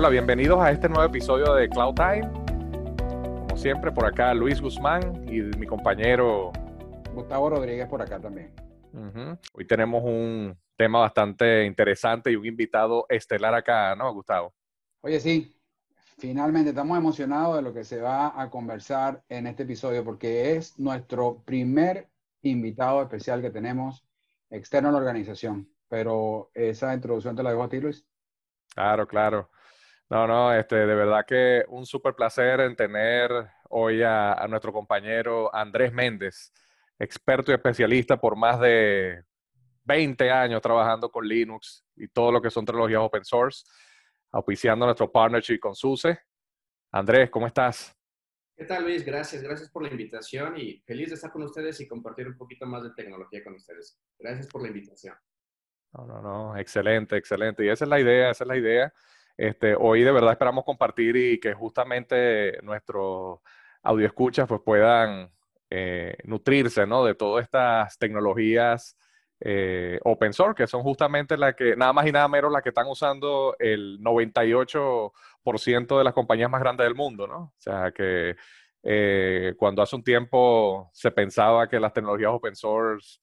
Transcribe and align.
Hola, 0.00 0.08
bienvenidos 0.08 0.58
a 0.58 0.70
este 0.70 0.88
nuevo 0.88 1.04
episodio 1.04 1.52
de 1.52 1.68
Cloud 1.68 1.94
Time. 1.94 2.32
Como 3.12 3.54
siempre, 3.54 3.92
por 3.92 4.06
acá 4.06 4.32
Luis 4.32 4.58
Guzmán 4.58 5.28
y 5.28 5.42
mi 5.58 5.66
compañero 5.66 6.52
Gustavo 7.12 7.50
Rodríguez 7.50 7.86
por 7.86 8.00
acá 8.00 8.18
también. 8.18 8.50
Hoy 9.52 9.66
tenemos 9.66 10.02
un 10.02 10.58
tema 10.74 11.00
bastante 11.00 11.66
interesante 11.66 12.32
y 12.32 12.36
un 12.36 12.46
invitado 12.46 13.04
estelar 13.10 13.54
acá, 13.54 13.94
¿no, 13.94 14.10
Gustavo? 14.14 14.54
Oye, 15.02 15.20
sí, 15.20 15.54
finalmente 16.16 16.70
estamos 16.70 16.96
emocionados 16.96 17.56
de 17.56 17.60
lo 17.60 17.74
que 17.74 17.84
se 17.84 18.00
va 18.00 18.40
a 18.40 18.48
conversar 18.48 19.22
en 19.28 19.48
este 19.48 19.64
episodio 19.64 20.02
porque 20.02 20.56
es 20.56 20.78
nuestro 20.78 21.42
primer 21.44 22.08
invitado 22.40 23.02
especial 23.02 23.42
que 23.42 23.50
tenemos 23.50 24.02
externo 24.48 24.88
a 24.88 24.92
la 24.92 24.98
organización. 24.98 25.68
Pero 25.90 26.50
esa 26.54 26.94
introducción 26.94 27.36
te 27.36 27.42
la 27.42 27.50
dejo 27.50 27.64
a 27.64 27.68
ti, 27.68 27.80
Luis. 27.82 28.06
Claro, 28.74 29.06
claro. 29.06 29.50
No, 30.10 30.26
no, 30.26 30.52
este, 30.52 30.74
de 30.74 30.94
verdad 30.94 31.24
que 31.24 31.64
un 31.68 31.86
súper 31.86 32.14
placer 32.14 32.58
en 32.60 32.74
tener 32.74 33.30
hoy 33.68 34.02
a, 34.02 34.32
a, 34.32 34.48
nuestro 34.48 34.72
compañero 34.72 35.54
Andrés 35.54 35.92
Méndez, 35.92 36.52
experto 36.98 37.52
y 37.52 37.54
especialista 37.54 38.20
por 38.20 38.36
más 38.36 38.58
de 38.58 39.22
20 39.84 40.28
años 40.32 40.60
trabajando 40.60 41.12
con 41.12 41.26
Linux 41.26 41.84
y 41.94 42.08
todo 42.08 42.32
lo 42.32 42.42
que 42.42 42.50
son 42.50 42.64
tecnologías 42.64 43.00
open 43.00 43.24
source, 43.24 43.64
auspiciando 44.32 44.84
nuestro 44.84 45.10
partnership 45.12 45.60
con 45.60 45.76
SUSE. 45.76 46.18
Andrés, 46.90 47.30
¿cómo 47.30 47.46
estás? 47.46 47.96
¿Qué 48.56 48.64
tal, 48.64 48.82
Luis? 48.82 49.04
Gracias, 49.04 49.42
gracias 49.44 49.70
por 49.70 49.84
la 49.84 49.90
invitación 49.90 50.56
y 50.56 50.80
feliz 50.80 51.10
de 51.10 51.14
estar 51.14 51.30
con 51.30 51.44
ustedes 51.44 51.80
y 51.80 51.86
compartir 51.86 52.26
un 52.26 52.36
poquito 52.36 52.66
más 52.66 52.82
de 52.82 52.90
tecnología 52.96 53.44
con 53.44 53.54
ustedes. 53.54 53.96
Gracias 54.18 54.48
por 54.48 54.60
la 54.60 54.68
invitación. 54.68 55.14
No, 55.92 56.04
no, 56.04 56.20
no, 56.20 56.56
excelente, 56.56 57.16
excelente. 57.16 57.64
Y 57.64 57.68
esa 57.68 57.84
es 57.84 57.88
la 57.88 58.00
idea, 58.00 58.30
esa 58.30 58.42
es 58.42 58.48
la 58.48 58.56
idea. 58.56 58.92
Este, 59.36 59.74
hoy 59.74 60.02
de 60.02 60.12
verdad 60.12 60.32
esperamos 60.32 60.64
compartir 60.64 61.16
y 61.16 61.40
que 61.40 61.54
justamente 61.54 62.60
nuestros 62.62 63.40
escuchas 64.04 64.46
pues 64.46 64.60
puedan 64.64 65.30
eh, 65.70 66.16
nutrirse. 66.24 66.84
De 66.86 67.14
todas 67.14 67.44
estas 67.44 67.98
tecnologías 67.98 68.96
eh, 69.40 69.98
open 70.04 70.32
source, 70.32 70.54
que 70.54 70.66
son 70.66 70.82
justamente 70.82 71.36
las 71.36 71.54
que, 71.54 71.74
nada 71.76 71.92
más 71.92 72.06
y 72.06 72.12
nada 72.12 72.28
menos, 72.28 72.52
las 72.52 72.62
que 72.62 72.68
están 72.70 72.86
usando 72.88 73.56
el 73.58 73.98
98% 74.00 75.98
de 75.98 76.04
las 76.04 76.12
compañías 76.12 76.50
más 76.50 76.60
grandes 76.60 76.84
del 76.84 76.94
mundo, 76.94 77.26
¿no? 77.26 77.38
O 77.38 77.54
sea, 77.56 77.90
que 77.92 78.36
eh, 78.82 79.54
cuando 79.56 79.82
hace 79.82 79.96
un 79.96 80.02
tiempo 80.02 80.90
se 80.92 81.10
pensaba 81.10 81.68
que 81.68 81.80
las 81.80 81.92
tecnologías 81.92 82.32
open 82.32 82.56
source 82.56 83.20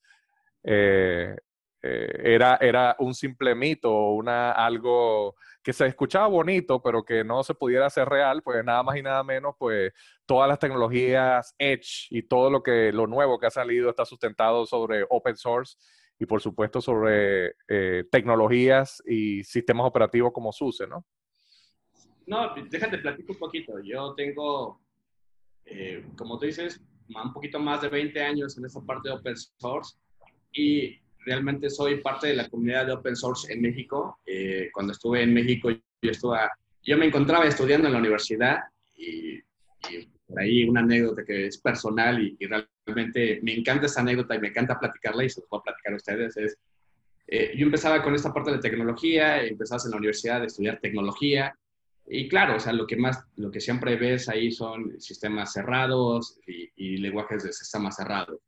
era, 1.81 2.57
era 2.61 2.95
un 2.99 3.13
simple 3.13 3.55
mito, 3.55 3.91
una, 4.11 4.51
algo 4.51 5.35
que 5.67 5.73
se 5.73 5.85
escuchaba 5.85 6.27
bonito, 6.27 6.81
pero 6.81 7.03
que 7.03 7.25
no 7.25 7.43
se 7.43 7.53
pudiera 7.53 7.87
hacer 7.87 8.07
real, 8.07 8.41
pues 8.41 8.63
nada 8.63 8.83
más 8.83 8.95
y 8.95 9.01
nada 9.01 9.21
menos, 9.23 9.53
pues 9.59 9.91
todas 10.25 10.47
las 10.47 10.59
tecnologías 10.59 11.53
Edge 11.59 12.07
y 12.09 12.23
todo 12.23 12.49
lo 12.49 12.63
que 12.63 12.91
lo 12.93 13.05
nuevo 13.05 13.37
que 13.37 13.47
ha 13.47 13.51
salido 13.51 13.89
está 13.89 14.05
sustentado 14.05 14.65
sobre 14.65 15.05
open 15.09 15.35
source 15.35 15.77
y 16.19 16.25
por 16.25 16.41
supuesto 16.41 16.79
sobre 16.79 17.55
eh, 17.67 18.05
tecnologías 18.09 19.03
y 19.05 19.43
sistemas 19.43 19.85
operativos 19.85 20.31
como 20.31 20.53
SUSE, 20.53 20.87
¿no? 20.87 21.05
No, 22.25 22.53
déjate 22.69 22.97
platico 22.99 23.33
un 23.33 23.39
poquito. 23.39 23.73
Yo 23.83 24.13
tengo, 24.15 24.81
eh, 25.65 26.05
como 26.17 26.39
tú 26.39 26.45
dices, 26.45 26.81
un 27.09 27.33
poquito 27.33 27.59
más 27.59 27.81
de 27.81 27.89
20 27.89 28.21
años 28.21 28.57
en 28.57 28.65
esta 28.65 28.81
parte 28.81 29.09
de 29.09 29.15
open 29.15 29.35
source 29.35 29.97
y 30.51 30.99
realmente 31.27 31.69
soy 31.69 31.99
parte 31.99 32.27
de 32.27 32.35
la 32.35 32.47
comunidad 32.47 32.85
de 32.85 32.93
open 32.93 33.15
source 33.15 33.51
en 33.51 33.61
México. 33.61 34.19
Eh, 34.25 34.69
cuando 34.73 34.93
estuve 34.93 35.21
en 35.21 35.33
México, 35.33 35.69
yo, 35.69 36.11
estuve, 36.11 36.37
yo 36.83 36.97
me 36.97 37.05
encontraba 37.05 37.45
estudiando 37.45 37.87
en 37.87 37.93
la 37.93 37.99
universidad 37.99 38.59
y, 38.95 39.41
por 40.25 40.39
ahí 40.39 40.63
una 40.63 40.81
anécdota 40.81 41.23
que 41.25 41.47
es 41.47 41.57
personal 41.57 42.21
y, 42.21 42.37
realmente 42.85 43.41
me 43.43 43.53
encanta 43.53 43.87
esa 43.87 43.99
anécdota 43.99 44.35
y 44.35 44.39
me 44.39 44.47
encanta 44.47 44.79
platicarla 44.79 45.25
y 45.25 45.29
se 45.29 45.41
los 45.41 45.49
voy 45.49 45.59
a 45.59 45.63
platicar 45.63 45.93
a 45.93 45.97
ustedes. 45.97 46.37
Es, 46.37 46.57
eh, 47.27 47.53
yo 47.57 47.65
empezaba 47.65 48.01
con 48.01 48.15
esta 48.15 48.33
parte 48.33 48.51
de 48.51 48.59
tecnología, 48.59 49.43
empezabas 49.43 49.83
en 49.83 49.91
la 49.91 49.97
universidad 49.97 50.41
a 50.41 50.45
estudiar 50.45 50.79
tecnología 50.79 51.53
y 52.07 52.29
claro, 52.29 52.55
o 52.55 52.59
sea, 52.61 52.71
lo 52.71 52.87
que 52.87 52.95
más, 52.95 53.21
lo 53.35 53.51
que 53.51 53.59
siempre 53.59 53.97
ves 53.97 54.29
ahí 54.29 54.49
son 54.49 54.97
sistemas 55.01 55.51
cerrados 55.51 56.39
y, 56.47 56.69
y 56.77 56.97
lenguajes 56.97 57.43
de 57.43 57.51
sistema 57.51 57.91
cerrado. 57.91 58.39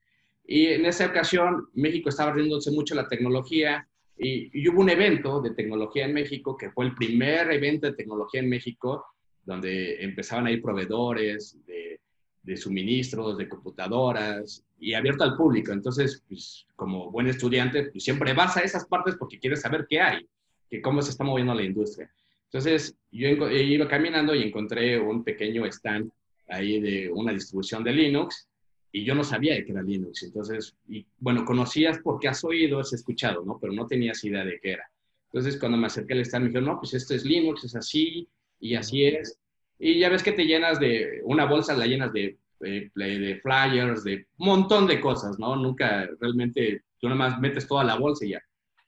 Y 0.52 0.66
en 0.66 0.84
esa 0.88 1.06
ocasión, 1.06 1.70
México 1.76 2.10
estaba 2.10 2.32
abriéndose 2.32 2.72
mucho 2.72 2.96
la 2.96 3.08
tecnología 3.08 3.88
y, 4.18 4.68
hubo 4.68 4.82
un 4.82 4.90
evento 4.90 5.42
de 5.42 5.52
tecnología 5.52 6.06
en 6.06 6.14
México 6.16 6.58
que 6.58 6.72
fue 6.72 6.86
el 6.86 6.96
primer 6.96 7.52
evento 7.52 7.86
de 7.86 7.94
tecnología 7.94 8.40
en 8.40 8.50
México 8.50 9.06
donde 9.46 10.04
empezaban 10.04 10.48
a 10.48 10.52
ir 10.52 10.60
proveedores 10.60 11.56
de, 11.68 12.00
de 12.42 12.58
suministros, 12.58 13.38
de 13.38 13.48
computadoras 13.48 14.66
y 14.80 14.96
abierto 14.96 15.24
al 15.24 15.38
público. 15.38 15.72
Entonces, 15.72 16.24
pues, 16.28 16.66
como 16.76 17.12
buen 17.12 17.28
estudiante, 17.28 17.84
pues, 17.92 18.04
siempre 18.04 18.34
vas 18.34 18.58
a 18.58 18.62
esas 18.62 18.88
partes 18.88 19.18
porque 19.18 19.38
quieres 19.38 19.62
saber 19.62 19.86
qué 19.88 20.02
hay, 20.02 20.28
que 20.68 20.82
cómo 20.82 21.04
se 21.04 21.12
está 21.12 21.24
moviendo 21.24 21.54
la 21.54 21.62
industria. 21.62 22.12
Entonces, 22.46 22.98
yo 23.12 23.28
iba 23.28 23.88
caminando 23.88 24.34
y 24.34 24.42
encontré 24.42 25.00
un 25.00 25.24
pequeño 25.24 25.68
stand 25.68 26.10
ahí 26.48 26.80
de 26.82 27.12
una 27.12 27.34
distribución 27.34 27.84
de 27.84 27.94
Linux 27.94 28.49
y 28.92 29.04
yo 29.04 29.16
no 29.16 29.24
sabía 29.24 29.64
qué 29.64 29.72
era 29.72 29.82
Linux. 29.82 30.24
Entonces, 30.24 30.76
y, 30.88 31.06
bueno, 31.20 31.46
conocías 31.46 32.00
porque 32.00 32.28
has 32.28 32.44
oído, 32.44 32.80
has 32.80 32.94
escuchado, 32.94 33.44
¿no? 33.46 33.60
Pero 33.60 33.74
no 33.74 33.86
tenías 33.86 34.24
idea 34.24 34.44
de 34.44 34.60
qué 34.62 34.72
era. 34.72 34.90
Entonces, 35.32 35.60
cuando 35.60 35.78
me 35.78 35.88
acerqué 35.88 36.14
al 36.14 36.22
stand, 36.22 36.44
me 36.44 36.50
dijeron, 36.50 36.70
no, 36.70 36.80
pues 36.80 36.94
esto 36.94 37.14
es 37.14 37.24
Linux, 37.24 37.64
es 37.64 37.76
así, 37.76 38.28
y 38.60 38.76
así 38.76 39.06
es. 39.06 39.38
Y 39.78 40.00
ya 40.00 40.10
ves 40.10 40.24
que 40.24 40.32
te 40.32 40.46
llenas 40.46 40.80
de, 40.80 41.22
una 41.24 41.46
bolsa 41.46 41.78
la 41.78 41.86
llenas 41.86 42.12
de, 42.12 42.38
de, 42.60 42.92
de 42.96 43.40
flyers, 43.42 44.04
de 44.04 44.28
un 44.38 44.48
montón 44.48 44.88
de 44.88 45.00
cosas, 45.00 45.38
¿no? 45.38 45.56
Nunca 45.56 46.10
realmente, 46.20 46.84
tú 47.00 47.08
nada 47.08 47.18
más 47.18 47.40
metes 47.40 47.68
toda 47.68 47.84
la 47.84 47.96
bolsa 47.96 48.26
y 48.26 48.30
ya. 48.30 48.42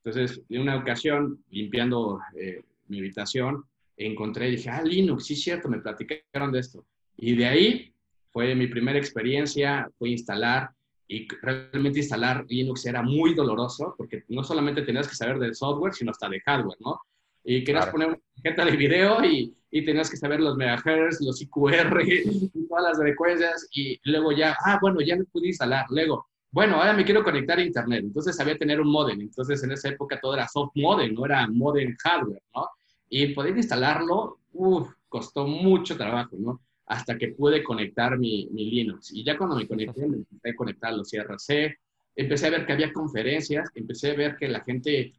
Entonces, 0.03 0.41
en 0.49 0.61
una 0.61 0.77
ocasión, 0.77 1.43
limpiando 1.51 2.19
eh, 2.35 2.63
mi 2.87 2.99
habitación, 2.99 3.65
encontré 3.95 4.49
y 4.49 4.55
dije, 4.55 4.69
ah, 4.69 4.81
Linux, 4.81 5.25
sí, 5.25 5.35
cierto, 5.35 5.69
me 5.69 5.79
platicaron 5.79 6.51
de 6.51 6.59
esto. 6.59 6.85
Y 7.17 7.35
de 7.35 7.45
ahí 7.45 7.90
fue 8.31 8.55
mi 8.55 8.67
primera 8.67 8.97
experiencia, 8.97 9.89
fue 9.97 10.09
instalar 10.09 10.71
y 11.07 11.27
realmente 11.41 11.99
instalar 11.99 12.45
Linux 12.47 12.85
era 12.85 13.01
muy 13.01 13.33
doloroso 13.33 13.93
porque 13.97 14.23
no 14.29 14.43
solamente 14.43 14.81
tenías 14.81 15.07
que 15.07 15.15
saber 15.15 15.39
del 15.39 15.55
software, 15.55 15.93
sino 15.93 16.11
hasta 16.11 16.29
de 16.29 16.39
hardware, 16.39 16.77
¿no? 16.79 17.01
Y 17.43 17.63
querías 17.63 17.87
poner 17.87 18.09
una 18.09 18.19
tarjeta 18.35 18.65
de 18.65 18.77
video 18.77 19.25
y, 19.25 19.53
y, 19.71 19.83
tenías 19.83 20.09
que 20.09 20.15
saber 20.15 20.39
los 20.39 20.55
megahertz, 20.55 21.19
los 21.21 21.41
IQR 21.41 22.01
y 22.07 22.67
todas 22.67 22.83
las 22.83 22.97
frecuencias 22.97 23.67
y 23.73 23.99
luego 24.03 24.31
ya, 24.31 24.55
ah, 24.63 24.77
bueno, 24.81 25.01
ya 25.01 25.15
me 25.17 25.25
pude 25.25 25.47
instalar. 25.47 25.85
Luego, 25.89 26.27
bueno, 26.51 26.75
ahora 26.75 26.93
me 26.93 27.03
quiero 27.03 27.23
conectar 27.23 27.57
a 27.57 27.63
internet. 27.63 28.03
Entonces 28.03 28.35
sabía 28.35 28.57
tener 28.57 28.79
un 28.79 28.91
modem. 28.91 29.19
Entonces 29.21 29.63
en 29.63 29.71
esa 29.71 29.89
época 29.89 30.19
todo 30.21 30.35
era 30.35 30.47
soft 30.47 30.71
modem, 30.75 31.13
no 31.13 31.25
era 31.25 31.47
modem 31.47 31.95
hardware, 31.97 32.43
¿no? 32.55 32.69
Y 33.09 33.33
poder 33.33 33.57
instalarlo, 33.57 34.39
uff, 34.53 34.93
costó 35.09 35.47
mucho 35.47 35.97
trabajo, 35.97 36.37
¿no? 36.39 36.61
Hasta 36.91 37.17
que 37.17 37.29
pude 37.29 37.63
conectar 37.63 38.19
mi, 38.19 38.49
mi 38.51 38.69
Linux. 38.69 39.13
Y 39.13 39.23
ya 39.23 39.37
cuando 39.37 39.55
me 39.55 39.65
conecté, 39.65 40.05
me 40.05 40.17
empecé 40.17 40.49
a 40.49 40.55
conectar 40.55 40.93
los 40.93 41.13
IRC, 41.13 41.79
empecé 42.17 42.47
a 42.47 42.49
ver 42.49 42.65
que 42.65 42.73
había 42.73 42.91
conferencias, 42.91 43.69
empecé 43.75 44.11
a 44.11 44.15
ver 44.15 44.35
que 44.35 44.49
la 44.49 44.59
gente 44.59 45.13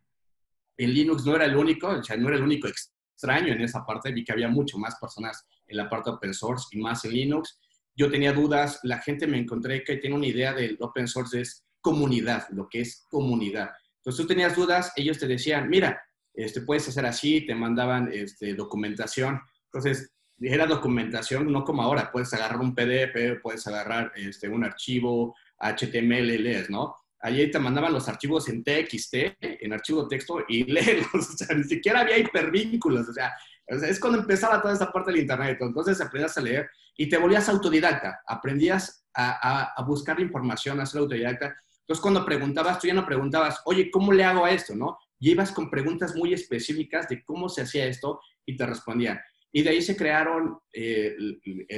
en 0.76 0.92
Linux 0.92 1.24
no 1.24 1.34
era 1.34 1.46
el 1.46 1.56
único, 1.56 1.88
o 1.88 2.02
sea, 2.04 2.18
no 2.18 2.28
era 2.28 2.36
el 2.36 2.42
único 2.42 2.68
extraño 2.68 3.54
en 3.54 3.62
esa 3.62 3.86
parte, 3.86 4.12
vi 4.12 4.22
que 4.22 4.32
había 4.32 4.50
mucho 4.50 4.76
más 4.76 4.96
personas 5.00 5.46
en 5.66 5.78
la 5.78 5.88
parte 5.88 6.10
open 6.10 6.34
source 6.34 6.66
y 6.72 6.78
más 6.78 7.06
en 7.06 7.12
Linux. 7.12 7.58
Yo 7.96 8.10
tenía 8.10 8.34
dudas, 8.34 8.78
la 8.82 8.98
gente 8.98 9.26
me 9.26 9.38
encontré 9.38 9.82
que 9.82 9.96
tiene 9.96 10.14
una 10.14 10.26
idea 10.26 10.52
del 10.52 10.76
open 10.78 11.08
source 11.08 11.40
es 11.40 11.64
comunidad, 11.80 12.50
lo 12.50 12.68
que 12.68 12.82
es 12.82 13.06
comunidad. 13.08 13.70
Entonces 13.96 14.20
tú 14.20 14.28
tenías 14.28 14.54
dudas, 14.54 14.92
ellos 14.94 15.18
te 15.18 15.26
decían, 15.26 15.70
mira, 15.70 16.02
este, 16.34 16.60
puedes 16.60 16.86
hacer 16.86 17.06
así, 17.06 17.46
te 17.46 17.54
mandaban 17.54 18.10
este, 18.12 18.52
documentación. 18.52 19.40
Entonces, 19.64 20.12
era 20.40 20.66
documentación, 20.66 21.50
no 21.52 21.64
como 21.64 21.82
ahora, 21.82 22.10
puedes 22.10 22.32
agarrar 22.34 22.60
un 22.60 22.74
PDF, 22.74 23.40
puedes 23.42 23.66
agarrar 23.66 24.12
este, 24.16 24.48
un 24.48 24.64
archivo 24.64 25.36
HTML, 25.58 26.42
lees, 26.42 26.70
¿no? 26.70 26.96
Allí 27.20 27.48
te 27.50 27.58
mandaban 27.60 27.92
los 27.92 28.08
archivos 28.08 28.48
en 28.48 28.64
TXT, 28.64 29.14
en 29.40 29.72
archivo 29.72 30.08
texto, 30.08 30.40
y 30.48 30.64
leerlos, 30.72 31.30
o 31.30 31.36
sea, 31.36 31.56
ni 31.56 31.64
siquiera 31.64 32.00
había 32.00 32.18
hipervínculos, 32.18 33.08
o 33.08 33.12
sea, 33.12 33.32
es 33.66 34.00
cuando 34.00 34.18
empezaba 34.18 34.60
toda 34.60 34.74
esta 34.74 34.90
parte 34.90 35.12
del 35.12 35.20
Internet, 35.20 35.58
entonces 35.60 36.00
aprendías 36.00 36.36
a 36.36 36.40
leer 36.40 36.70
y 36.96 37.08
te 37.08 37.16
volvías 37.16 37.48
autodidacta, 37.48 38.20
aprendías 38.26 39.06
a, 39.14 39.72
a, 39.76 39.82
buscar 39.84 40.20
información, 40.20 40.80
a 40.80 40.86
ser 40.86 41.00
autodidacta. 41.00 41.56
Entonces, 41.80 42.02
cuando 42.02 42.24
preguntabas, 42.24 42.78
tú 42.78 42.86
ya 42.86 42.94
no 42.94 43.06
preguntabas, 43.06 43.60
oye, 43.64 43.90
¿cómo 43.90 44.12
le 44.12 44.24
hago 44.24 44.44
a 44.44 44.50
esto? 44.50 44.74
¿No? 44.74 44.98
Y 45.18 45.30
ibas 45.30 45.52
con 45.52 45.70
preguntas 45.70 46.14
muy 46.14 46.32
específicas 46.32 47.08
de 47.08 47.22
cómo 47.24 47.48
se 47.48 47.62
hacía 47.62 47.86
esto 47.86 48.20
y 48.44 48.56
te 48.56 48.66
respondían. 48.66 49.20
Y 49.52 49.62
de 49.62 49.70
ahí 49.70 49.82
se 49.82 49.96
crearon 49.96 50.58
eh, 50.72 51.14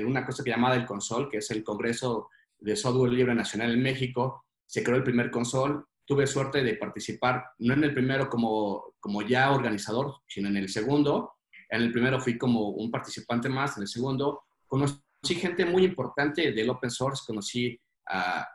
una 0.06 0.24
cosa 0.24 0.44
que 0.44 0.50
llamaba 0.50 0.76
el 0.76 0.86
Consol, 0.86 1.28
que 1.28 1.38
es 1.38 1.50
el 1.50 1.64
Congreso 1.64 2.30
de 2.58 2.76
Software 2.76 3.12
Libre 3.12 3.34
Nacional 3.34 3.72
en 3.72 3.82
México. 3.82 4.44
Se 4.64 4.82
creó 4.82 4.96
el 4.96 5.02
primer 5.02 5.30
Consol. 5.30 5.84
Tuve 6.06 6.26
suerte 6.26 6.62
de 6.62 6.74
participar, 6.74 7.44
no 7.58 7.74
en 7.74 7.82
el 7.82 7.94
primero 7.94 8.28
como, 8.28 8.94
como 9.00 9.22
ya 9.22 9.50
organizador, 9.50 10.16
sino 10.26 10.48
en 10.48 10.58
el 10.58 10.68
segundo. 10.68 11.32
En 11.70 11.80
el 11.82 11.92
primero 11.92 12.20
fui 12.20 12.36
como 12.36 12.68
un 12.68 12.90
participante 12.90 13.48
más, 13.48 13.76
en 13.76 13.82
el 13.82 13.88
segundo 13.88 14.44
conocí 14.74 15.34
gente 15.36 15.64
muy 15.64 15.84
importante 15.84 16.52
del 16.52 16.70
open 16.70 16.90
source, 16.90 17.22
conocí 17.26 17.78
a, 18.06 18.48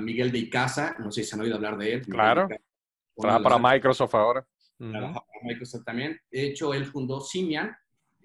Miguel 0.00 0.30
de 0.30 0.38
Icaza, 0.38 0.94
no 0.98 1.10
sé 1.10 1.22
si 1.22 1.30
se 1.30 1.34
han 1.34 1.40
oído 1.40 1.56
hablar 1.56 1.76
de 1.78 1.94
él. 1.94 2.02
Claro, 2.02 2.46
trabaja 3.16 3.42
para 3.42 3.58
Microsoft 3.58 4.14
ahora. 4.14 4.46
Trabaja 4.78 5.14
para 5.14 5.40
Microsoft 5.42 5.84
también. 5.84 6.20
De 6.30 6.46
hecho, 6.46 6.74
él 6.74 6.84
fundó 6.84 7.20
Simian, 7.20 7.74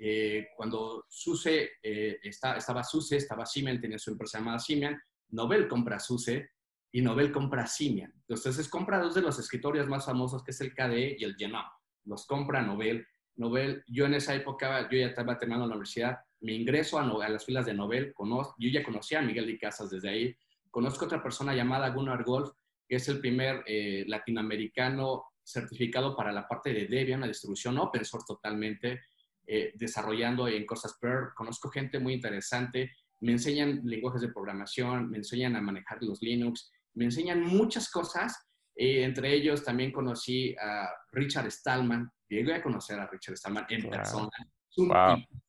eh, 0.01 0.47
cuando 0.55 1.05
SUSE, 1.09 1.71
eh, 1.83 2.19
estaba 2.23 2.83
SUSE, 2.83 3.17
estaba 3.17 3.45
Simian, 3.45 3.81
tenía 3.81 3.99
su 3.99 4.11
empresa 4.11 4.39
llamada 4.39 4.59
Simian, 4.59 4.97
Nobel 5.31 5.67
compra 5.67 5.99
SUSE 5.99 6.51
y 6.91 7.01
Nobel 7.01 7.33
compra 7.33 7.67
Simian. 7.67 8.13
Entonces, 8.27 8.69
compra 8.69 8.99
dos 8.99 9.13
de 9.13 9.21
los 9.21 9.37
escritorios 9.37 9.87
más 9.87 10.05
famosos, 10.05 10.41
que 10.41 10.51
es 10.51 10.61
el 10.61 10.73
KDE 10.73 11.17
y 11.19 11.23
el 11.25 11.35
Genome. 11.35 11.67
Los 12.05 12.25
compra 12.25 12.61
Nobel. 12.61 13.05
Nobel, 13.35 13.83
yo 13.87 14.05
en 14.05 14.13
esa 14.13 14.33
época, 14.33 14.89
yo 14.89 14.97
ya 14.97 15.07
estaba 15.07 15.37
terminando 15.37 15.67
la 15.67 15.73
universidad, 15.73 16.19
me 16.41 16.53
ingreso 16.53 16.97
a, 16.97 17.29
las 17.29 17.45
filas 17.45 17.65
de 17.65 17.73
Nobel, 17.73 18.13
conozco, 18.13 18.55
yo 18.57 18.69
ya 18.69 18.83
conocía 18.83 19.19
a 19.19 19.21
Miguel 19.21 19.47
de 19.47 19.57
Casas 19.57 19.89
desde 19.89 20.09
ahí, 20.09 20.35
conozco 20.71 21.03
a 21.03 21.07
otra 21.07 21.21
persona 21.21 21.53
llamada 21.53 21.89
Gunnar 21.89 22.23
Golf, 22.23 22.51
que 22.87 22.95
es 22.95 23.07
el 23.09 23.19
primer 23.19 23.63
eh, 23.67 24.05
latinoamericano 24.07 25.25
certificado 25.43 26.15
para 26.15 26.31
la 26.31 26.47
parte 26.47 26.73
de 26.73 26.85
Debian, 26.85 27.19
una 27.19 27.27
distribución 27.27 27.77
open 27.77 28.05
source 28.05 28.25
totalmente, 28.27 29.01
eh, 29.51 29.71
desarrollando 29.73 30.47
en 30.47 30.63
cosas 30.63 30.95
Perl. 31.01 31.33
Conozco 31.33 31.71
gente 31.71 31.97
muy 31.97 32.13
interesante, 32.13 32.91
me 33.21 33.31
enseñan 33.31 33.81
lenguajes 33.83 34.21
de 34.21 34.31
programación, 34.31 35.09
me 35.09 35.17
enseñan 35.17 35.55
a 35.55 35.61
manejar 35.61 35.97
los 36.03 36.21
Linux, 36.21 36.71
me 36.93 37.05
enseñan 37.05 37.41
muchas 37.41 37.89
cosas. 37.89 38.47
Eh, 38.75 39.03
entre 39.03 39.33
ellos 39.33 39.63
también 39.63 39.91
conocí 39.91 40.55
a 40.55 40.87
Richard 41.13 41.49
Stallman, 41.49 42.11
llegué 42.27 42.53
a 42.53 42.61
conocer 42.61 42.99
a 42.99 43.07
Richard 43.07 43.37
Stallman 43.37 43.65
en 43.69 43.89
persona. 43.89 44.29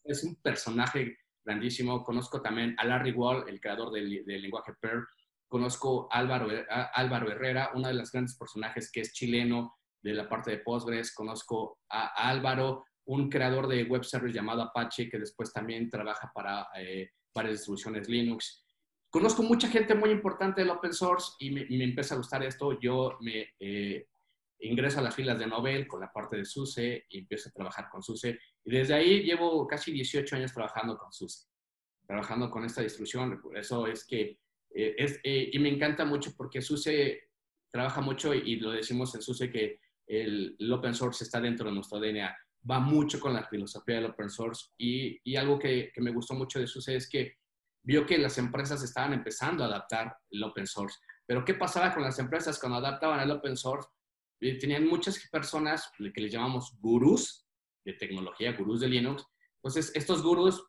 Es 0.03 0.25
un, 0.25 0.37
personaje 0.37 1.19
grandísimo. 1.45 2.03
Conozco 2.03 2.41
también 2.41 2.75
a 2.79 2.87
Larry 2.87 3.13
Wall, 3.13 3.45
el 3.51 3.61
creador 3.61 3.93
del, 3.93 4.25
lenguaje 4.25 4.73
Perl. 4.81 5.07
Conozco 5.47 6.09
a 6.11 6.21
Álvaro, 6.21 6.49
Álvaro 6.95 7.31
Herrera, 7.31 7.73
uno 7.75 7.89
de 7.89 7.95
los 7.95 8.11
grandes 8.11 8.35
personajes 8.39 8.91
que 8.91 9.03
es 9.03 9.13
chileno 9.13 9.77
de 10.03 10.15
la 10.15 10.27
parte 10.27 10.53
de 10.53 10.59
Postgres. 10.59 11.15
Conozco 11.15 11.81
a, 11.91 12.29
Álvaro, 12.31 12.87
un 13.07 13.29
creador 13.29 13.67
de 13.67 13.85
web 13.85 14.05
service 14.05 14.35
llamado 14.35 14.63
Apache, 14.63 15.09
que 15.09 15.19
después 15.19 15.53
también 15.53 15.89
trabaja 15.89 16.31
para 16.35 16.69
eh, 16.77 17.11
varias 17.35 17.55
distribuciones 17.59 18.09
Linux. 18.09 18.65
Conozco 19.11 19.43
mucha 19.43 19.69
gente 19.69 19.95
muy 19.95 20.11
importante 20.11 20.61
del 20.61 20.71
open 20.71 20.93
source 20.93 21.33
y 21.41 21.51
me, 21.51 21.67
me 21.67 21.85
empieza 21.85 22.15
a 22.15 22.19
gustar 22.19 22.45
esto. 22.45 22.79
Yo 22.79 23.19
me 23.21 23.55
eh, 23.59 24.07
ingreso 24.61 25.01
a 25.01 25.03
las 25.03 25.15
filas 25.15 25.39
de 25.39 25.47
Nobel 25.47 25.89
con 25.89 26.01
la 26.01 26.13
parte 26.13 26.37
de 26.37 26.45
SUSE 26.45 27.07
y 27.09 27.19
empiezo 27.19 27.49
a 27.49 27.53
trabajar 27.53 27.89
con 27.91 28.03
SUSE. 28.03 28.39
Y 28.65 28.71
desde 28.71 28.95
ahí 28.95 29.23
llevo 29.23 29.67
casi 29.67 29.91
18 29.91 30.37
años 30.37 30.53
trabajando 30.53 30.97
con 30.97 31.13
SUSE, 31.13 31.49
trabajando 32.07 32.51
con 32.51 32.65
esta 32.65 32.83
distribución. 32.83 33.41
Eso 33.55 33.87
es 33.87 34.07
que, 34.07 34.39
eh, 34.73 34.95
es, 34.97 35.19
y 35.25 35.59
me 35.59 35.71
encanta 35.71 36.05
mucho 36.05 36.33
porque 36.37 36.63
SUSE 36.63 37.31
trabaja 37.73 38.01
mucho 38.01 38.35
y, 38.35 38.57
lo 38.57 38.71
decimos 38.71 39.15
en 39.15 39.23
SUSE 39.23 39.51
que 39.51 39.81
el, 40.07 40.57
el, 40.59 40.73
open 40.73 40.95
source 40.95 41.25
está 41.25 41.41
dentro 41.41 41.69
de 41.69 41.75
nuestro 41.75 41.99
DNA 41.99 42.37
va 42.69 42.79
mucho 42.79 43.21
con 43.21 43.33
la 43.33 43.45
filosofía 43.45 43.97
del 43.97 44.07
open 44.07 44.31
source 44.31 44.71
y, 44.77 45.21
y 45.25 45.37
algo 45.37 45.59
que, 45.59 45.91
que, 45.95 46.01
me 46.01 46.13
gustó 46.13 46.35
mucho 46.35 46.59
de 46.59 46.67
SUSE 46.67 46.97
es 46.97 47.09
que 47.09 47.37
vio 47.83 48.05
que 48.05 48.19
las 48.19 48.37
empresas 48.39 48.83
estaban 48.83 49.13
empezando 49.13 49.65
a 49.65 49.67
adaptar 49.67 50.17
el 50.31 50.43
open 50.43 50.67
source. 50.67 50.99
Pero 51.27 51.45
¿qué 51.45 51.55
pasaba 51.55 51.95
con 51.95 52.03
las 52.03 52.19
empresas 52.19 52.59
cuando 52.59 52.79
adaptaban 52.79 53.21
el 53.21 53.31
open 53.31 53.57
source? 53.57 53.89
Tenían 54.39 54.87
muchas 54.87 55.19
personas 55.31 55.91
que 55.97 56.21
les 56.21 56.33
llamamos 56.33 56.77
gurús 56.81 57.47
de 57.85 57.95
tecnología, 57.95 58.53
gurús 58.53 58.81
de 58.81 58.89
Linux. 58.89 59.25
Entonces, 59.57 59.93
estos 59.95 60.23
gurús 60.23 60.63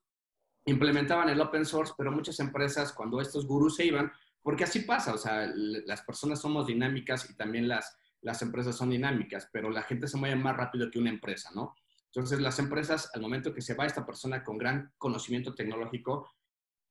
implementaban 0.66 1.30
el 1.30 1.42
open 1.42 1.66
source, 1.66 1.94
pero 1.98 2.12
muchas 2.12 2.40
empresas, 2.40 2.94
cuando 2.94 3.20
estos 3.20 3.46
gurús 3.46 3.76
se 3.76 3.86
iban, 3.86 4.12
porque 4.42 4.64
así 4.64 4.82
pasa, 4.82 5.14
o 5.14 5.18
sea, 5.18 5.50
las 5.54 6.02
personas 6.02 6.42
somos 6.42 6.68
dinámicas 6.68 7.30
y 7.30 7.36
también 7.36 7.68
las, 7.68 7.98
las 8.22 8.42
empresas 8.42 8.76
son 8.76 8.90
dinámicas, 8.90 9.50
pero 9.52 9.70
la 9.70 9.84
gente 9.84 10.08
se 10.08 10.18
mueve 10.18 10.36
más 10.36 10.56
rápido 10.56 10.90
que 10.90 11.00
una 11.00 11.10
empresa, 11.10 11.50
¿no? 11.54 11.76
Entonces, 12.14 12.42
las 12.42 12.60
empresas, 12.60 13.10
al 13.14 13.22
momento 13.22 13.54
que 13.54 13.62
se 13.62 13.74
va 13.74 13.86
esta 13.86 14.06
persona 14.06 14.44
con 14.44 14.58
gran 14.58 14.94
conocimiento 14.98 15.56
tecnológico, 15.56 16.30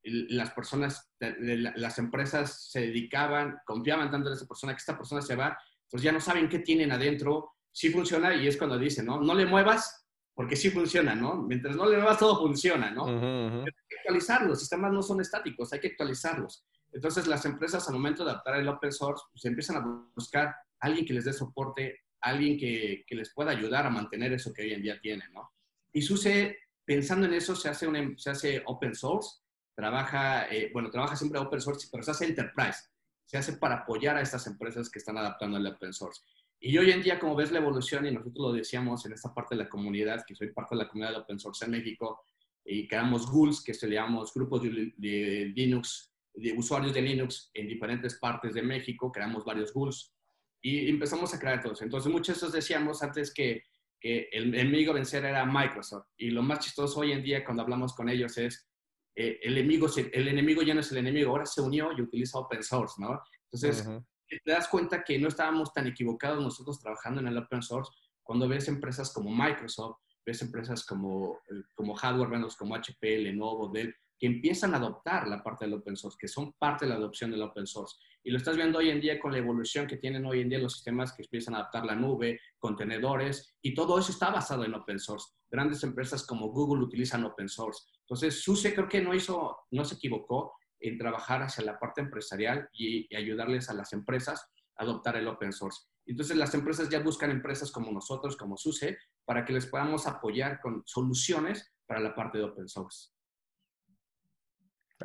las 0.02 0.50
personas, 0.52 1.12
las 1.18 1.98
empresas 1.98 2.70
se 2.70 2.80
dedicaban, 2.80 3.60
confiaban 3.66 4.10
tanto 4.10 4.28
en 4.28 4.34
esa 4.34 4.46
persona 4.46 4.72
que 4.72 4.78
esta 4.78 4.96
persona 4.96 5.20
se 5.20 5.36
va, 5.36 5.58
pues 5.90 6.02
ya 6.02 6.10
no 6.10 6.20
saben 6.20 6.48
qué 6.48 6.60
tienen 6.60 6.92
adentro, 6.92 7.52
si 7.70 7.90
funciona 7.90 8.34
y 8.34 8.48
es 8.48 8.56
cuando 8.56 8.78
dicen, 8.78 9.06
¿no? 9.06 9.20
No 9.20 9.34
le 9.34 9.44
muevas 9.44 10.06
porque 10.34 10.56
sí 10.56 10.70
funciona, 10.70 11.14
¿no? 11.14 11.36
Mientras 11.36 11.76
no 11.76 11.84
le 11.84 11.96
muevas 11.96 12.18
todo 12.18 12.38
funciona, 12.38 12.90
¿no? 12.90 13.06
Hay 13.06 13.72
que 13.88 13.96
actualizarlos, 13.98 14.48
los 14.48 14.58
sistemas 14.60 14.92
no 14.92 15.02
son 15.02 15.20
estáticos, 15.20 15.72
hay 15.72 15.80
que 15.80 15.88
actualizarlos. 15.88 16.64
Entonces 16.92 17.26
las 17.26 17.44
empresas 17.44 17.86
al 17.88 17.94
momento 17.94 18.24
de 18.24 18.30
adaptar 18.30 18.56
el 18.56 18.68
open 18.68 18.90
source, 18.90 19.22
pues 19.30 19.44
empiezan 19.44 19.76
a 19.76 20.10
buscar 20.14 20.56
alguien 20.80 21.04
que 21.04 21.12
les 21.12 21.26
dé 21.26 21.32
soporte, 21.32 22.00
alguien 22.20 22.58
que, 22.58 23.04
que, 23.06 23.14
les 23.14 23.32
pueda 23.32 23.50
ayudar 23.50 23.86
a 23.86 23.90
mantener 23.90 24.32
eso 24.32 24.52
que 24.52 24.62
hoy 24.62 24.72
en 24.72 24.82
día 24.82 25.00
tienen, 25.00 25.32
¿no? 25.32 25.52
Y 25.92 26.02
SUSE, 26.02 26.58
pensando 26.84 27.26
en 27.26 27.34
eso, 27.34 27.56
se 27.56 27.68
hace, 27.68 27.86
un, 27.86 28.18
se 28.18 28.30
hace 28.30 28.62
open 28.66 28.94
source, 28.94 29.40
trabaja, 29.74 30.48
eh, 30.52 30.70
bueno, 30.72 30.90
trabaja 30.90 31.16
siempre 31.16 31.40
open 31.40 31.60
source, 31.60 31.88
pero 31.90 32.02
se 32.02 32.10
hace 32.10 32.26
enterprise, 32.26 32.78
se 33.24 33.38
hace 33.38 33.54
para 33.54 33.76
apoyar 33.76 34.16
a 34.16 34.20
estas 34.20 34.46
empresas 34.46 34.90
que 34.90 34.98
están 34.98 35.16
adaptando 35.18 35.56
al 35.56 35.66
open 35.66 35.92
source. 35.92 36.22
Y 36.60 36.76
hoy 36.76 36.90
en 36.90 37.02
día, 37.02 37.18
como 37.18 37.34
ves 37.34 37.50
la 37.52 37.58
evolución, 37.58 38.06
y 38.06 38.12
nosotros 38.12 38.48
lo 38.48 38.52
decíamos 38.52 39.06
en 39.06 39.12
esta 39.12 39.32
parte 39.32 39.56
de 39.56 39.64
la 39.64 39.68
comunidad, 39.68 40.24
que 40.26 40.34
soy 40.34 40.52
parte 40.52 40.74
de 40.74 40.82
la 40.82 40.88
comunidad 40.88 41.12
de 41.12 41.20
open 41.20 41.38
source 41.38 41.64
en 41.64 41.70
México, 41.70 42.22
y 42.64 42.86
creamos 42.86 43.30
GULs, 43.30 43.64
que 43.64 43.72
se 43.72 43.88
le 43.88 43.94
llamamos 43.94 44.34
grupos 44.34 44.62
de, 44.62 44.92
de 44.96 45.52
Linux, 45.56 46.12
de 46.34 46.52
usuarios 46.52 46.92
de 46.92 47.02
Linux 47.02 47.50
en 47.54 47.66
diferentes 47.66 48.16
partes 48.16 48.54
de 48.54 48.62
México, 48.62 49.10
creamos 49.10 49.44
varios 49.44 49.72
GULs 49.72 50.12
y 50.62 50.88
empezamos 50.88 51.32
a 51.34 51.38
crear 51.38 51.62
todos. 51.62 51.82
Entonces, 51.82 52.10
muchos 52.12 52.52
decíamos 52.52 53.02
antes 53.02 53.32
que, 53.32 53.64
el 54.02 54.54
enemigo 54.54 54.94
vencer 54.94 55.26
era 55.26 55.44
Microsoft. 55.44 56.06
Y 56.16 56.30
lo 56.30 56.42
más 56.42 56.60
chistoso 56.60 57.00
hoy 57.00 57.12
en 57.12 57.22
día 57.22 57.44
cuando 57.44 57.62
hablamos 57.62 57.94
con 57.94 58.08
ellos 58.08 58.38
es, 58.38 58.66
eh, 59.14 59.38
el, 59.42 59.58
enemigo, 59.58 59.88
el 59.94 60.28
enemigo 60.28 60.62
ya 60.62 60.72
no 60.72 60.80
es 60.80 60.90
el 60.90 60.98
enemigo, 60.98 61.30
ahora 61.32 61.44
se 61.44 61.60
unió 61.60 61.90
y 61.92 62.00
utiliza 62.00 62.38
open 62.38 62.62
source, 62.62 62.94
¿no? 62.96 63.20
Entonces, 63.52 63.86
te 64.26 64.52
das 64.52 64.68
cuenta 64.68 65.04
que 65.04 65.18
no 65.18 65.28
estábamos 65.28 65.74
tan 65.74 65.86
equivocados 65.86 66.42
nosotros 66.42 66.80
trabajando 66.80 67.20
en 67.20 67.28
el 67.28 67.36
open 67.36 67.60
source 67.60 67.92
cuando 68.22 68.48
ves 68.48 68.68
empresas 68.68 69.12
como 69.12 69.30
Microsoft, 69.30 69.98
ves 70.24 70.40
empresas 70.40 70.86
como, 70.86 71.40
eh, 71.50 71.62
como 71.74 71.94
hardware 71.94 72.40
como 72.56 72.74
HP, 72.74 73.18
Lenovo, 73.18 73.68
Dell, 73.68 73.94
que 74.20 74.26
empiezan 74.26 74.74
a 74.74 74.76
adoptar 74.76 75.26
la 75.26 75.42
parte 75.42 75.64
del 75.64 75.72
open 75.72 75.96
source, 75.96 76.18
que 76.20 76.28
son 76.28 76.52
parte 76.52 76.84
de 76.84 76.90
la 76.90 76.96
adopción 76.96 77.30
del 77.30 77.40
open 77.40 77.66
source. 77.66 77.96
Y 78.22 78.30
lo 78.30 78.36
estás 78.36 78.54
viendo 78.54 78.78
hoy 78.78 78.90
en 78.90 79.00
día 79.00 79.18
con 79.18 79.32
la 79.32 79.38
evolución 79.38 79.86
que 79.86 79.96
tienen 79.96 80.26
hoy 80.26 80.42
en 80.42 80.50
día 80.50 80.58
los 80.58 80.74
sistemas 80.74 81.14
que 81.14 81.22
empiezan 81.22 81.54
a 81.54 81.60
adaptar 81.60 81.86
la 81.86 81.94
nube, 81.94 82.38
contenedores, 82.58 83.56
y 83.62 83.72
todo 83.74 83.98
eso 83.98 84.12
está 84.12 84.28
basado 84.30 84.62
en 84.66 84.74
open 84.74 84.98
source. 84.98 85.32
Grandes 85.50 85.82
empresas 85.84 86.26
como 86.26 86.48
Google 86.48 86.84
utilizan 86.84 87.24
open 87.24 87.48
source. 87.48 87.82
Entonces, 88.02 88.42
SUSE 88.42 88.74
creo 88.74 88.90
que 88.90 89.00
no 89.00 89.14
hizo, 89.14 89.56
no 89.70 89.86
se 89.86 89.94
equivocó 89.94 90.52
en 90.78 90.98
trabajar 90.98 91.42
hacia 91.42 91.64
la 91.64 91.78
parte 91.78 92.02
empresarial 92.02 92.68
y, 92.74 93.06
y 93.08 93.16
ayudarles 93.16 93.70
a 93.70 93.74
las 93.74 93.94
empresas 93.94 94.50
a 94.76 94.82
adoptar 94.82 95.16
el 95.16 95.28
open 95.28 95.54
source. 95.54 95.84
Entonces, 96.04 96.36
las 96.36 96.52
empresas 96.52 96.90
ya 96.90 97.00
buscan 97.00 97.30
empresas 97.30 97.72
como 97.72 97.90
nosotros, 97.90 98.36
como 98.36 98.58
SUSE, 98.58 98.98
para 99.24 99.46
que 99.46 99.54
les 99.54 99.64
podamos 99.64 100.06
apoyar 100.06 100.60
con 100.60 100.82
soluciones 100.84 101.72
para 101.86 102.00
la 102.00 102.14
parte 102.14 102.36
de 102.36 102.44
open 102.44 102.68
source. 102.68 103.12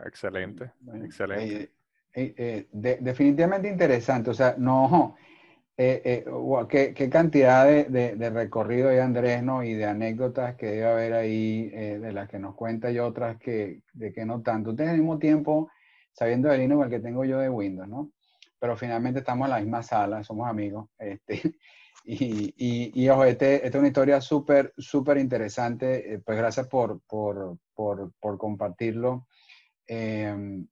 Excelente, 0.04 0.72
excelente. 1.04 1.72
Eh, 2.14 2.36
eh, 2.72 2.98
definitivamente 3.02 3.68
interesante, 3.68 4.30
o 4.30 4.34
sea, 4.34 4.56
no, 4.58 5.16
eh, 5.78 6.26
qué, 6.70 6.94
qué, 6.94 7.10
cantidad 7.10 7.66
de, 7.66 8.16
de, 8.16 8.30
recorrido 8.30 8.90
hay 8.90 9.00
Andrés, 9.00 9.44
¿no? 9.44 9.64
Y 9.64 9.74
de 9.74 9.86
anécdotas 9.86 10.56
que 10.56 10.68
debe 10.68 10.86
haber 10.86 11.14
ahí, 11.14 11.70
de 11.70 12.14
las 12.14 12.30
que 12.30 12.40
nos 12.40 12.56
cuenta 12.56 12.90
y 12.90 13.00
otras 13.00 13.38
que, 13.38 13.82
de 13.94 14.14
que 14.14 14.26
no 14.26 14.42
tanto. 14.42 14.72
Ustedes 14.72 14.92
al 14.92 14.98
mismo 14.98 15.20
tiempo, 15.20 15.70
sabiendo 16.14 16.48
del 16.48 16.62
Linux 16.62 16.86
el 16.86 16.90
que 16.90 17.00
tengo 17.00 17.26
yo 17.26 17.40
de 17.40 17.50
Windows, 17.50 17.90
¿no? 17.90 18.12
Pero 18.60 18.78
finalmente 18.78 19.20
estamos 19.20 19.48
en 19.48 19.52
la 19.52 19.60
misma 19.60 19.84
sala, 19.84 20.24
somos 20.24 20.48
amigos, 20.48 20.90
este, 20.98 21.56
y, 22.06 22.54
y, 22.56 23.04
y 23.04 23.10
ojo, 23.10 23.26
este, 23.26 23.56
esta 23.56 23.68
es 23.68 23.76
una 23.76 23.88
historia 23.88 24.22
súper, 24.22 24.74
súper 24.78 25.18
interesante, 25.18 26.22
pues 26.26 26.38
gracias 26.38 26.68
por, 26.68 27.02
por, 27.02 27.58
por, 27.74 28.14
por 28.22 28.38
compartirlo. 28.38 29.28
Em, 29.88 30.68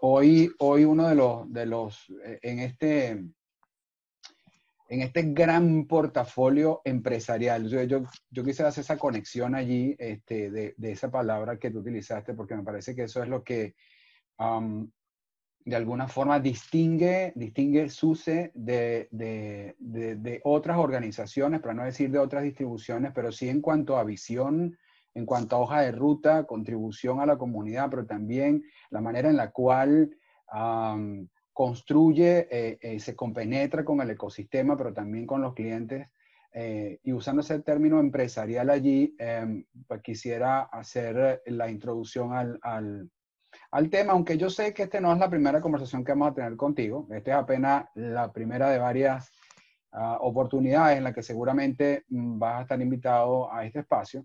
hoy, 0.00 0.50
hoy 0.58 0.84
uno 0.84 1.08
de 1.08 1.14
los, 1.14 1.52
de 1.52 1.66
los 1.66 2.12
eh, 2.24 2.38
en, 2.42 2.58
este, 2.60 3.10
en 3.10 5.02
este 5.02 5.22
gran 5.32 5.86
portafolio 5.86 6.80
empresarial, 6.84 7.68
yo, 7.68 7.82
yo, 7.82 8.02
yo 8.30 8.44
quisiera 8.44 8.70
hacer 8.70 8.82
esa 8.82 8.96
conexión 8.96 9.54
allí 9.54 9.94
este, 9.98 10.50
de, 10.50 10.74
de, 10.76 10.92
esa 10.92 11.10
palabra 11.10 11.58
que 11.58 11.70
tú 11.70 11.80
utilizaste, 11.80 12.34
porque 12.34 12.56
me 12.56 12.62
parece 12.62 12.94
que 12.94 13.04
eso 13.04 13.22
es 13.22 13.28
lo 13.28 13.44
que, 13.44 13.74
de 15.68 15.76
alguna 15.76 16.08
forma 16.08 16.40
distingue, 16.40 17.32
distingue 17.36 17.90
SUSE 17.90 18.52
de, 18.54 19.08
de, 19.10 19.76
de, 19.78 20.40
otras 20.44 20.78
organizaciones, 20.78 21.60
para 21.60 21.74
no 21.74 21.84
decir 21.84 22.10
de 22.10 22.18
otras 22.18 22.42
distribuciones, 22.42 23.12
pero 23.14 23.30
sí 23.30 23.50
en 23.50 23.60
cuanto 23.60 23.98
a 23.98 24.04
visión, 24.04 24.78
en 25.18 25.26
cuanto 25.26 25.56
a 25.56 25.58
hoja 25.58 25.80
de 25.80 25.92
ruta, 25.92 26.44
contribución 26.44 27.20
a 27.20 27.26
la 27.26 27.36
comunidad, 27.36 27.90
pero 27.90 28.06
también 28.06 28.62
la 28.90 29.00
manera 29.00 29.28
en 29.28 29.36
la 29.36 29.50
cual 29.50 30.16
construye, 31.52 32.48
eh, 32.50 32.78
eh, 32.80 33.00
se 33.00 33.16
compenetra 33.16 33.84
con 33.84 34.00
el 34.00 34.10
ecosistema, 34.10 34.76
pero 34.76 34.94
también 34.94 35.26
con 35.26 35.42
los 35.42 35.54
clientes. 35.54 36.08
Eh, 36.52 37.00
y 37.02 37.12
usando 37.12 37.42
ese 37.42 37.58
término 37.60 38.00
empresarial 38.00 38.70
allí, 38.70 39.14
em, 39.18 39.64
pues 39.86 40.00
quisiera 40.02 40.62
hacer 40.62 41.42
la 41.46 41.68
introducción 41.68 42.32
al, 42.32 42.58
al 42.62 43.10
al 43.70 43.90
tema, 43.90 44.12
aunque 44.12 44.38
yo 44.38 44.48
sé 44.50 44.72
que 44.72 44.84
este 44.84 45.00
no 45.00 45.12
es 45.12 45.18
la 45.18 45.28
primera 45.28 45.60
conversación 45.60 46.04
que 46.04 46.12
vamos 46.12 46.30
a 46.30 46.34
tener 46.34 46.56
contigo, 46.56 47.06
esta 47.10 47.30
es 47.32 47.36
apenas 47.36 47.84
la 47.94 48.32
primera 48.32 48.70
de 48.70 48.78
varias 48.78 49.30
ah, 49.92 50.18
oportunidades 50.20 50.98
en 50.98 51.04
las 51.04 51.14
que 51.14 51.22
seguramente 51.22 52.04
mm, 52.08 52.38
vas 52.38 52.58
a 52.58 52.62
estar 52.62 52.80
invitado 52.80 53.52
a 53.52 53.64
este 53.64 53.80
espacio. 53.80 54.24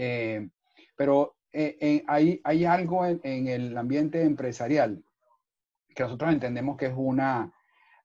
Eh, 0.00 0.48
pero 0.96 1.34
eh, 1.52 2.04
hay, 2.06 2.40
hay, 2.44 2.64
algo 2.64 3.04
en, 3.04 3.48
el 3.48 3.76
ambiente 3.76 4.22
empresarial 4.22 5.02
que 5.92 6.04
nosotros 6.04 6.32
entendemos 6.32 6.76
que 6.76 6.86
es 6.86 6.92
una, 6.94 7.52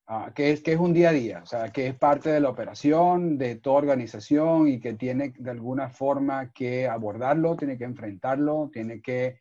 ah, 0.07 0.31
que, 0.33 0.51
es, 0.51 0.63
que 0.63 0.73
es 0.73 0.79
un 0.79 0.91
día 0.91 1.09
a 1.09 1.13
día, 1.13 1.41
o 1.43 1.45
sea, 1.45 1.71
que 1.71 1.85
es 1.85 1.95
parte 1.95 2.31
de 2.31 2.39
la 2.39 2.49
operación 2.49 3.37
de 3.37 3.57
toda 3.57 3.77
organización 3.77 4.67
y 4.67 4.79
que 4.79 4.93
tiene 4.93 5.35
de 5.37 5.51
alguna 5.51 5.89
forma 5.89 6.51
que 6.51 6.87
abordarlo, 6.87 7.55
tiene 7.55 7.77
que 7.77 7.83
enfrentarlo, 7.83 8.71
tiene 8.73 8.99
que 8.99 9.39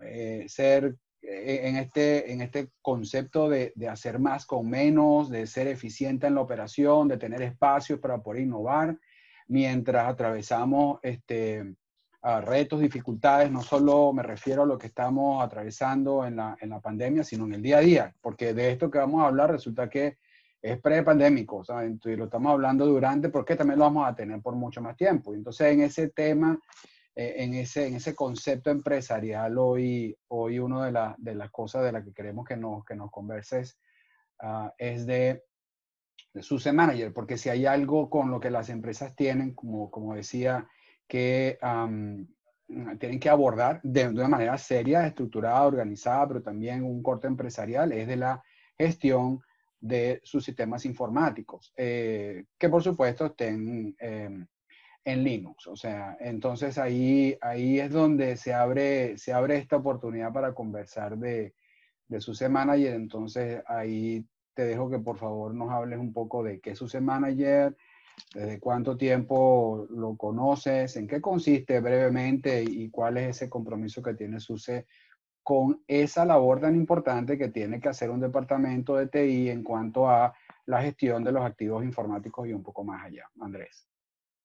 eh, 0.00 0.44
ser 0.48 0.96
eh, 1.22 1.60
en 1.64 1.76
este, 1.76 2.30
en 2.30 2.42
este 2.42 2.68
concepto 2.82 3.48
de, 3.48 3.72
de, 3.74 3.88
hacer 3.88 4.18
más 4.18 4.44
con 4.44 4.68
menos, 4.68 5.30
de 5.30 5.46
ser 5.46 5.68
eficiente 5.68 6.26
en 6.26 6.34
la 6.34 6.42
operación, 6.42 7.08
de 7.08 7.16
tener 7.16 7.40
espacios 7.40 8.00
para 8.00 8.22
poder 8.22 8.42
innovar, 8.42 8.98
mientras 9.52 10.08
atravesamos 10.08 10.98
este, 11.02 11.74
retos, 12.42 12.80
dificultades, 12.80 13.50
no 13.50 13.62
solo 13.62 14.12
me 14.14 14.22
refiero 14.22 14.62
a 14.62 14.66
lo 14.66 14.78
que 14.78 14.86
estamos 14.86 15.44
atravesando 15.44 16.24
en 16.24 16.36
la, 16.36 16.56
en 16.58 16.70
la 16.70 16.80
pandemia, 16.80 17.22
sino 17.22 17.44
en 17.44 17.54
el 17.54 17.62
día 17.62 17.78
a 17.78 17.82
día, 17.82 18.14
porque 18.22 18.54
de 18.54 18.70
esto 18.70 18.90
que 18.90 18.98
vamos 18.98 19.22
a 19.22 19.26
hablar 19.26 19.50
resulta 19.50 19.90
que 19.90 20.16
es 20.62 20.80
pre-pandémico, 20.80 21.62
y 22.04 22.16
lo 22.16 22.24
estamos 22.24 22.52
hablando 22.52 22.86
durante, 22.86 23.28
porque 23.28 23.56
también 23.56 23.78
lo 23.78 23.84
vamos 23.84 24.08
a 24.08 24.14
tener 24.14 24.40
por 24.40 24.54
mucho 24.54 24.80
más 24.80 24.96
tiempo. 24.96 25.34
Entonces, 25.34 25.72
en 25.72 25.82
ese 25.82 26.08
tema 26.10 26.58
eh, 27.14 27.34
en, 27.44 27.52
ese, 27.52 27.88
en 27.88 27.96
ese 27.96 28.14
concepto 28.14 28.70
empresarial 28.70 29.58
hoy, 29.58 30.16
hoy 30.28 30.58
una 30.58 30.86
de, 30.86 31.14
de 31.18 31.34
las 31.34 31.50
cosas 31.50 31.82
de 31.82 31.92
las 31.92 32.04
que 32.04 32.14
queremos 32.14 32.46
que 32.46 32.56
nos, 32.56 32.86
que 32.86 32.94
nos 32.94 33.10
converses 33.10 33.76
ah, 34.40 34.72
es 34.78 35.04
de, 35.04 35.42
de 36.32 36.42
su 36.42 36.58
manager, 36.72 37.12
porque 37.12 37.36
si 37.36 37.48
hay 37.48 37.66
algo 37.66 38.08
con 38.08 38.30
lo 38.30 38.40
que 38.40 38.50
las 38.50 38.68
empresas 38.68 39.14
tienen, 39.14 39.54
como, 39.54 39.90
como 39.90 40.14
decía, 40.14 40.66
que 41.06 41.58
tienen 42.98 43.20
que 43.20 43.28
abordar 43.28 43.80
de, 43.82 44.08
una 44.08 44.28
manera 44.28 44.56
seria, 44.56 45.06
estructurada, 45.06 45.66
organizada, 45.66 46.26
pero 46.28 46.42
también 46.42 46.84
un 46.84 47.02
corte 47.02 47.26
empresarial, 47.26 47.92
es 47.92 48.06
de 48.06 48.16
la 48.16 48.42
gestión 48.78 49.40
de 49.78 50.20
sus 50.24 50.44
sistemas 50.44 50.86
informáticos, 50.86 51.72
eh, 51.76 52.44
que 52.56 52.68
por 52.68 52.82
supuesto 52.82 53.26
estén 53.26 53.94
em, 53.98 54.46
en 55.04 55.24
Linux. 55.24 55.66
O 55.66 55.76
sea, 55.76 56.16
entonces 56.20 56.78
ahí, 56.78 57.36
ahí 57.40 57.80
es 57.80 57.90
donde 57.90 58.36
se 58.36 58.54
abre, 58.54 59.18
se 59.18 59.32
abre 59.32 59.56
esta 59.58 59.76
oportunidad 59.76 60.32
para 60.32 60.54
conversar 60.54 61.18
de, 61.18 61.54
de 62.06 62.20
SUSE 62.20 62.48
Manager. 62.48 62.94
Entonces 62.94 63.62
ahí 63.66 64.24
te 64.54 64.64
dejo 64.64 64.90
que 64.90 64.98
por 64.98 65.18
favor 65.18 65.54
nos 65.54 65.70
hables 65.70 65.98
un 65.98 66.12
poco 66.12 66.42
de 66.42 66.60
qué 66.60 66.70
es 66.70 66.78
SUSE 66.78 67.00
Manager, 67.00 67.76
desde 68.34 68.60
cuánto 68.60 68.96
tiempo 68.96 69.86
lo 69.90 70.16
conoces, 70.16 70.96
en 70.96 71.06
qué 71.06 71.20
consiste 71.20 71.80
brevemente 71.80 72.62
y 72.62 72.90
cuál 72.90 73.16
es 73.18 73.36
ese 73.36 73.50
compromiso 73.50 74.02
que 74.02 74.14
tiene 74.14 74.40
SUSE 74.40 74.86
con 75.42 75.82
esa 75.88 76.24
labor 76.24 76.60
tan 76.60 76.76
importante 76.76 77.36
que 77.36 77.48
tiene 77.48 77.80
que 77.80 77.88
hacer 77.88 78.10
un 78.10 78.20
departamento 78.20 78.96
de 78.96 79.08
TI 79.08 79.50
en 79.50 79.62
cuanto 79.62 80.08
a 80.08 80.32
la 80.66 80.82
gestión 80.82 81.24
de 81.24 81.32
los 81.32 81.44
activos 81.44 81.84
informáticos 81.84 82.46
y 82.46 82.52
un 82.52 82.62
poco 82.62 82.84
más 82.84 83.04
allá. 83.04 83.28
Andrés. 83.40 83.88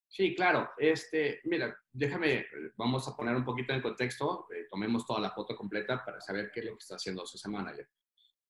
Sí, 0.08 0.34
claro. 0.34 0.70
Este, 0.78 1.42
mira, 1.44 1.78
déjame, 1.92 2.46
vamos 2.78 3.08
a 3.08 3.16
poner 3.16 3.36
un 3.36 3.46
poquito 3.46 3.74
en 3.74 3.82
contexto, 3.82 4.48
eh, 4.52 4.66
tomemos 4.70 5.06
toda 5.06 5.20
la 5.20 5.32
foto 5.32 5.56
completa 5.56 6.04
para 6.04 6.20
saber 6.22 6.50
qué 6.52 6.62
es 6.62 6.66
lo 6.66 6.72
que 6.72 6.80
está 6.80 6.96
haciendo 6.96 7.26
su 7.26 7.52
Manager. 7.52 7.88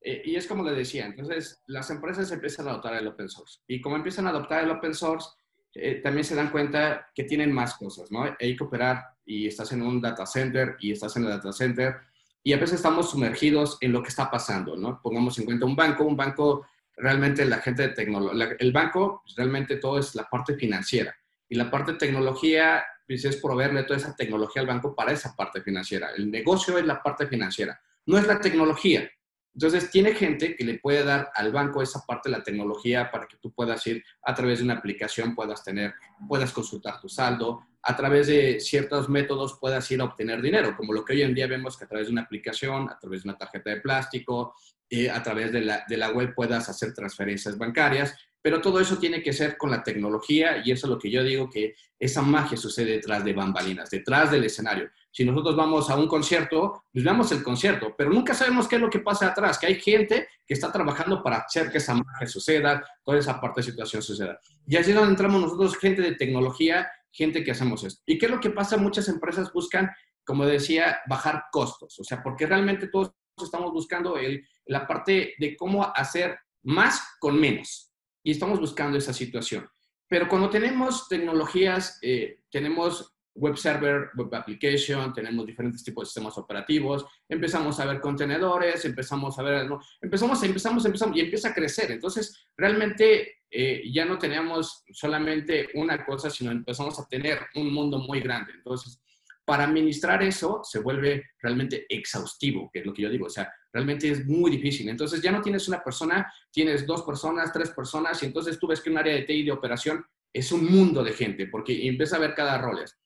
Eh, 0.08 0.22
y 0.24 0.38
es 0.38 0.48
como 0.48 0.64
le 0.64 0.72
decía, 0.72 1.06
entonces 1.06 1.62
las 1.68 1.90
empresas 1.90 2.32
empiezan 2.32 2.66
a 2.66 2.72
adoptar 2.72 2.94
el 2.94 3.08
open 3.08 3.28
source. 3.28 3.60
Y 3.68 3.82
como 3.82 3.98
empiezan 3.98 4.26
a 4.26 4.30
adoptar 4.30 4.64
el 4.64 4.72
open 4.72 4.94
source, 4.94 5.28
eh, 5.74 5.96
también 5.96 6.24
se 6.24 6.34
dan 6.34 6.50
cuenta 6.50 7.10
que 7.14 7.26
tienen 7.26 7.52
más 7.52 7.74
cosas, 7.74 8.10
¿no? 8.10 8.24
Hay 8.24 8.56
que 8.56 8.64
operar 8.64 9.04
y 9.26 9.48
estás 9.48 9.74
en 9.74 9.82
un 9.82 10.00
data 10.00 10.26
center 10.26 10.78
y 10.80 10.94
estás 10.94 11.18
en 11.18 11.24
el 11.24 11.30
data 11.32 11.52
center 11.52 11.98
y 12.42 12.54
a 12.54 12.58
veces 12.58 12.76
estamos 12.76 13.12
sumergidos 13.12 13.78
en 13.82 13.92
lo 13.92 14.02
que 14.02 14.08
está 14.08 14.32
pasando, 14.32 14.78
¿no? 14.78 15.02
Pongamos 15.02 15.38
en 15.40 15.46
cuenta 15.46 15.66
un 15.66 15.76
banco, 15.76 16.06
un 16.06 16.16
banco 16.16 16.66
realmente 16.96 17.44
la 17.44 17.58
gente 17.58 17.82
de 17.82 17.90
tecnología, 17.90 18.56
el 18.60 18.72
banco 18.72 19.24
realmente 19.36 19.76
todo 19.76 20.00
es 20.00 20.16
la 20.16 20.24
parte 20.24 20.56
financiera 20.56 21.14
y 21.50 21.56
la 21.56 21.70
parte 21.70 21.92
de 21.92 21.98
tecnología 21.98 22.82
pues, 23.06 23.26
es 23.26 23.36
proveerle 23.42 23.84
toda 23.84 23.98
esa 23.98 24.16
tecnología 24.16 24.62
al 24.62 24.70
banco 24.70 24.96
para 24.96 25.12
esa 25.12 25.36
parte 25.36 25.62
financiera. 25.62 26.12
El 26.16 26.32
negocio 26.32 26.78
es 26.78 26.86
la 26.86 27.04
parte 27.04 27.28
financiera, 27.28 27.78
no 28.06 28.18
es 28.18 28.26
la 28.26 28.40
tecnología. 28.40 29.12
Entonces, 29.58 29.90
tiene 29.90 30.14
gente 30.14 30.56
que 30.56 30.64
le 30.64 30.78
puede 30.78 31.04
dar 31.04 31.32
al 31.34 31.52
banco 31.52 31.82
esa 31.82 32.06
parte 32.06 32.30
de 32.30 32.38
la 32.38 32.44
tecnología 32.44 33.10
para 33.10 33.26
que 33.26 33.38
tú 33.38 33.52
puedas 33.52 33.88
ir 33.88 34.04
a 34.22 34.36
través 34.36 34.60
de 34.60 34.66
una 34.66 34.76
aplicación, 34.76 35.34
puedas 35.34 35.64
tener, 35.64 35.96
puedas 36.28 36.52
consultar 36.52 37.02
tu 37.02 37.10
saldo, 37.10 37.66
a 37.82 37.96
través 37.96 38.28
de 38.28 38.60
ciertos 38.60 39.10
métodos 39.10 39.58
puedas 39.60 39.90
ir 39.92 40.02
a 40.02 40.06
obtener 40.06 40.42
dinero, 40.42 40.76
como 40.76 40.94
lo 40.94 41.06
que 41.06 41.14
hoy 41.14 41.22
en 41.22 41.34
día 41.34 41.48
vemos 41.48 41.78
que 41.78 41.86
a 41.86 41.88
través 41.88 42.08
de 42.08 42.14
una 42.14 42.24
aplicación, 42.24 42.90
a 42.90 42.98
través 43.00 43.24
de 43.24 43.30
una 43.30 43.38
tarjeta 43.38 43.70
de 43.70 43.82
plástico, 43.82 44.56
eh, 44.90 45.10
a 45.10 45.22
través 45.22 45.52
de 45.52 45.62
la, 45.62 45.84
de 45.88 45.98
la 45.98 46.12
web 46.12 46.34
puedas 46.36 46.70
hacer 46.70 46.94
transferencias 46.94 47.58
bancarias 47.58 48.16
pero 48.48 48.62
todo 48.62 48.80
eso 48.80 48.98
tiene 48.98 49.22
que 49.22 49.34
ser 49.34 49.58
con 49.58 49.72
la 49.72 49.84
tecnología 49.84 50.62
y 50.64 50.72
eso 50.72 50.88
es 50.88 50.92
lo 50.92 50.98
que 50.98 51.12
yo 51.12 51.22
digo 51.22 51.50
que 51.50 51.76
esa 52.00 52.22
magia 52.22 52.56
sucede 52.56 52.94
detrás 52.94 53.26
de 53.26 53.34
bambalinas, 53.34 53.90
detrás 53.90 54.32
del 54.32 54.46
escenario. 54.46 54.90
Si 55.12 55.26
nosotros 55.26 55.58
vamos 55.58 55.90
a 55.90 55.98
un 55.98 56.08
concierto, 56.08 56.86
pues 56.94 57.04
vemos 57.04 57.30
el 57.34 57.44
concierto, 57.44 57.94
pero 57.98 58.10
nunca 58.10 58.34
sabemos 58.34 58.66
qué 58.70 58.78
es 58.78 58.82
lo 58.82 58.90
que 58.90 59.00
pasa 59.00 59.28
atrás, 59.28 59.60
que 59.60 59.68
hay 59.68 59.76
gente 59.82 60.30
que 60.46 60.54
está 60.54 60.72
trabajando 60.72 61.22
para 61.22 61.40
hacer 61.40 61.70
que 61.70 61.80
esa 61.80 61.96
magia 61.96 62.26
suceda, 62.26 62.82
toda 63.04 63.18
esa 63.18 63.42
parte 63.42 63.60
de 63.60 63.66
situación 63.66 64.02
suceda. 64.02 64.40
Y 64.66 64.78
así 64.78 64.92
es 64.92 64.96
donde 64.96 65.12
entramos 65.12 65.42
nosotros, 65.42 65.76
gente 65.76 66.02
de 66.02 66.16
tecnología, 66.16 66.90
gente 67.18 67.44
que 67.44 67.52
hacemos 67.52 67.84
esto. 67.84 68.02
¿Y 68.06 68.18
qué 68.18 68.28
es 68.28 68.32
lo 68.32 68.40
que 68.40 68.52
pasa? 68.52 68.78
Muchas 68.78 69.10
empresas 69.10 69.52
buscan, 69.52 69.90
como 70.24 70.46
decía, 70.46 71.00
bajar 71.10 71.46
costos, 71.52 72.00
o 72.00 72.04
sea, 72.04 72.22
porque 72.22 72.46
realmente 72.46 72.88
todos 72.88 73.12
estamos 73.44 73.72
buscando 73.74 74.18
el, 74.18 74.48
la 74.66 74.86
parte 74.86 75.34
de 75.40 75.56
cómo 75.58 75.84
hacer 75.96 76.38
más 76.64 77.02
con 77.20 77.40
menos 77.40 77.92
y 78.24 78.32
estamos 78.32 78.60
buscando 78.60 78.98
esa 78.98 79.14
situación. 79.14 79.68
Pero 80.08 80.28
cuando 80.28 80.50
tenemos 80.50 81.08
tecnologías, 81.08 81.98
eh, 82.02 82.42
tenemos 82.52 83.17
web 83.38 83.56
server, 83.56 84.10
web 84.16 84.34
application, 84.34 85.14
tenemos 85.14 85.46
diferentes 85.46 85.84
tipos 85.84 86.04
de 86.04 86.06
sistemas 86.08 86.38
operativos, 86.38 87.06
empezamos 87.30 87.80
a 87.80 87.86
ver 87.86 88.02
contenedores, 88.02 88.84
empezamos 88.86 89.38
a 89.38 89.44
ver, 89.44 89.68
¿no? 89.68 89.80
empezamos, 90.02 90.42
empezamos, 90.44 90.86
empezamos 90.86 91.18
y 91.18 91.22
empieza 91.22 91.50
a 91.50 91.54
crecer. 91.54 91.92
Entonces, 91.92 92.48
realmente 92.56 93.38
eh, 93.50 93.84
ya 93.92 94.06
no 94.06 94.18
tenemos 94.18 94.84
solamente 94.92 95.70
una 95.76 96.04
cosa, 96.06 96.30
sino 96.30 96.52
empezamos 96.52 97.00
a 97.00 97.08
tener 97.08 97.40
un 97.56 97.74
mundo 97.74 98.00
muy 98.00 98.20
grande. 98.20 98.54
Entonces, 98.54 99.00
para 99.46 99.64
administrar 99.64 100.22
eso 100.24 100.60
se 100.64 100.80
vuelve 100.80 101.24
realmente 101.42 101.86
exhaustivo, 101.88 102.70
que 102.72 102.80
es 102.80 102.86
lo 102.86 102.94
que 102.94 103.04
yo 103.04 103.10
digo, 103.10 103.28
o 103.28 103.30
sea, 103.30 103.50
realmente 103.72 104.10
es 104.10 104.26
muy 104.26 104.52
difícil. 104.52 104.90
Entonces 104.90 105.22
ya 105.22 105.32
no 105.32 105.42
tienes 105.42 105.68
una 105.70 105.82
persona, 105.82 106.30
tienes 106.52 106.86
dos 106.86 107.04
personas, 107.04 107.54
tres 107.54 107.70
personas, 107.70 108.22
y 108.22 108.26
entonces 108.26 108.60
tú 108.60 108.68
ves 108.68 108.82
que 108.82 108.90
un 108.90 108.98
área 108.98 109.14
de 109.14 109.22
TI 109.22 109.44
de 109.44 109.54
operación 109.54 110.06
es 110.34 110.52
un 110.52 110.66
mundo 110.66 111.02
de 111.02 111.14
gente, 111.14 111.48
porque 111.48 111.88
empieza 111.88 112.18
a 112.18 112.20
ver 112.20 112.36
cada 112.36 112.58
roles. 112.58 112.98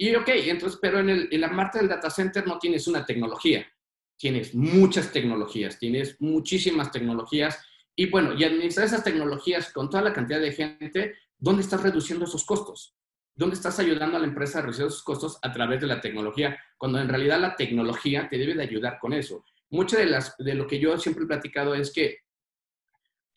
Y 0.00 0.14
ok, 0.14 0.28
entonces, 0.28 0.78
pero 0.80 1.00
en, 1.00 1.10
el, 1.10 1.28
en 1.30 1.40
la 1.40 1.54
parte 1.54 1.78
del 1.78 1.88
data 1.88 2.08
center 2.08 2.46
no 2.46 2.58
tienes 2.58 2.86
una 2.86 3.04
tecnología, 3.04 3.66
tienes 4.16 4.54
muchas 4.54 5.10
tecnologías, 5.10 5.76
tienes 5.76 6.16
muchísimas 6.20 6.92
tecnologías, 6.92 7.58
y 7.96 8.06
bueno, 8.06 8.32
y 8.32 8.44
administrar 8.44 8.86
esas 8.86 9.02
tecnologías 9.02 9.72
con 9.72 9.90
toda 9.90 10.04
la 10.04 10.12
cantidad 10.12 10.40
de 10.40 10.52
gente, 10.52 11.16
¿dónde 11.36 11.62
estás 11.62 11.82
reduciendo 11.82 12.26
esos 12.26 12.44
costos? 12.44 12.94
¿Dónde 13.34 13.56
estás 13.56 13.80
ayudando 13.80 14.16
a 14.16 14.20
la 14.20 14.26
empresa 14.26 14.60
a 14.60 14.62
reducir 14.62 14.84
sus 14.84 15.02
costos 15.02 15.38
a 15.42 15.52
través 15.52 15.80
de 15.80 15.88
la 15.88 16.00
tecnología? 16.00 16.56
Cuando 16.76 17.00
en 17.00 17.08
realidad 17.08 17.40
la 17.40 17.56
tecnología 17.56 18.28
te 18.28 18.38
debe 18.38 18.54
de 18.54 18.62
ayudar 18.62 19.00
con 19.00 19.12
eso. 19.12 19.44
Mucho 19.70 19.96
de, 19.96 20.06
las, 20.06 20.36
de 20.38 20.54
lo 20.54 20.68
que 20.68 20.78
yo 20.78 20.96
siempre 20.96 21.24
he 21.24 21.26
platicado 21.26 21.74
es 21.74 21.92
que 21.92 22.18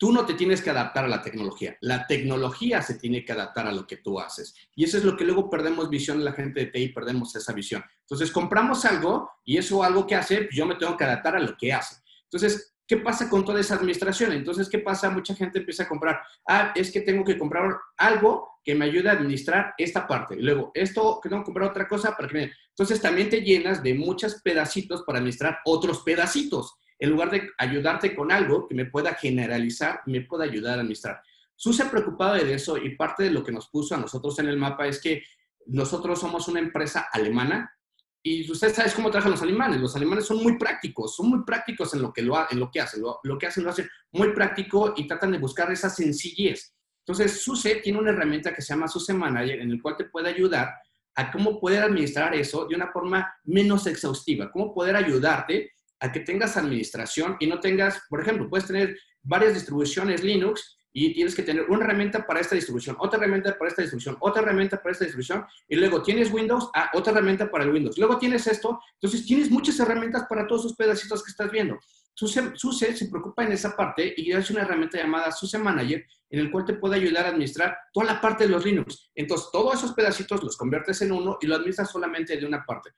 tú 0.02 0.10
no 0.10 0.26
te 0.26 0.34
tienes 0.34 0.60
que 0.60 0.70
adaptar 0.70 1.04
a 1.04 1.08
la 1.08 1.22
tecnología, 1.22 1.76
la 1.80 2.08
tecnología 2.08 2.82
se 2.82 2.94
tiene 2.94 3.24
que 3.24 3.30
adaptar 3.30 3.68
a 3.68 3.72
lo 3.72 3.86
que 3.86 3.98
tú 3.98 4.18
haces. 4.18 4.52
Y 4.74 4.82
eso 4.82 4.98
es 4.98 5.04
lo 5.04 5.16
que 5.16 5.24
luego 5.24 5.48
perdemos 5.48 5.88
visión 5.88 6.18
de 6.18 6.24
la 6.24 6.32
gente 6.32 6.58
de 6.58 6.66
TI, 6.66 6.88
perdemos 6.88 7.36
esa 7.36 7.52
visión. 7.52 7.84
Entonces, 8.00 8.32
compramos 8.32 8.84
algo 8.84 9.30
y 9.44 9.58
eso 9.58 9.84
algo 9.84 10.04
que 10.04 10.16
hace, 10.16 10.38
pues 10.38 10.56
yo 10.56 10.66
me 10.66 10.74
tengo 10.74 10.96
que 10.96 11.04
adaptar 11.04 11.36
a 11.36 11.38
lo 11.38 11.56
que 11.56 11.72
hace. 11.72 12.02
Entonces, 12.24 12.74
¿qué 12.84 12.96
pasa 12.96 13.30
con 13.30 13.44
toda 13.44 13.60
esa 13.60 13.76
administración? 13.76 14.32
Entonces, 14.32 14.68
¿qué 14.68 14.80
pasa? 14.80 15.08
Mucha 15.08 15.36
gente 15.36 15.60
empieza 15.60 15.84
a 15.84 15.88
comprar, 15.88 16.20
ah, 16.48 16.72
es 16.74 16.90
que 16.90 17.02
tengo 17.02 17.22
que 17.22 17.38
comprar 17.38 17.70
algo 17.96 18.58
que 18.64 18.74
me 18.74 18.86
ayude 18.86 19.08
a 19.08 19.12
administrar 19.12 19.72
esta 19.78 20.08
parte. 20.08 20.34
Luego, 20.34 20.72
esto, 20.74 21.20
que 21.22 21.28
tengo 21.28 21.42
que 21.42 21.46
comprar 21.46 21.70
otra 21.70 21.86
cosa 21.86 22.16
para 22.16 22.26
que 22.26 22.34
me... 22.34 22.52
Entonces, 22.70 23.00
también 23.00 23.30
te 23.30 23.40
llenas 23.40 23.80
de 23.84 23.94
muchos 23.94 24.42
pedacitos 24.42 25.04
para 25.04 25.18
administrar 25.18 25.60
otros 25.64 26.00
pedacitos 26.00 26.74
en 27.02 27.10
lugar 27.10 27.32
de 27.32 27.50
ayudarte 27.58 28.14
con 28.14 28.30
algo 28.30 28.68
que 28.68 28.76
me 28.76 28.84
pueda 28.84 29.14
generalizar, 29.14 30.02
me 30.06 30.20
pueda 30.20 30.44
ayudar 30.44 30.78
a 30.78 30.82
administrar. 30.82 31.20
Su 31.56 31.72
se 31.72 31.84
preocupado 31.86 32.34
de 32.34 32.54
eso 32.54 32.76
y 32.76 32.94
parte 32.94 33.24
de 33.24 33.32
lo 33.32 33.42
que 33.42 33.50
nos 33.50 33.68
puso 33.68 33.96
a 33.96 33.98
nosotros 33.98 34.38
en 34.38 34.46
el 34.46 34.56
mapa 34.56 34.86
es 34.86 35.00
que 35.00 35.24
nosotros 35.66 36.20
somos 36.20 36.46
una 36.46 36.60
empresa 36.60 37.08
alemana 37.12 37.76
y 38.22 38.48
usted 38.48 38.72
sabe 38.72 38.92
cómo 38.94 39.10
trabajan 39.10 39.32
los 39.32 39.42
alemanes. 39.42 39.80
Los 39.80 39.96
alemanes 39.96 40.26
son 40.26 40.44
muy 40.44 40.56
prácticos, 40.56 41.16
son 41.16 41.30
muy 41.30 41.44
prácticos 41.44 41.92
en 41.92 42.02
lo 42.02 42.12
que, 42.12 42.22
lo, 42.22 42.36
hacen. 42.36 43.02
Lo, 43.02 43.18
lo 43.24 43.36
que 43.36 43.48
hacen 43.48 43.64
lo 43.64 43.70
hacen 43.70 43.90
muy 44.12 44.32
práctico 44.32 44.94
y 44.96 45.08
tratan 45.08 45.32
de 45.32 45.38
buscar 45.38 45.72
esa 45.72 45.90
sencillez. 45.90 46.72
Entonces, 47.00 47.42
SUSE 47.42 47.80
tiene 47.82 47.98
una 47.98 48.12
herramienta 48.12 48.54
que 48.54 48.62
se 48.62 48.74
llama 48.74 48.86
SUSE 48.86 49.12
Manager 49.12 49.58
en 49.58 49.72
el 49.72 49.82
cual 49.82 49.96
te 49.96 50.04
puede 50.04 50.28
ayudar 50.28 50.72
a 51.16 51.32
cómo 51.32 51.58
poder 51.58 51.82
administrar 51.82 52.32
eso 52.36 52.64
de 52.66 52.76
una 52.76 52.92
forma 52.92 53.34
menos 53.42 53.88
exhaustiva, 53.88 54.52
cómo 54.52 54.72
poder 54.72 54.94
ayudarte 54.94 55.72
a 56.02 56.10
que 56.10 56.20
tengas 56.20 56.56
administración 56.56 57.36
y 57.38 57.46
no 57.46 57.60
tengas, 57.60 58.02
por 58.10 58.20
ejemplo, 58.20 58.50
puedes 58.50 58.66
tener 58.66 58.98
varias 59.22 59.54
distribuciones 59.54 60.22
Linux 60.24 60.76
y 60.92 61.14
tienes 61.14 61.34
que 61.34 61.44
tener 61.44 61.70
una 61.70 61.84
herramienta 61.84 62.26
para 62.26 62.40
esta 62.40 62.56
distribución, 62.56 62.96
otra 62.98 63.18
herramienta 63.18 63.56
para 63.56 63.70
esta 63.70 63.82
distribución, 63.82 64.16
otra 64.20 64.42
herramienta 64.42 64.82
para 64.82 64.92
esta 64.92 65.04
distribución, 65.04 65.46
y 65.68 65.76
luego 65.76 66.02
tienes 66.02 66.30
Windows, 66.30 66.70
ah, 66.74 66.90
otra 66.92 67.12
herramienta 67.12 67.50
para 67.50 67.64
el 67.64 67.70
Windows. 67.70 67.96
Luego 67.96 68.18
tienes 68.18 68.46
esto, 68.48 68.80
entonces 68.94 69.24
tienes 69.24 69.50
muchas 69.50 69.78
herramientas 69.78 70.26
para 70.28 70.46
todos 70.46 70.66
esos 70.66 70.76
pedacitos 70.76 71.22
que 71.22 71.30
estás 71.30 71.50
viendo. 71.50 71.78
SUSE, 72.14 72.94
se 72.94 73.08
preocupa 73.08 73.44
en 73.44 73.52
esa 73.52 73.74
parte 73.74 74.12
y 74.16 74.32
es 74.32 74.50
una 74.50 74.62
herramienta 74.62 74.98
llamada 74.98 75.32
SUSE 75.32 75.58
Manager 75.58 76.04
en 76.28 76.40
el 76.40 76.50
cual 76.50 76.64
te 76.64 76.74
puede 76.74 76.96
ayudar 76.96 77.26
a 77.26 77.28
administrar 77.28 77.76
toda 77.92 78.06
la 78.06 78.20
parte 78.20 78.44
de 78.44 78.50
los 78.50 78.64
Linux. 78.64 79.10
Entonces, 79.14 79.48
todos 79.50 79.76
esos 79.76 79.92
pedacitos 79.94 80.42
los 80.42 80.56
conviertes 80.56 81.00
en 81.02 81.12
uno 81.12 81.38
y 81.40 81.46
lo 81.46 81.56
administras 81.56 81.90
solamente 81.90 82.36
de 82.36 82.46
una 82.46 82.64
parte. 82.66 82.90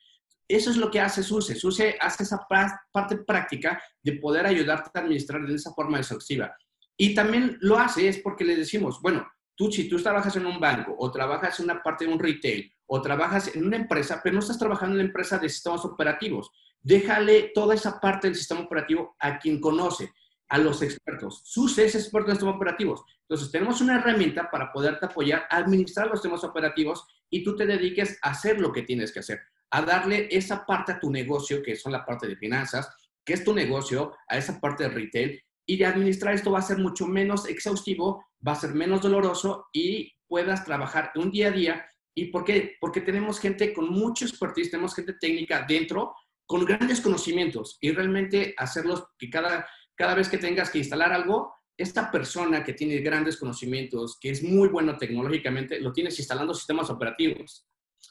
Eso 0.47 0.71
es 0.71 0.77
lo 0.77 0.91
que 0.91 1.01
hace 1.01 1.23
SUSE. 1.23 1.55
SUSE 1.55 1.97
hace 2.01 2.23
esa 2.23 2.47
parte 2.93 3.17
práctica 3.19 3.83
de 4.03 4.13
poder 4.13 4.47
ayudarte 4.47 4.91
a 4.95 5.03
administrar 5.03 5.47
de 5.47 5.55
esa 5.55 5.73
forma 5.73 5.99
exhaustiva. 5.99 6.55
Y 6.97 7.15
también 7.15 7.57
lo 7.61 7.79
hace 7.79 8.09
es 8.09 8.19
porque 8.19 8.45
le 8.45 8.57
decimos, 8.57 9.01
bueno, 9.01 9.27
tú 9.57 9.73
si 9.73 9.89
tú 9.89 9.97
trabajas 10.03 10.37
en 10.37 10.47
un 10.47 10.61
banco 10.61 10.95
o 10.99 11.11
trabajas 11.11 11.59
en 11.59 11.65
una 11.65 11.83
parte 11.83 12.05
de 12.05 12.13
un 12.13 12.19
retail 12.19 12.71
o 12.87 13.01
trabajas 13.01 13.55
en 13.55 13.67
una 13.67 13.77
empresa, 13.77 14.21
pero 14.23 14.35
no 14.35 14.41
estás 14.41 14.59
trabajando 14.59 14.95
en 14.95 15.01
una 15.01 15.09
empresa 15.09 15.39
de 15.39 15.49
sistemas 15.49 15.85
operativos, 15.85 16.51
déjale 16.83 17.53
toda 17.55 17.75
esa 17.75 17.99
parte 17.99 18.29
del 18.29 18.37
sistema 18.37 18.61
operativo 18.61 19.17
a 19.19 19.39
quien 19.39 19.61
conoce, 19.61 20.13
a 20.49 20.59
los 20.59 20.83
expertos. 20.83 21.41
SUSE 21.45 21.87
es 21.87 21.95
experto 21.95 22.29
en 22.29 22.37
sistemas 22.37 22.57
operativos. 22.57 23.03
Entonces, 23.23 23.51
tenemos 23.51 23.81
una 23.81 23.99
herramienta 23.99 24.51
para 24.51 24.71
poderte 24.71 25.07
apoyar 25.07 25.47
a 25.49 25.57
administrar 25.57 26.07
los 26.09 26.21
sistemas 26.21 26.45
operativos 26.45 27.07
y 27.31 27.43
tú 27.43 27.57
te 27.57 27.65
dediques 27.65 28.19
a 28.23 28.31
hacer 28.31 28.61
lo 28.61 28.71
que 28.71 28.83
tienes 28.83 29.11
que 29.11 29.21
hacer 29.21 29.41
a 29.75 29.83
darle 29.83 30.29
esa 30.31 30.65
parte 30.65 30.93
a 30.93 31.01
tu 31.01 31.11
negocio, 31.11 31.61
que 31.61 31.75
son 31.75 31.91
la 31.91 32.05
parte 32.05 32.29
de 32.29 32.37
finanzas, 32.37 32.89
que 33.25 33.33
es 33.33 33.43
tu 33.43 33.53
negocio, 33.53 34.13
a 34.29 34.39
esa 34.39 34.61
parte 34.61 34.85
de 34.85 34.91
retail, 34.91 35.43
y 35.67 35.77
de 35.77 35.87
administrar 35.87 36.33
esto 36.33 36.53
va 36.53 36.61
a 36.61 36.63
ser 36.63 36.79
mucho 36.79 37.09
menos 37.09 37.49
exhaustivo, 37.49 38.25
va 38.47 38.53
a 38.53 38.61
ser 38.61 38.73
menos 38.73 39.03
doloroso 39.03 39.67
y 39.73 40.13
puedas 40.29 40.65
trabajar 40.65 41.11
un 41.17 41.33
día 41.33 41.49
a 41.49 41.51
día. 41.51 41.87
¿Y 42.15 42.27
por 42.27 42.45
qué? 42.45 42.77
Porque 42.81 43.01
tenemos 43.01 43.41
gente 43.41 43.73
con 43.73 43.91
mucho 43.91 44.25
expertise, 44.25 44.71
tenemos 44.71 44.95
gente 44.95 45.15
técnica 45.21 45.65
dentro, 45.67 46.15
con 46.47 46.65
grandes 46.65 47.01
conocimientos 47.01 47.77
y 47.81 47.91
realmente 47.91 48.55
hacerlos 48.57 49.05
que 49.19 49.29
cada, 49.29 49.67
cada 49.97 50.15
vez 50.15 50.29
que 50.29 50.39
tengas 50.39 50.71
que 50.71 50.79
instalar 50.79 51.13
algo, 51.13 51.53
esta 51.77 52.13
persona 52.13 52.63
que 52.63 52.75
tiene 52.75 52.99
grandes 52.99 53.39
conocimientos, 53.39 54.19
que 54.21 54.31
es 54.31 54.41
muy 54.45 54.69
bueno 54.69 54.97
tecnológicamente, 54.97 55.81
lo 55.81 55.93
tienes 55.93 56.17
instalando 56.21 56.55
sistemas 56.55 56.91
operativos 56.91 57.67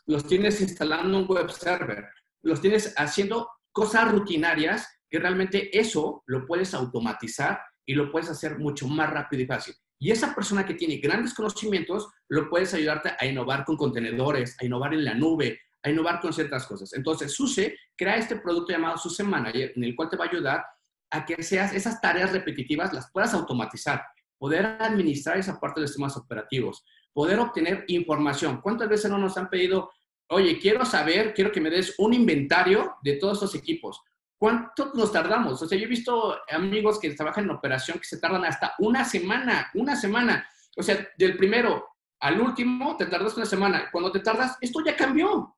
los 0.05 0.25
tienes 0.27 0.61
instalando 0.61 1.17
un 1.17 1.27
web 1.27 1.49
server, 1.51 2.09
los 2.41 2.61
tienes 2.61 2.93
haciendo 2.97 3.49
cosas 3.71 4.11
rutinarias 4.11 4.87
que 5.09 5.19
realmente 5.19 5.77
eso 5.77 6.23
lo 6.25 6.45
puedes 6.45 6.73
automatizar 6.73 7.61
y 7.85 7.93
lo 7.93 8.11
puedes 8.11 8.29
hacer 8.29 8.59
mucho 8.59 8.87
más 8.87 9.09
rápido 9.09 9.43
y 9.43 9.45
fácil. 9.45 9.75
Y 9.99 10.11
esa 10.11 10.35
persona 10.35 10.65
que 10.65 10.73
tiene 10.73 10.97
grandes 10.97 11.33
conocimientos, 11.33 12.09
lo 12.27 12.49
puedes 12.49 12.73
ayudarte 12.73 13.13
a 13.17 13.25
innovar 13.25 13.63
con 13.63 13.77
contenedores, 13.77 14.57
a 14.59 14.65
innovar 14.65 14.93
en 14.93 15.05
la 15.05 15.13
nube, 15.13 15.61
a 15.81 15.89
innovar 15.89 16.19
con 16.19 16.33
ciertas 16.33 16.65
cosas. 16.65 16.93
Entonces, 16.93 17.33
SUSE 17.33 17.77
crea 17.95 18.17
este 18.17 18.37
producto 18.37 18.73
llamado 18.73 18.97
SUSE 18.97 19.23
Manager, 19.23 19.73
en 19.75 19.83
el 19.83 19.95
cual 19.95 20.09
te 20.09 20.17
va 20.17 20.25
a 20.25 20.29
ayudar 20.29 20.65
a 21.11 21.25
que 21.25 21.41
seas 21.43 21.73
esas 21.73 22.01
tareas 22.01 22.31
repetitivas, 22.31 22.91
las 22.91 23.11
puedas 23.11 23.33
automatizar, 23.33 24.03
poder 24.43 24.75
administrar 24.77 25.37
esa 25.37 25.57
parte 25.57 25.79
de 25.79 25.83
los 25.83 25.91
sistemas 25.91 26.17
operativos, 26.17 26.83
poder 27.13 27.39
obtener 27.39 27.85
información. 27.87 28.59
¿Cuántas 28.59 28.89
veces 28.89 29.09
no 29.09 29.17
nos 29.17 29.37
han 29.37 29.49
pedido, 29.49 29.89
oye, 30.27 30.59
quiero 30.59 30.83
saber, 30.83 31.33
quiero 31.33 31.49
que 31.49 31.61
me 31.61 31.69
des 31.69 31.95
un 31.97 32.13
inventario 32.13 32.97
de 33.01 33.13
todos 33.13 33.37
estos 33.37 33.55
equipos? 33.55 34.01
¿Cuánto 34.37 34.91
nos 34.95 35.13
tardamos? 35.13 35.61
O 35.61 35.65
sea, 35.65 35.77
yo 35.77 35.85
he 35.85 35.87
visto 35.87 36.35
amigos 36.49 36.99
que 36.99 37.11
trabajan 37.11 37.45
en 37.45 37.51
operación 37.51 37.97
que 37.97 38.03
se 38.03 38.19
tardan 38.19 38.43
hasta 38.43 38.73
una 38.79 39.05
semana, 39.05 39.71
una 39.75 39.95
semana. 39.95 40.45
O 40.75 40.83
sea, 40.83 41.07
del 41.17 41.37
primero 41.37 41.87
al 42.19 42.41
último 42.41 42.97
te 42.97 43.05
tardas 43.05 43.37
una 43.37 43.45
semana. 43.45 43.87
Cuando 43.93 44.11
te 44.11 44.19
tardas, 44.19 44.57
esto 44.59 44.81
ya 44.85 44.97
cambió. 44.97 45.55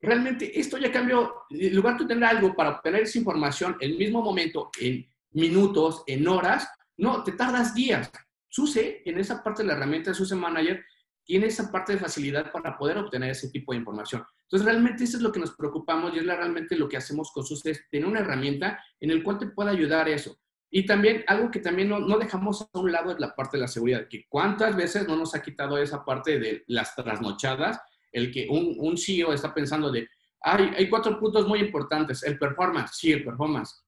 Realmente 0.00 0.58
esto 0.58 0.78
ya 0.78 0.90
cambió. 0.90 1.42
En 1.50 1.76
lugar 1.76 1.98
de 1.98 2.06
tener 2.06 2.24
algo 2.24 2.56
para 2.56 2.70
obtener 2.70 3.02
esa 3.02 3.18
información 3.18 3.76
en 3.78 3.90
el 3.90 3.98
mismo 3.98 4.22
momento, 4.22 4.70
en 4.80 5.06
minutos, 5.32 6.02
en 6.06 6.26
horas, 6.26 6.66
no, 6.96 7.22
te 7.22 7.32
tardas 7.32 7.74
días. 7.74 8.10
SUSE, 8.48 9.02
en 9.04 9.18
esa 9.18 9.42
parte 9.42 9.62
de 9.62 9.68
la 9.68 9.74
herramienta 9.74 10.10
de 10.10 10.14
SUSE 10.14 10.34
Manager, 10.34 10.84
tiene 11.24 11.46
esa 11.46 11.70
parte 11.70 11.92
de 11.92 11.98
facilidad 11.98 12.52
para 12.52 12.78
poder 12.78 12.98
obtener 12.98 13.30
ese 13.30 13.50
tipo 13.50 13.72
de 13.72 13.78
información. 13.78 14.24
Entonces, 14.42 14.64
realmente 14.64 15.04
eso 15.04 15.16
es 15.16 15.22
lo 15.22 15.32
que 15.32 15.40
nos 15.40 15.56
preocupamos 15.56 16.14
y 16.14 16.18
es 16.18 16.24
realmente 16.24 16.76
lo 16.76 16.88
que 16.88 16.96
hacemos 16.96 17.32
con 17.32 17.44
SUSE, 17.44 17.80
tener 17.90 18.06
una 18.06 18.20
herramienta 18.20 18.80
en 19.00 19.10
el 19.10 19.22
cual 19.22 19.38
te 19.38 19.48
pueda 19.48 19.72
ayudar 19.72 20.08
eso. 20.08 20.38
Y 20.70 20.86
también 20.86 21.24
algo 21.26 21.50
que 21.50 21.60
también 21.60 21.88
no, 21.88 22.18
dejamos 22.18 22.62
a 22.62 22.78
un 22.78 22.92
lado 22.92 23.12
es 23.12 23.18
la 23.18 23.34
parte 23.34 23.56
de 23.56 23.62
la 23.62 23.68
seguridad, 23.68 24.08
que 24.08 24.24
cuántas 24.28 24.76
veces 24.76 25.06
no 25.06 25.16
nos 25.16 25.34
ha 25.34 25.42
quitado 25.42 25.78
esa 25.78 26.04
parte 26.04 26.38
de 26.38 26.64
las 26.68 26.94
trasnochadas, 26.94 27.80
el 28.12 28.32
que 28.32 28.46
un, 28.48 28.76
un 28.78 28.96
CEO 28.96 29.32
está 29.32 29.52
pensando 29.52 29.90
de, 29.90 30.08
hay 30.40 30.88
cuatro 30.88 31.18
puntos 31.18 31.46
muy 31.46 31.60
importantes, 31.60 32.22
el 32.22 32.38
performance, 32.38 32.92
sí, 32.94 33.12
el 33.12 33.24
performance, 33.24 33.85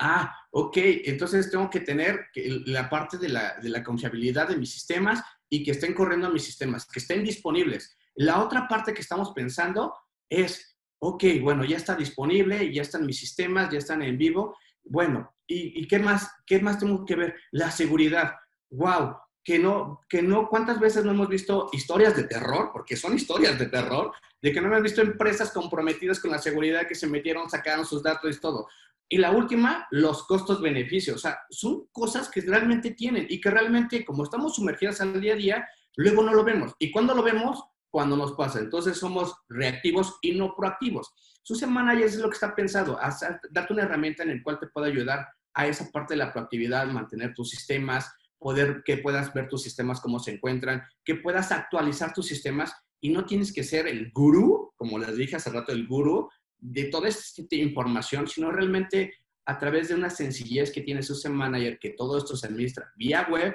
ah, 0.00 0.34
ok, 0.50 0.76
entonces 1.04 1.50
tengo 1.50 1.68
que 1.70 1.80
tener 1.80 2.26
la 2.66 2.88
parte 2.88 3.18
de 3.18 3.28
la, 3.28 3.84
confiabilidad 3.84 4.48
de 4.48 4.56
mis 4.56 4.72
sistemas 4.72 5.22
y 5.48 5.62
que 5.62 5.72
estén 5.72 5.94
corriendo 5.94 6.30
mis 6.30 6.44
sistemas, 6.44 6.86
que 6.86 6.98
estén 6.98 7.22
disponibles. 7.22 7.96
La 8.14 8.42
otra 8.42 8.66
parte 8.66 8.94
que 8.94 9.02
estamos 9.02 9.32
pensando 9.32 9.94
es, 10.28 10.76
ok, 10.98 11.24
bueno, 11.42 11.64
ya 11.64 11.76
está 11.76 11.94
disponible, 11.94 12.72
ya 12.72 12.82
están 12.82 13.06
mis 13.06 13.18
sistemas, 13.18 13.70
ya 13.70 13.78
están 13.78 14.02
en 14.02 14.16
vivo. 14.16 14.56
Bueno, 14.82 15.34
¿y, 15.46 15.86
qué, 15.86 15.98
más, 15.98 16.30
qué 16.46 16.60
más 16.60 16.78
tengo 16.78 17.04
que 17.04 17.16
ver? 17.16 17.36
La 17.50 17.70
seguridad. 17.70 18.34
¡Wow! 18.70 19.16
Que 19.42 19.58
no, 19.58 20.00
que 20.08 20.22
no, 20.22 20.48
¿cuántas 20.48 20.78
veces 20.78 21.04
no 21.04 21.12
hemos 21.12 21.28
visto 21.28 21.70
historias 21.72 22.16
de 22.16 22.24
terror? 22.24 22.70
Porque 22.72 22.96
son 22.96 23.14
historias 23.14 23.58
de 23.58 23.66
terror, 23.66 24.12
de 24.40 24.52
que 24.52 24.60
no 24.60 24.68
hemos 24.68 24.82
visto 24.82 25.00
empresas 25.00 25.50
comprometidas 25.50 26.20
con 26.20 26.30
la 26.30 26.38
seguridad 26.38 26.86
que 26.86 26.94
se 26.94 27.06
metieron, 27.06 27.50
sacaron 27.50 27.84
sus 27.84 28.02
datos 28.02 28.36
y 28.36 28.40
todo. 28.40 28.68
Y 29.12 29.18
la 29.18 29.32
última, 29.32 29.88
los 29.90 30.24
costos-beneficios. 30.26 31.16
O 31.16 31.18
sea, 31.18 31.40
son 31.50 31.88
cosas 31.90 32.30
que 32.30 32.42
realmente 32.42 32.92
tienen 32.92 33.26
y 33.28 33.40
que 33.40 33.50
realmente, 33.50 34.04
como 34.04 34.22
estamos 34.22 34.54
sumergidas 34.54 35.00
al 35.00 35.20
día 35.20 35.32
a 35.34 35.36
día, 35.36 35.68
luego 35.96 36.22
no 36.22 36.32
lo 36.32 36.44
vemos. 36.44 36.74
¿Y 36.78 36.92
cuando 36.92 37.12
lo 37.12 37.24
vemos? 37.24 37.60
Cuando 37.90 38.16
nos 38.16 38.32
pasa. 38.32 38.60
Entonces 38.60 38.96
somos 38.96 39.34
reactivos 39.48 40.16
y 40.22 40.38
no 40.38 40.54
proactivos. 40.54 41.12
Su 41.42 41.56
semana 41.56 41.98
ya 41.98 42.06
es 42.06 42.16
lo 42.18 42.28
que 42.28 42.34
está 42.34 42.54
pensado, 42.54 43.00
hacer, 43.00 43.40
darte 43.50 43.72
una 43.72 43.82
herramienta 43.82 44.22
en 44.22 44.36
la 44.36 44.42
cual 44.44 44.60
te 44.60 44.68
pueda 44.68 44.86
ayudar 44.86 45.26
a 45.54 45.66
esa 45.66 45.90
parte 45.90 46.14
de 46.14 46.18
la 46.18 46.32
proactividad, 46.32 46.86
mantener 46.86 47.34
tus 47.34 47.50
sistemas, 47.50 48.12
poder 48.38 48.82
que 48.84 48.98
puedas 48.98 49.34
ver 49.34 49.48
tus 49.48 49.62
sistemas 49.62 50.00
cómo 50.00 50.20
se 50.20 50.32
encuentran, 50.32 50.84
que 51.04 51.16
puedas 51.16 51.50
actualizar 51.50 52.12
tus 52.12 52.26
sistemas 52.26 52.72
y 53.00 53.10
no 53.10 53.24
tienes 53.24 53.52
que 53.52 53.64
ser 53.64 53.88
el 53.88 54.12
gurú, 54.12 54.72
como 54.76 54.98
les 54.98 55.16
dije 55.16 55.36
hace 55.36 55.50
rato, 55.50 55.72
el 55.72 55.86
gurú 55.86 56.28
de 56.60 56.84
toda 56.84 57.08
esta 57.08 57.42
información, 57.56 58.26
sino 58.26 58.50
realmente 58.50 59.14
a 59.46 59.58
través 59.58 59.88
de 59.88 59.94
una 59.94 60.10
sencillez 60.10 60.70
que 60.70 60.82
tiene 60.82 61.02
su 61.02 61.16
Manager, 61.30 61.78
que 61.78 61.90
todo 61.90 62.18
esto 62.18 62.36
se 62.36 62.46
administra 62.46 62.92
vía 62.96 63.26
web 63.30 63.54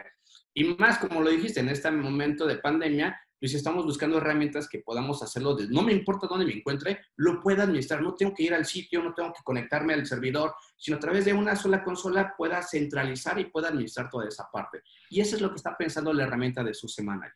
y 0.58 0.64
más, 0.64 1.00
como 1.00 1.22
lo 1.22 1.30
dijiste, 1.30 1.60
en 1.60 1.68
este 1.68 1.92
momento 1.92 2.48
de 2.48 2.58
pandemia, 2.58 3.20
pues 3.38 3.54
estamos 3.54 3.84
buscando 3.84 4.18
herramientas 4.18 4.70
que 4.70 4.80
podamos 4.80 5.22
hacerlo, 5.22 5.54
de, 5.54 5.68
no 5.68 5.82
me 5.82 5.92
importa 5.92 6.28
dónde 6.28 6.46
me 6.46 6.54
encuentre, 6.54 7.02
lo 7.18 7.42
pueda 7.42 7.64
administrar, 7.64 8.02
no 8.02 8.16
tengo 8.16 8.34
que 8.34 8.44
ir 8.44 8.54
al 8.54 8.66
sitio, 8.66 9.04
no 9.04 9.14
tengo 9.14 9.34
que 9.34 9.44
conectarme 9.44 9.94
al 9.94 10.06
servidor, 10.06 10.56
sino 10.78 10.96
a 10.96 11.00
través 11.02 11.26
de 11.26 11.34
una 11.34 11.58
sola 11.58 11.84
consola 11.84 12.34
pueda 12.38 12.64
centralizar 12.64 13.38
y 13.38 13.46
pueda 13.46 13.68
administrar 13.68 14.10
toda 14.10 14.30
esa 14.30 14.50
parte. 14.50 14.82
Y 15.10 15.20
eso 15.20 15.36
es 15.36 15.42
lo 15.42 15.50
que 15.50 15.58
está 15.58 15.76
pensando 15.78 16.14
la 16.14 16.24
herramienta 16.24 16.64
de 16.64 16.74
su 16.74 16.88
semana. 16.88 17.36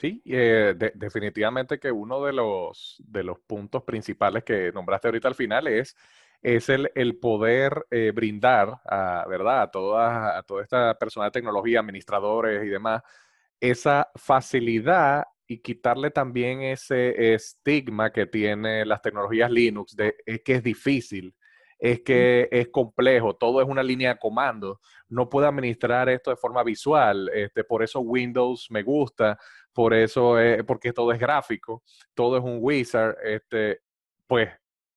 Sí, 0.00 0.22
eh, 0.24 0.74
definitivamente 0.94 1.78
que 1.78 1.92
uno 1.92 2.24
de 2.24 2.32
los, 2.32 2.96
de 3.06 3.22
los 3.22 3.38
puntos 3.40 3.82
principales 3.82 4.44
que 4.44 4.72
nombraste 4.72 5.08
ahorita 5.08 5.28
al 5.28 5.34
final 5.34 5.66
es, 5.66 5.94
es 6.40 6.70
el, 6.70 6.90
el 6.94 7.18
poder 7.18 7.86
eh, 7.90 8.10
brindar 8.14 8.80
a, 8.86 9.26
¿verdad? 9.28 9.60
a, 9.60 9.70
toda, 9.70 10.38
a 10.38 10.42
toda 10.42 10.62
esta 10.62 10.94
persona 10.94 11.26
de 11.26 11.32
tecnología, 11.32 11.80
administradores 11.80 12.64
y 12.64 12.68
demás, 12.68 13.02
esa 13.60 14.08
facilidad 14.14 15.24
y 15.46 15.58
quitarle 15.60 16.10
también 16.10 16.62
ese 16.62 17.34
estigma 17.34 18.10
que 18.10 18.24
tiene 18.24 18.86
las 18.86 19.02
tecnologías 19.02 19.50
Linux 19.50 19.94
de 19.96 20.14
es 20.24 20.40
que 20.42 20.54
es 20.54 20.62
difícil, 20.62 21.34
es 21.78 22.00
que 22.02 22.48
es 22.52 22.68
complejo, 22.68 23.34
todo 23.36 23.60
es 23.62 23.68
una 23.68 23.82
línea 23.82 24.14
de 24.14 24.18
comando, 24.18 24.80
no 25.08 25.28
puedo 25.28 25.46
administrar 25.48 26.08
esto 26.10 26.30
de 26.30 26.36
forma 26.36 26.62
visual, 26.62 27.30
este, 27.34 27.64
por 27.64 27.82
eso 27.82 28.00
Windows 28.00 28.66
me 28.70 28.82
gusta, 28.82 29.38
por 29.72 29.94
eso, 29.94 30.36
porque 30.66 30.92
todo 30.92 31.12
es 31.12 31.18
gráfico, 31.18 31.82
todo 32.14 32.36
es 32.36 32.44
un 32.44 32.58
wizard, 32.60 33.16
este, 33.22 33.80
pues 34.26 34.50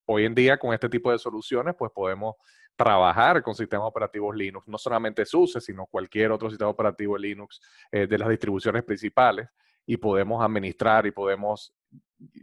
hoy 0.06 0.26
en 0.26 0.36
día 0.36 0.58
con 0.58 0.74
este 0.74 0.90
tipo 0.90 1.12
de 1.12 1.20
soluciones, 1.20 1.76
pues 1.78 1.92
podemos 1.92 2.36
trabajar 2.76 3.42
con 3.44 3.54
sistemas 3.54 3.88
operativos 3.88 4.36
Linux, 4.36 4.68
no 4.68 4.78
solamente 4.78 5.26
SUSE, 5.26 5.62
sino 5.62 5.86
cualquier 5.86 6.32
otro 6.32 6.50
sistema 6.50 6.70
operativo 6.70 7.18
Linux 7.18 7.62
eh, 7.92 8.08
de 8.08 8.18
las 8.18 8.30
distribuciones 8.30 8.84
principales 8.84 9.48
y 9.86 9.98
podemos 9.98 10.44
administrar 10.44 11.06
y 11.06 11.12
podemos 11.12 11.74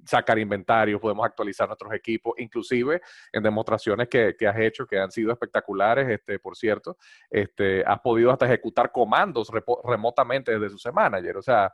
sacar 0.05 0.39
inventario, 0.39 1.01
podemos 1.01 1.25
actualizar 1.25 1.67
nuestros 1.67 1.93
equipos, 1.95 2.35
inclusive 2.39 3.01
en 3.33 3.43
demostraciones 3.43 4.09
que, 4.09 4.37
has 4.47 4.59
hecho 4.59 4.87
que 4.87 4.99
han 4.99 5.11
sido 5.11 5.33
espectaculares, 5.33 6.09
este, 6.09 6.39
por 6.39 6.55
cierto, 6.55 6.99
este, 7.31 7.83
has 7.87 7.99
podido 8.01 8.31
hasta 8.31 8.47
ejecutar 8.47 8.93
comandos 8.93 9.49
remotamente 9.85 10.59
desde 10.59 10.77
su 10.77 10.93
manager, 10.93 11.39
o 11.39 11.43
sea, 11.43 11.73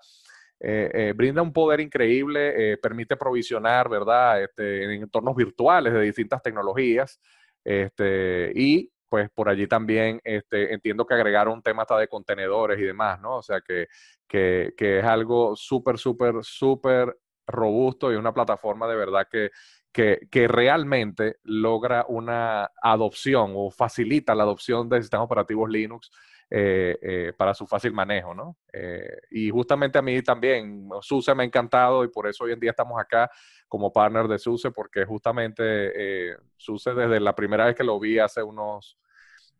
eh, 0.60 0.90
eh, 0.92 1.12
brinda 1.14 1.42
un 1.42 1.52
poder 1.52 1.80
increíble, 1.80 2.76
permite 2.78 3.16
provisionar, 3.16 3.88
¿verdad?, 3.88 4.42
este, 4.42 4.84
en 4.84 5.02
entornos 5.02 5.36
virtuales 5.36 5.92
de 5.92 6.00
distintas 6.00 6.42
tecnologías, 6.42 7.20
este, 7.64 8.52
y 8.54 8.90
pues 9.08 9.30
por 9.30 9.48
allí 9.48 9.66
también 9.66 10.20
este, 10.24 10.72
entiendo 10.72 11.06
que 11.06 11.14
agregaron 11.14 11.54
un 11.54 11.62
tema 11.62 11.82
hasta 11.82 11.98
de 11.98 12.08
contenedores 12.08 12.78
y 12.78 12.82
demás, 12.82 13.20
¿no? 13.20 13.36
O 13.36 13.42
sea 13.42 13.60
que, 13.60 13.88
que, 14.26 14.74
que 14.76 14.98
es 14.98 15.04
algo 15.04 15.54
súper, 15.56 15.98
súper, 15.98 16.34
súper 16.42 17.16
robusto 17.46 18.12
y 18.12 18.16
una 18.16 18.34
plataforma 18.34 18.88
de 18.88 18.96
verdad 18.96 19.26
que, 19.30 19.50
que, 19.92 20.28
que, 20.30 20.48
realmente 20.48 21.36
logra 21.44 22.04
una 22.08 22.70
adopción 22.82 23.52
o 23.54 23.70
facilita 23.70 24.34
la 24.34 24.42
adopción 24.42 24.88
de 24.88 25.00
sistemas 25.00 25.26
operativos 25.26 25.70
Linux 25.70 26.10
eh, 26.48 26.96
eh, 27.02 27.32
para 27.36 27.54
su 27.54 27.66
fácil 27.66 27.92
manejo, 27.92 28.32
¿no? 28.32 28.56
Eh, 28.72 29.18
y 29.30 29.50
justamente 29.50 29.98
a 29.98 30.02
mí 30.02 30.22
también, 30.22 30.88
SUSE 31.00 31.34
me 31.34 31.42
ha 31.42 31.46
encantado 31.46 32.04
y 32.04 32.08
por 32.08 32.28
eso 32.28 32.44
hoy 32.44 32.52
en 32.52 32.60
día 32.60 32.70
estamos 32.70 33.00
acá 33.00 33.28
como 33.66 33.92
partner 33.92 34.28
de 34.28 34.38
SUSE, 34.38 34.70
porque 34.70 35.04
justamente 35.04 36.36
SUSE 36.56 36.94
desde 36.94 37.18
la 37.18 37.34
primera 37.34 37.66
vez 37.66 37.74
que 37.74 37.82
lo 37.82 37.98
vi 37.98 38.20
hace 38.20 38.42
unos 38.42 38.96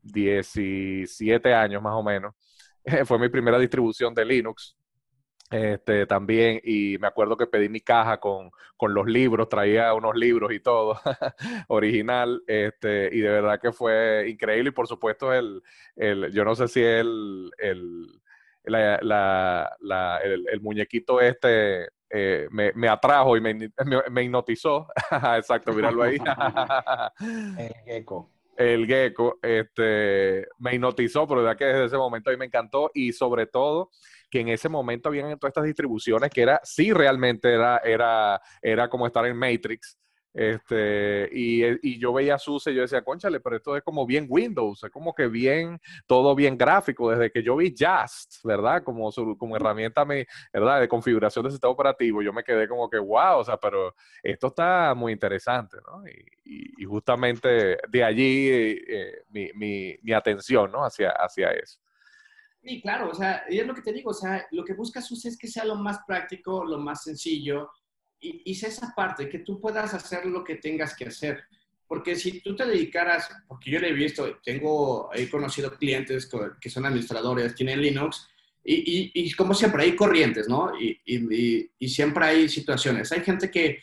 17 0.03 1.53
años 1.53 1.83
más 1.83 1.95
o 1.95 2.05
menos, 2.05 2.35
fue 3.05 3.19
mi 3.19 3.29
primera 3.29 3.59
distribución 3.59 4.15
de 4.15 4.25
Linux 4.25 4.77
este, 5.51 6.07
también, 6.07 6.61
y 6.65 6.99
me 6.99 7.07
acuerdo 7.07 7.37
que 7.37 7.47
pedí 7.47 7.69
mi 7.69 7.81
caja 7.81 8.19
con, 8.19 8.51
con 8.77 8.95
los 8.95 9.07
libros, 9.07 9.49
traía 9.49 9.95
unos 9.95 10.17
libros 10.17 10.53
y 10.53 10.61
todo, 10.61 11.01
original, 11.69 12.43
este, 12.47 13.11
y 13.13 13.21
de 13.21 13.31
verdad 13.31 13.61
que 13.61 13.73
fue 13.73 14.27
increíble, 14.29 14.71
y 14.71 14.73
por 14.73 14.89
supuesto 14.89 15.33
el, 15.33 15.63
el 15.95 16.33
yo 16.33 16.45
no 16.45 16.55
sé 16.55 16.69
si 16.69 16.83
el, 16.83 17.51
el, 17.59 18.21
la, 18.65 18.99
la, 19.81 20.21
el, 20.25 20.61
muñequito 20.61 21.21
este 21.21 21.89
eh, 22.11 22.49
me, 22.51 22.73
me, 22.75 22.89
atrajo 22.89 23.37
y 23.37 23.41
me, 23.41 23.55
me, 24.11 24.23
hipnotizó, 24.25 24.89
exacto, 25.37 25.73
míralo 25.73 26.03
ahí. 26.03 26.19
el 27.59 27.75
gecko 27.85 28.36
el 28.57 28.87
gecko, 28.87 29.39
este, 29.43 30.47
me 30.59 30.75
hipnotizó, 30.75 31.27
pero 31.27 31.43
verdad 31.43 31.57
que 31.57 31.65
desde 31.67 31.85
ese 31.87 31.97
momento 31.97 32.31
a 32.31 32.33
mí 32.33 32.39
me 32.39 32.47
encantó 32.47 32.91
y 32.95 33.13
sobre 33.13 33.47
todo 33.47 33.91
que 34.31 34.41
en 34.41 34.49
ese 34.49 34.69
momento 34.69 35.09
habían 35.09 35.39
todas 35.39 35.51
estas 35.51 35.65
distribuciones 35.65 36.31
que 36.31 36.43
era, 36.43 36.61
sí 36.65 36.93
realmente 36.93 37.53
era, 37.53 37.79
era, 37.79 38.41
era 38.61 38.89
como 38.89 39.07
estar 39.07 39.25
en 39.27 39.37
Matrix. 39.37 39.99
Este, 40.37 41.31
y, 41.33 41.65
y, 41.81 41.99
yo 41.99 42.13
veía 42.13 42.39
SUSE 42.39 42.71
y 42.71 42.75
yo 42.75 42.83
decía, 42.83 43.03
conchale, 43.03 43.41
pero 43.41 43.57
esto 43.57 43.75
es 43.75 43.83
como 43.83 44.05
bien 44.05 44.27
Windows, 44.29 44.85
es 44.85 44.91
como 44.91 45.15
que 45.15 45.29
bien, 45.29 45.81
todo 46.07 46.35
bien 46.35 46.59
gráfico, 46.59 47.11
desde 47.11 47.31
que 47.31 47.43
yo 47.43 47.57
vi 47.57 47.71
Just, 47.71 48.45
¿verdad? 48.45 48.83
Como, 48.85 49.11
como 49.39 49.57
herramienta, 49.57 50.05
¿verdad? 50.53 50.81
De 50.81 50.89
configuración 50.89 51.43
de 51.47 51.53
sistema 51.53 51.73
operativo, 51.73 52.21
yo 52.21 52.35
me 52.35 52.45
quedé 52.45 52.69
como 52.69 52.91
que, 52.91 52.99
wow, 52.99 53.39
o 53.39 53.45
sea, 53.45 53.57
pero 53.57 53.95
esto 54.23 54.49
está 54.49 54.93
muy 54.95 55.15
interesante, 55.15 55.79
¿no? 55.87 56.07
Y, 56.07 56.83
y, 56.83 56.85
justamente 56.85 57.79
de 57.89 58.05
allí 58.05 58.49
eh, 58.51 59.23
mi, 59.31 59.49
mi, 59.55 59.97
mi, 60.03 60.13
atención, 60.13 60.71
¿no? 60.71 60.85
Hacia, 60.85 61.13
hacia 61.13 61.51
eso. 61.53 61.81
Sí, 62.63 62.83
claro, 62.83 63.09
o 63.09 63.15
sea, 63.15 63.45
y 63.49 63.59
es 63.59 63.67
lo 63.67 63.75
que 63.75 63.81
te 63.81 63.93
digo, 63.95 64.11
o 64.11 64.15
sea, 64.15 64.47
lo 64.51 64.67
que 64.67 64.75
busca 64.75 65.01
SUSE 65.01 65.31
es 65.31 65.39
que 65.39 65.49
sea 65.49 65.65
lo 65.65 65.77
más 65.77 66.01
práctico, 66.07 66.63
lo 66.63 66.77
más 66.77 67.05
sencillo, 67.05 67.71
y, 68.21 68.43
y 68.45 68.53
esa 68.53 68.93
parte, 68.95 69.29
que 69.29 69.41
tú 69.41 69.61
puedas 69.61 69.95
hacer 69.95 70.27
lo 70.27 70.43
que 70.45 70.57
tengas 70.57 70.97
que 70.97 71.07
hacer. 71.07 71.45
Porque 71.87 72.17
si 72.17 72.41
tú 72.41 72.57
te 72.57 72.67
dedicaras, 72.67 73.29
porque 73.47 73.71
yo 73.71 73.79
lo 73.79 73.87
he 73.87 73.93
visto, 73.93 74.39
tengo, 74.45 75.11
he 75.15 75.31
conocido 75.31 75.73
clientes 75.77 76.29
que 76.61 76.71
son 76.71 76.85
administradores, 76.85 77.55
tienen 77.55 77.81
Linux, 77.81 78.29
y, 78.69 79.13
y, 79.15 79.33
como 79.35 79.55
siempre, 79.55 79.85
hay 79.85 79.95
corrientes, 79.95 80.49
¿no? 80.49 80.73
Y, 80.81 81.01
y, 81.79 81.89
siempre 81.89 82.25
hay 82.25 82.49
situaciones. 82.49 83.13
Hay 83.13 83.21
gente 83.21 83.49
que, 83.49 83.79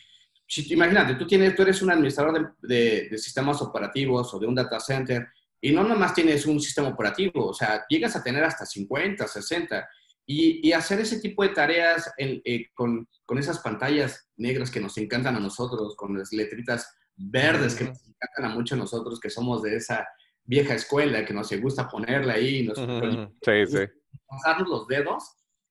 si, 0.46 0.70
imagínate, 0.74 1.14
tú, 1.14 1.26
tienes, 1.26 1.54
tú 1.54 1.62
eres 1.62 1.80
un 1.80 1.90
administrador 1.90 2.54
de, 2.60 3.08
de 3.08 3.18
sistemas 3.18 3.62
operativos 3.62 4.34
o 4.34 4.38
de 4.38 4.46
un 4.46 4.54
data 4.54 4.78
center, 4.78 5.26
y 5.58 5.72
no 5.72 5.82
nomás 5.82 6.12
tienes 6.12 6.44
un 6.44 6.60
sistema 6.60 6.88
operativo, 6.88 7.46
o 7.46 7.54
sea, 7.54 7.86
llegas 7.88 8.14
a 8.14 8.22
tener 8.22 8.44
hasta 8.44 8.66
50, 8.66 9.26
60. 9.26 9.88
Y, 10.26 10.68
y 10.68 10.72
hacer 10.72 11.00
ese 11.00 11.18
tipo 11.20 11.42
de 11.42 11.48
tareas 11.50 12.12
eh, 12.18 12.66
con, 12.74 13.08
con, 13.24 13.38
esas 13.38 13.60
pantallas 13.60 14.30
negras 14.36 14.70
que 14.70 14.80
nos 14.80 14.96
encantan 14.98 15.36
a 15.36 15.40
nosotros, 15.40 15.96
con 15.96 16.18
las 16.18 16.32
letritas 16.32 16.92
verdes 17.16 17.74
que 17.74 17.84
nos 17.84 18.00
encantan 18.06 18.44
a 18.44 18.54
muchos 18.54 18.78
nosotros, 18.78 19.20
que 19.20 19.30
somos 19.30 19.62
de 19.62 19.76
esa 19.76 20.06
vieja 20.44 20.74
escuela, 20.74 21.24
que 21.24 21.32
nos 21.34 21.50
gusta 21.60 21.88
ponerla 21.88 22.34
ahí, 22.34 22.66
nos, 22.66 22.78
sí, 22.78 23.66
sí. 23.66 23.86
pasarnos 24.26 24.68
los 24.68 24.86
dedos, 24.86 25.24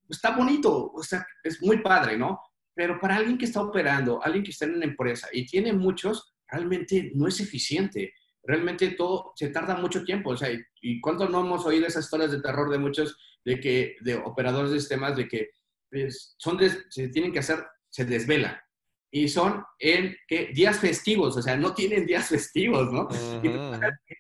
está 0.09 0.35
bonito, 0.35 0.91
o 0.91 1.03
sea, 1.03 1.25
es 1.43 1.61
muy 1.61 1.81
padre, 1.81 2.17
¿no? 2.17 2.39
Pero 2.73 2.99
para 2.99 3.17
alguien 3.17 3.37
que 3.37 3.45
está 3.45 3.61
operando, 3.61 4.23
alguien 4.23 4.43
que 4.43 4.51
está 4.51 4.65
en 4.65 4.75
una 4.75 4.85
empresa 4.85 5.27
y 5.31 5.45
tiene 5.45 5.73
muchos, 5.73 6.35
realmente 6.47 7.11
no 7.13 7.27
es 7.27 7.39
eficiente 7.39 8.13
realmente 8.43 8.91
todo 8.91 9.31
se 9.35 9.49
tarda 9.49 9.75
mucho 9.75 10.03
tiempo. 10.03 10.31
O 10.31 10.37
sea, 10.37 10.49
¿y 10.81 11.01
cuánto 11.01 11.27
no 11.29 11.41
hemos 11.41 11.65
oído 11.65 11.87
esas 11.87 12.05
historias 12.05 12.31
de 12.31 12.41
terror 12.41 12.69
de 12.69 12.77
muchos, 12.77 13.17
de 13.45 13.59
que, 13.59 13.95
de 14.01 14.15
operadores 14.15 14.71
de 14.71 14.79
sistemas, 14.79 15.15
de 15.15 15.27
que 15.27 15.49
son 16.37 16.59
se 16.89 17.07
tienen 17.09 17.31
que 17.31 17.39
hacer, 17.39 17.65
se 17.89 18.05
desvelan. 18.05 18.57
Y 19.11 19.27
son 19.27 19.63
en 19.77 20.15
¿qué? 20.27 20.51
días 20.55 20.79
festivos, 20.79 21.37
o 21.37 21.41
sea, 21.41 21.55
no 21.55 21.75
tienen 21.75 22.03
días 22.05 22.29
festivos, 22.29 22.91
¿no? 22.91 23.07
Y 23.43 23.49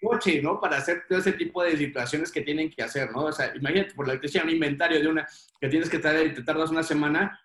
noche, 0.05 0.39
¿no? 0.39 0.59
Para 0.59 0.77
hacer 0.77 1.05
todo 1.09 1.17
ese 1.17 1.33
tipo 1.33 1.63
de 1.63 1.75
situaciones 1.75 2.31
que 2.31 2.41
tienen 2.41 2.69
que 2.69 2.83
hacer, 2.83 3.11
¿no? 3.11 3.25
O 3.25 3.31
sea, 3.31 3.55
imagínate, 3.55 3.95
por 3.95 4.07
la 4.07 4.19
que 4.19 4.27
sea 4.27 4.43
un 4.43 4.51
inventario 4.51 4.99
de 4.99 5.07
una 5.07 5.27
que 5.59 5.67
tienes 5.67 5.89
que 5.89 5.97
traer 5.97 6.27
y 6.27 6.33
te 6.35 6.43
tardas 6.43 6.69
una 6.69 6.83
semana, 6.83 7.39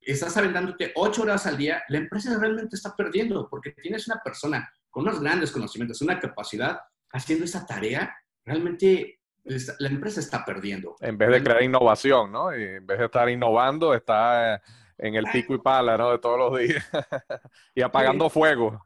estás 0.00 0.36
aventándote 0.36 0.92
ocho 0.94 1.22
horas 1.22 1.46
al 1.46 1.56
día, 1.56 1.82
la 1.88 1.98
empresa 1.98 2.38
realmente 2.38 2.76
está 2.76 2.94
perdiendo 2.94 3.48
porque 3.50 3.72
tienes 3.72 4.06
una 4.06 4.20
persona 4.22 4.72
con 4.88 5.02
unos 5.02 5.20
grandes 5.20 5.50
conocimientos, 5.50 6.00
una 6.00 6.20
capacidad, 6.20 6.78
haciendo 7.12 7.44
esa 7.44 7.66
tarea, 7.66 8.14
realmente 8.44 9.17
la 9.78 9.88
empresa 9.88 10.20
está 10.20 10.44
perdiendo. 10.44 10.96
En 11.00 11.16
vez 11.18 11.30
de 11.30 11.42
crear 11.42 11.62
innovación, 11.62 12.32
¿no? 12.32 12.56
Y 12.56 12.62
en 12.62 12.86
vez 12.86 12.98
de 12.98 13.04
estar 13.06 13.28
innovando, 13.28 13.94
está 13.94 14.54
eh, 14.54 14.60
en 14.98 15.14
el 15.14 15.24
pico 15.32 15.54
y 15.54 15.58
pala, 15.58 15.96
¿no? 15.96 16.10
De 16.10 16.18
todos 16.18 16.38
los 16.38 16.58
días. 16.58 16.84
y 17.74 17.82
apagando 17.82 18.28
fuego. 18.28 18.84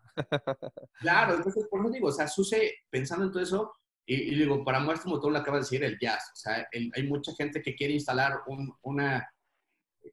claro, 1.00 1.34
entonces 1.36 1.66
por 1.70 1.80
eso 1.80 1.90
digo, 1.90 2.08
o 2.08 2.12
sea, 2.12 2.28
Suse, 2.28 2.72
pensando 2.90 3.26
en 3.26 3.32
todo 3.32 3.42
eso, 3.42 3.72
y, 4.04 4.34
digo, 4.34 4.64
para 4.64 4.80
muestra 4.80 5.04
como 5.04 5.20
tú 5.20 5.30
lo 5.30 5.38
acabas 5.38 5.60
de 5.60 5.76
decir, 5.76 5.84
el 5.84 5.98
jazz, 5.98 6.30
o 6.32 6.36
sea, 6.36 6.68
hay 6.72 7.06
mucha 7.06 7.32
gente 7.34 7.62
que 7.62 7.76
quiere 7.76 7.94
instalar 7.94 8.40
una, 8.82 9.32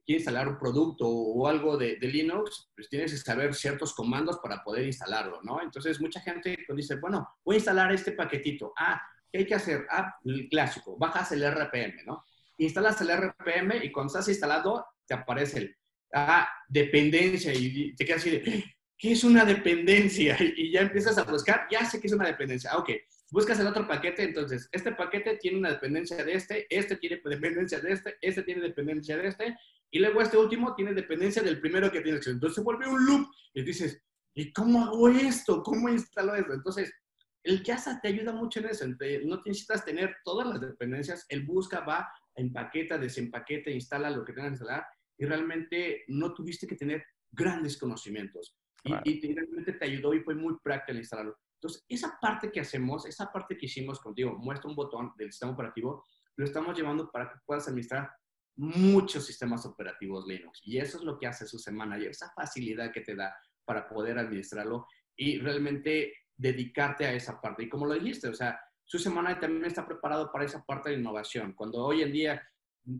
quiere 0.06 0.20
instalar 0.20 0.48
un 0.48 0.58
producto 0.58 1.08
o 1.08 1.46
algo 1.48 1.76
de, 1.76 1.98
Linux, 2.00 2.70
pues 2.74 2.88
tienes 2.88 3.12
que 3.12 3.18
saber 3.18 3.54
ciertos 3.54 3.92
comandos 3.92 4.38
para 4.38 4.62
poder 4.62 4.86
instalarlo, 4.86 5.40
¿no? 5.42 5.60
Entonces, 5.60 6.00
mucha 6.00 6.20
gente 6.20 6.56
dice, 6.74 6.96
bueno, 6.96 7.28
voy 7.44 7.56
a 7.56 7.58
instalar 7.58 7.92
este 7.92 8.12
paquetito. 8.12 8.72
Ah, 8.78 9.00
¿qué 9.30 9.38
hay 9.38 9.46
que 9.46 9.54
hacer? 9.54 9.86
Ah, 9.90 10.14
clásico, 10.50 10.96
bajas 10.98 11.32
el 11.32 11.42
RPM, 11.42 12.04
¿no? 12.04 12.24
Instalas 12.58 13.00
el 13.00 13.10
RPM 13.10 13.84
y 13.84 13.90
cuando 13.90 14.08
estás 14.12 14.28
instalado, 14.28 14.86
te 15.06 15.14
aparece 15.14 15.58
el, 15.58 15.76
ah, 16.14 16.48
dependencia 16.68 17.52
y 17.54 17.94
te 17.94 18.04
quedas 18.04 18.20
así 18.20 18.30
de, 18.30 18.64
¿qué 18.98 19.12
es 19.12 19.24
una 19.24 19.44
dependencia? 19.44 20.36
Y 20.56 20.72
ya 20.72 20.82
empiezas 20.82 21.16
a 21.18 21.24
buscar, 21.24 21.66
ya 21.70 21.84
sé 21.84 22.00
que 22.00 22.06
es 22.06 22.12
una 22.12 22.26
dependencia. 22.26 22.70
Ah, 22.72 22.78
ok, 22.78 22.90
buscas 23.30 23.58
el 23.60 23.66
otro 23.66 23.86
paquete, 23.86 24.22
entonces, 24.24 24.68
este 24.72 24.92
paquete 24.92 25.36
tiene 25.36 25.58
una 25.58 25.70
dependencia 25.70 26.22
de 26.24 26.34
este, 26.34 26.66
este 26.68 26.96
tiene 26.96 27.20
dependencia 27.24 27.80
de 27.80 27.92
este, 27.92 28.16
este 28.20 28.42
tiene 28.42 28.60
dependencia 28.60 29.16
de 29.16 29.28
este, 29.28 29.56
y 29.90 29.98
luego 29.98 30.20
este 30.20 30.36
último 30.36 30.74
tiene 30.74 30.94
dependencia 30.94 31.42
del 31.42 31.60
primero 31.60 31.90
que 31.90 32.00
tienes. 32.00 32.26
Entonces 32.26 32.56
se 32.56 32.62
vuelve 32.62 32.86
un 32.86 33.04
loop 33.04 33.28
y 33.54 33.62
dices, 33.62 34.00
¿y 34.34 34.52
cómo 34.52 34.84
hago 34.84 35.08
esto? 35.08 35.62
¿Cómo 35.62 35.88
instalo 35.88 36.34
esto? 36.34 36.52
Entonces, 36.52 36.92
el 37.42 37.62
Casa 37.62 38.00
te 38.00 38.08
ayuda 38.08 38.32
mucho 38.32 38.60
en 38.60 38.66
eso. 38.66 38.86
No 38.86 39.42
necesitas 39.44 39.84
tener 39.84 40.16
todas 40.24 40.46
las 40.46 40.60
dependencias. 40.60 41.26
El 41.28 41.44
busca, 41.44 41.80
va, 41.80 42.10
empaqueta, 42.34 42.98
desempaqueta, 42.98 43.70
instala 43.70 44.10
lo 44.10 44.24
que 44.24 44.32
tengas 44.32 44.50
que 44.50 44.54
instalar 44.54 44.86
y 45.16 45.24
realmente 45.24 46.04
no 46.08 46.32
tuviste 46.34 46.66
que 46.66 46.76
tener 46.76 47.04
grandes 47.30 47.78
conocimientos. 47.78 48.56
Y, 49.04 49.34
realmente 49.34 49.74
te 49.74 49.84
ayudó 49.84 50.14
y 50.14 50.20
fue 50.20 50.34
muy 50.34 50.56
práctico 50.62 50.98
instalarlo. 50.98 51.36
Entonces, 51.56 51.84
esa 51.88 52.18
parte 52.20 52.50
que 52.50 52.60
hacemos, 52.60 53.04
esa 53.04 53.30
parte 53.30 53.56
que 53.56 53.66
hicimos 53.66 54.00
contigo, 54.00 54.38
muestra 54.38 54.70
un 54.70 54.76
botón 54.76 55.12
del 55.18 55.30
sistema 55.30 55.52
operativo, 55.52 56.06
lo 56.36 56.44
estamos 56.46 56.76
llevando 56.76 57.10
para 57.10 57.30
que 57.30 57.38
puedas 57.44 57.68
administrar 57.68 58.10
muchos 58.56 59.26
sistemas 59.26 59.66
operativos 59.66 60.26
Linux. 60.26 60.60
Y 60.64 60.78
eso 60.78 60.98
es 60.98 61.04
lo 61.04 61.18
que 61.18 61.26
hace 61.26 61.46
su 61.46 61.58
semana 61.58 61.98
y 61.98 62.06
esa 62.06 62.30
facilidad 62.34 62.92
que 62.92 63.02
te 63.02 63.14
da 63.14 63.34
para 63.66 63.88
poder 63.88 64.18
administrarlo 64.18 64.86
y 65.16 65.38
realmente 65.38 66.14
dedicarte 66.40 67.06
a 67.06 67.12
esa 67.12 67.40
parte. 67.40 67.64
Y 67.64 67.68
como 67.68 67.86
lo 67.86 67.94
dijiste, 67.94 68.28
o 68.28 68.34
sea, 68.34 68.58
su 68.84 68.98
semana 68.98 69.38
también 69.38 69.66
está 69.66 69.86
preparado 69.86 70.32
para 70.32 70.46
esa 70.46 70.64
parte 70.64 70.90
de 70.90 70.96
innovación. 70.96 71.52
Cuando 71.52 71.84
hoy 71.84 72.02
en 72.02 72.12
día 72.12 72.42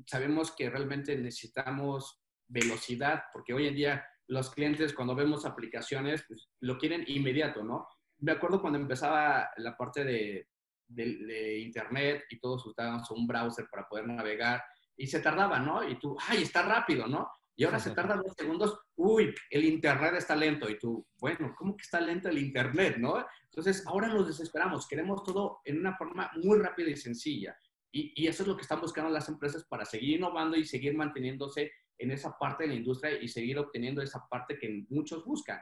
sabemos 0.07 0.53
que 0.53 0.69
realmente 0.69 1.17
necesitamos 1.17 2.21
velocidad, 2.47 3.25
porque 3.33 3.55
hoy 3.55 3.67
en 3.67 3.75
día 3.75 4.07
los 4.27 4.51
clientes 4.51 4.93
cuando 4.93 5.15
vemos 5.15 5.47
aplicaciones 5.47 6.23
pues, 6.29 6.51
lo 6.61 6.77
quieren 6.77 7.05
inmediato, 7.07 7.65
¿no? 7.65 7.89
Me 8.19 8.33
acuerdo 8.33 8.61
cuando 8.61 8.79
empezaba 8.79 9.51
la 9.57 9.77
parte 9.77 10.05
de, 10.05 10.49
de, 10.87 11.59
internet 11.61 12.25
y 12.29 12.39
todos 12.39 12.67
usábamos 12.67 13.11
un 13.11 13.27
browser 13.27 13.67
para 13.71 13.89
poder 13.89 14.07
navegar 14.07 14.63
y 14.97 15.07
se 15.07 15.21
tardaba, 15.21 15.59
¿no? 15.59 15.89
Y 15.89 15.99
tú, 15.99 16.15
ay, 16.29 16.43
está 16.43 16.63
rápido, 16.63 17.07
¿no? 17.07 17.31
Y 17.61 17.65
ahora 17.65 17.79
se 17.79 17.91
tarda 17.91 18.17
dos 18.17 18.33
segundos, 18.39 18.81
uy, 18.97 19.35
el 19.51 19.67
internet 19.67 20.15
está 20.17 20.35
lento. 20.35 20.67
Y 20.71 20.79
tú, 20.79 21.07
bueno, 21.19 21.55
¿cómo 21.59 21.77
que 21.77 21.83
está 21.83 22.01
lento 22.01 22.31
el 22.31 22.39
internet, 22.39 22.97
no? 22.97 23.23
Entonces, 23.45 23.87
ahora 23.87 24.09
nos 24.09 24.27
desesperamos, 24.27 24.89
queremos 24.89 25.23
todo 25.23 25.61
en 25.67 25.79
una 25.79 25.95
forma 25.95 26.31
muy 26.43 26.59
rápida 26.59 26.89
y 26.89 26.97
sencilla. 26.97 27.55
Y, 27.93 28.15
y, 28.17 28.29
eso 28.29 28.45
es 28.45 28.49
lo 28.49 28.57
que 28.57 28.63
están 28.63 28.81
buscando 28.81 29.11
las 29.11 29.29
empresas 29.29 29.67
para 29.67 29.85
seguir 29.85 30.17
innovando 30.17 30.57
y 30.57 30.65
seguir 30.65 30.97
manteniéndose 30.97 31.71
en 31.99 32.11
esa 32.11 32.35
parte 32.39 32.65
de 32.65 32.71
la 32.71 32.77
industria 32.77 33.21
y 33.21 33.29
seguir 33.29 33.59
obteniendo 33.59 34.01
esa 34.01 34.27
parte 34.27 34.59
que 34.59 34.87
muchos 34.89 35.23
buscan. 35.27 35.61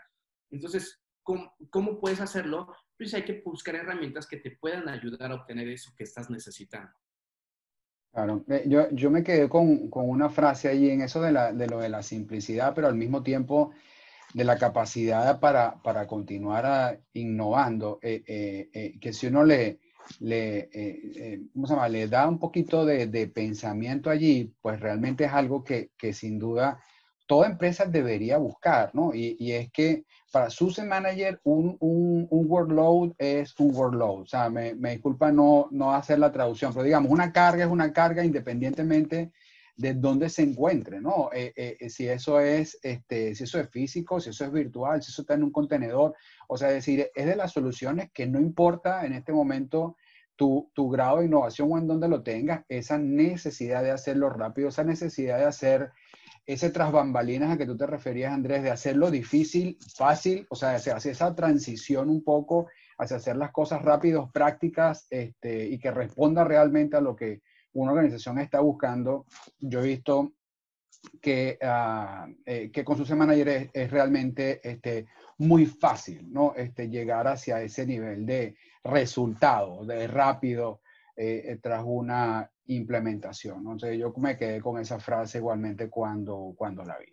Entonces, 0.53 1.03
¿cómo, 1.25 1.53
cómo 1.69 1.99
puedes 1.99 2.21
hacerlo? 2.21 2.73
Pues 2.97 3.13
hay 3.13 3.25
que 3.25 3.43
buscar 3.45 3.75
herramientas 3.75 4.29
que 4.29 4.37
te 4.37 4.53
puedan 4.53 4.89
ayudar 4.89 5.33
a 5.33 5.35
obtener 5.35 5.67
eso 5.69 5.93
que 5.97 6.05
estás 6.05 6.31
necesitando. 6.31 6.93
Claro, 8.13 8.45
eh, 8.49 8.65
yo, 8.67 8.91
yo 8.91 9.11
me 9.11 9.23
quedé 9.23 9.49
con, 9.49 9.89
con, 9.91 10.09
una 10.09 10.29
frase 10.31 10.69
ahí 10.69 10.91
en 10.91 11.03
eso 11.03 11.21
de, 11.21 11.33
la, 11.33 11.53
de 11.53 11.67
lo 11.67 11.79
de 11.79 11.89
la 11.89 12.03
simplicidad, 12.03 12.75
pero 12.75 12.89
al 12.89 12.95
mismo 12.97 13.23
tiempo 13.23 13.73
de 14.35 14.45
la 14.45 14.59
capacidad 14.59 15.41
para, 15.41 15.81
para 15.83 16.07
continuar 16.07 16.67
a, 16.67 16.99
innovando, 17.13 17.99
eh, 18.03 18.23
eh, 18.73 18.99
que 19.01 19.13
si 19.13 19.27
uno 19.29 19.45
le, 19.45 19.79
le, 20.21 21.49
¿cómo 21.53 21.67
se 21.67 21.75
llama? 21.75 21.89
le 21.89 22.09
da 22.09 22.29
un 22.29 22.39
poquito 22.39 22.85
de, 22.85 23.07
de, 23.07 23.29
pensamiento 23.29 24.11
allí, 24.11 24.53
pues 24.61 24.81
realmente 24.81 25.25
es 25.25 25.33
algo 25.33 25.63
que, 25.63 25.91
que 25.97 26.13
sin 26.13 26.39
duda 26.39 26.81
toda 27.29 27.47
empresa 27.47 27.85
debería 27.85 28.39
buscar, 28.39 28.91
¿no? 28.95 29.15
Y, 29.15 29.53
es 29.53 29.71
que 29.71 30.05
para 30.33 30.49
SUSE 30.49 30.83
Manager 30.83 31.39
un, 31.45 31.77
un, 31.79 32.27
workload 32.31 33.13
es 33.19 33.55
un 33.61 33.73
workload. 33.75 34.23
O 34.23 34.27
sea, 34.27 34.49
me, 34.49 34.73
disculpa 34.75 35.31
no, 35.31 35.69
no 35.71 35.95
hacer 35.95 36.19
la 36.19 36.33
traducción, 36.33 36.73
pero 36.73 36.85
digamos, 36.85 37.13
una 37.13 37.31
carga 37.31 37.65
es 37.65 37.71
una 37.71 37.93
carga 37.93 38.25
independientemente 38.25 39.31
de 39.77 39.93
dónde 39.93 40.31
se 40.31 40.43
encuentre, 40.43 41.03
¿no? 41.03 41.29
Eh, 41.33 41.53
eh, 41.55 41.77
eh, 41.79 41.91
si, 41.91 42.09
eso 42.09 42.41
es, 42.41 42.79
este, 42.83 43.35
si 43.35 43.45
eso 43.45 43.61
es 43.61 43.69
físico, 43.69 44.21
si 44.21 44.31
eso 44.31 44.47
es 44.47 44.51
virtual, 44.53 45.03
si 45.03 45.13
eso 45.13 45.21
está 45.21 45.35
en 45.35 45.45
un 45.45 45.53
contenedor. 45.53 46.15
O 46.49 46.57
sea, 46.57 46.69
es 46.69 46.77
decir, 46.77 47.11
es 47.15 47.27
de 47.27 47.37
las 47.37 47.53
soluciones 47.53 48.11
que 48.13 48.27
no 48.27 48.41
importa 48.41 49.05
en 49.05 49.13
este 49.13 49.33
momento 49.33 49.97
tu, 50.35 50.71
tu 50.75 50.89
grado 50.89 51.19
de 51.19 51.27
innovación 51.27 51.71
o 51.71 51.77
en 51.77 51.87
donde 51.87 52.09
lo 52.09 52.23
tengas, 52.23 52.65
esa 52.71 52.97
necesidad 52.97 53.83
de 53.83 53.91
hacerlo 53.91 54.31
rápido, 54.31 54.69
esa 54.71 54.83
necesidad 54.83 55.39
de 55.39 55.45
hacer 55.45 55.93
ese 56.49 56.71
tras 56.71 56.91
bambalinas 56.91 57.53
a 57.53 57.59
que 57.59 57.67
tú 57.67 57.77
te 57.77 57.87
referías, 57.87 58.33
Andrés, 58.33 58.63
de 58.63 58.71
hacerlo 58.71 59.11
difícil, 59.11 59.77
fácil, 59.95 60.47
o 60.49 60.57
sea, 60.57 60.77
hacia, 60.77 60.97
esa 60.97 61.35
transición 61.35 62.09
un 62.09 62.25
poco 62.25 62.69
hacia 62.97 63.19
hacer 63.19 63.37
las 63.37 63.53
cosas 63.53 63.83
rápidas, 63.83 64.31
prácticas, 64.33 65.07
este, 65.11 65.67
y 65.69 65.79
que 65.79 65.91
responda 65.91 66.45
realmente 66.45 66.97
a 66.97 67.03
lo 67.03 67.15
que 67.15 67.43
una 67.75 67.93
organización 67.93 68.39
está 68.39 68.61
buscando. 68.61 69.27
Yo 69.59 69.81
he 69.81 69.89
visto 69.89 70.33
que, 71.21 71.59
uh, 71.61 72.35
eh, 72.47 72.71
que 72.73 72.83
con 72.83 73.05
su 73.05 73.15
Manager 73.15 73.49
es, 73.49 73.71
es, 73.75 73.91
realmente 73.91 74.67
este, 74.67 75.07
muy 75.37 75.67
fácil, 75.67 76.33
¿no? 76.33 76.55
Este, 76.57 76.89
llegar 76.89 77.29
hacia 77.29 77.61
ese 77.61 77.85
nivel 77.85 78.25
de 78.25 78.57
resultado, 78.83 79.85
de 79.85 80.07
rápido, 80.07 80.81
eh, 81.21 81.51
eh, 81.51 81.59
tras 81.61 81.83
una 81.85 82.49
implementación. 82.67 83.59
Entonces 83.59 83.99
yo 83.99 84.15
me 84.19 84.37
quedé 84.37 84.61
con 84.61 84.81
esa 84.81 85.01
frase 85.01 85.39
igualmente 85.39 85.91
cuando, 85.91 86.55
cuando 86.57 86.85
la 86.85 86.97
vi. 86.97 87.07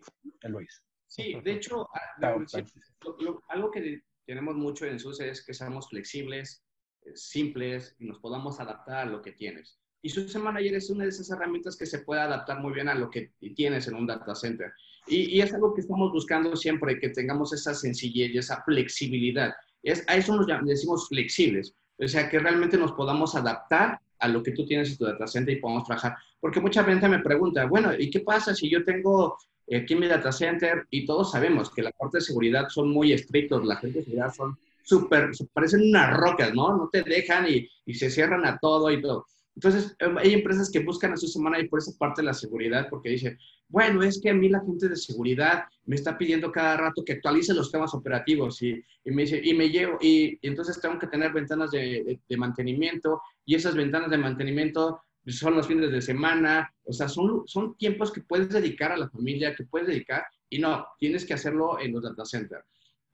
Luis. 0.48 0.80
Sí, 1.08 1.34
de 1.42 1.54
hecho, 1.54 1.88
algo 3.48 3.70
que 3.72 4.02
tenemos 4.24 4.54
mucho 4.54 4.86
en 4.86 5.00
SUSE 5.00 5.30
es 5.30 5.44
que 5.44 5.52
seamos 5.52 5.88
flexibles, 5.88 6.62
eh, 7.02 7.16
simples 7.16 7.96
y 7.98 8.06
nos 8.06 8.20
podamos 8.20 8.60
adaptar 8.60 9.08
a 9.08 9.10
lo 9.10 9.20
que 9.20 9.32
tienes. 9.32 9.80
Y 10.02 10.10
SUSE 10.10 10.38
Manager 10.38 10.74
es 10.76 10.88
una 10.88 11.02
de 11.02 11.10
esas 11.10 11.28
herramientas 11.32 11.76
que 11.76 11.86
se 11.86 11.98
puede 11.98 12.20
adaptar 12.20 12.60
muy 12.60 12.74
bien 12.74 12.88
a 12.88 12.94
lo 12.94 13.10
que 13.10 13.32
tienes 13.56 13.88
en 13.88 13.96
un 13.96 14.06
data 14.06 14.36
center. 14.36 14.72
Y, 15.08 15.36
y 15.36 15.40
es 15.40 15.52
algo 15.52 15.74
que 15.74 15.80
estamos 15.80 16.12
buscando 16.12 16.54
siempre, 16.54 17.00
que 17.00 17.08
tengamos 17.08 17.52
esa 17.52 17.74
sencillez 17.74 18.30
y 18.30 18.38
esa 18.38 18.62
flexibilidad. 18.62 19.52
Es, 19.82 20.04
a 20.06 20.14
eso 20.14 20.36
nos 20.36 20.46
decimos 20.64 21.08
flexibles. 21.08 21.74
O 21.98 22.08
sea, 22.08 22.28
que 22.28 22.38
realmente 22.38 22.76
nos 22.76 22.92
podamos 22.92 23.34
adaptar 23.34 24.00
a 24.18 24.28
lo 24.28 24.42
que 24.42 24.52
tú 24.52 24.66
tienes 24.66 24.90
en 24.90 24.98
tu 24.98 25.04
data 25.04 25.26
center 25.26 25.56
y 25.56 25.60
podamos 25.60 25.84
trabajar. 25.84 26.16
Porque 26.40 26.60
mucha 26.60 26.84
gente 26.84 27.08
me 27.08 27.20
pregunta, 27.20 27.64
bueno, 27.66 27.92
¿y 27.98 28.10
qué 28.10 28.20
pasa 28.20 28.54
si 28.54 28.70
yo 28.70 28.84
tengo 28.84 29.36
aquí 29.74 29.94
en 29.94 30.00
mi 30.00 30.06
data 30.06 30.32
center 30.32 30.86
y 30.90 31.04
todos 31.04 31.32
sabemos 31.32 31.70
que 31.70 31.82
la 31.82 31.90
parte 31.90 32.18
de 32.18 32.22
seguridad 32.22 32.68
son 32.68 32.90
muy 32.90 33.12
estrictos, 33.12 33.64
la 33.64 33.76
gente 33.76 33.98
de 33.98 34.04
seguridad 34.04 34.32
son 34.32 34.58
súper, 34.82 35.30
parecen 35.52 35.88
unas 35.88 36.16
rocas, 36.16 36.54
¿no? 36.54 36.76
No 36.76 36.88
te 36.90 37.02
dejan 37.02 37.48
y, 37.48 37.68
y 37.84 37.94
se 37.94 38.10
cierran 38.10 38.46
a 38.46 38.58
todo 38.58 38.90
y 38.90 39.02
todo. 39.02 39.26
Entonces, 39.56 39.96
em, 39.98 40.18
hay 40.18 40.34
empresas 40.34 40.70
que 40.70 40.80
buscan 40.80 41.12
a 41.12 41.16
su 41.16 41.26
semana 41.26 41.58
y 41.58 41.66
por 41.66 41.78
esa 41.78 41.92
parte 41.98 42.20
de 42.20 42.26
la 42.26 42.34
seguridad, 42.34 42.88
porque 42.90 43.08
dicen, 43.08 43.38
bueno, 43.68 44.02
es 44.02 44.20
que 44.20 44.30
a 44.30 44.34
mí 44.34 44.48
la 44.48 44.60
gente 44.60 44.88
de 44.88 44.96
seguridad 44.96 45.64
me 45.84 45.96
está 45.96 46.16
pidiendo 46.16 46.52
cada 46.52 46.76
rato 46.76 47.04
que 47.04 47.14
actualice 47.14 47.54
los 47.54 47.70
temas 47.70 47.94
operativos 47.94 48.62
y, 48.62 48.82
me 49.04 49.22
dice, 49.22 49.40
y 49.42 49.54
me 49.54 49.70
llevo, 49.70 49.98
y, 50.00 50.38
entonces 50.42 50.80
tengo 50.80 50.98
que 50.98 51.08
tener 51.08 51.32
ventanas 51.32 51.70
de, 51.70 52.20
de, 52.28 52.36
mantenimiento 52.36 53.22
y 53.44 53.54
esas 53.54 53.74
ventanas 53.74 54.10
de 54.10 54.18
mantenimiento 54.18 55.00
son 55.26 55.56
los 55.56 55.66
fines 55.66 55.90
de 55.90 56.00
semana, 56.00 56.72
o 56.84 56.92
sea, 56.92 57.08
son, 57.08 57.42
son 57.46 57.76
tiempos 57.76 58.12
que 58.12 58.20
puedes 58.20 58.48
dedicar 58.48 58.92
a 58.92 58.96
la 58.96 59.08
familia, 59.08 59.56
que 59.56 59.64
puedes 59.64 59.88
dedicar, 59.88 60.24
y 60.48 60.58
no, 60.60 60.86
tienes 60.98 61.24
que 61.24 61.34
hacerlo 61.34 61.80
en 61.80 61.92
los 61.92 62.02
data 62.02 62.24
centers. 62.24 62.64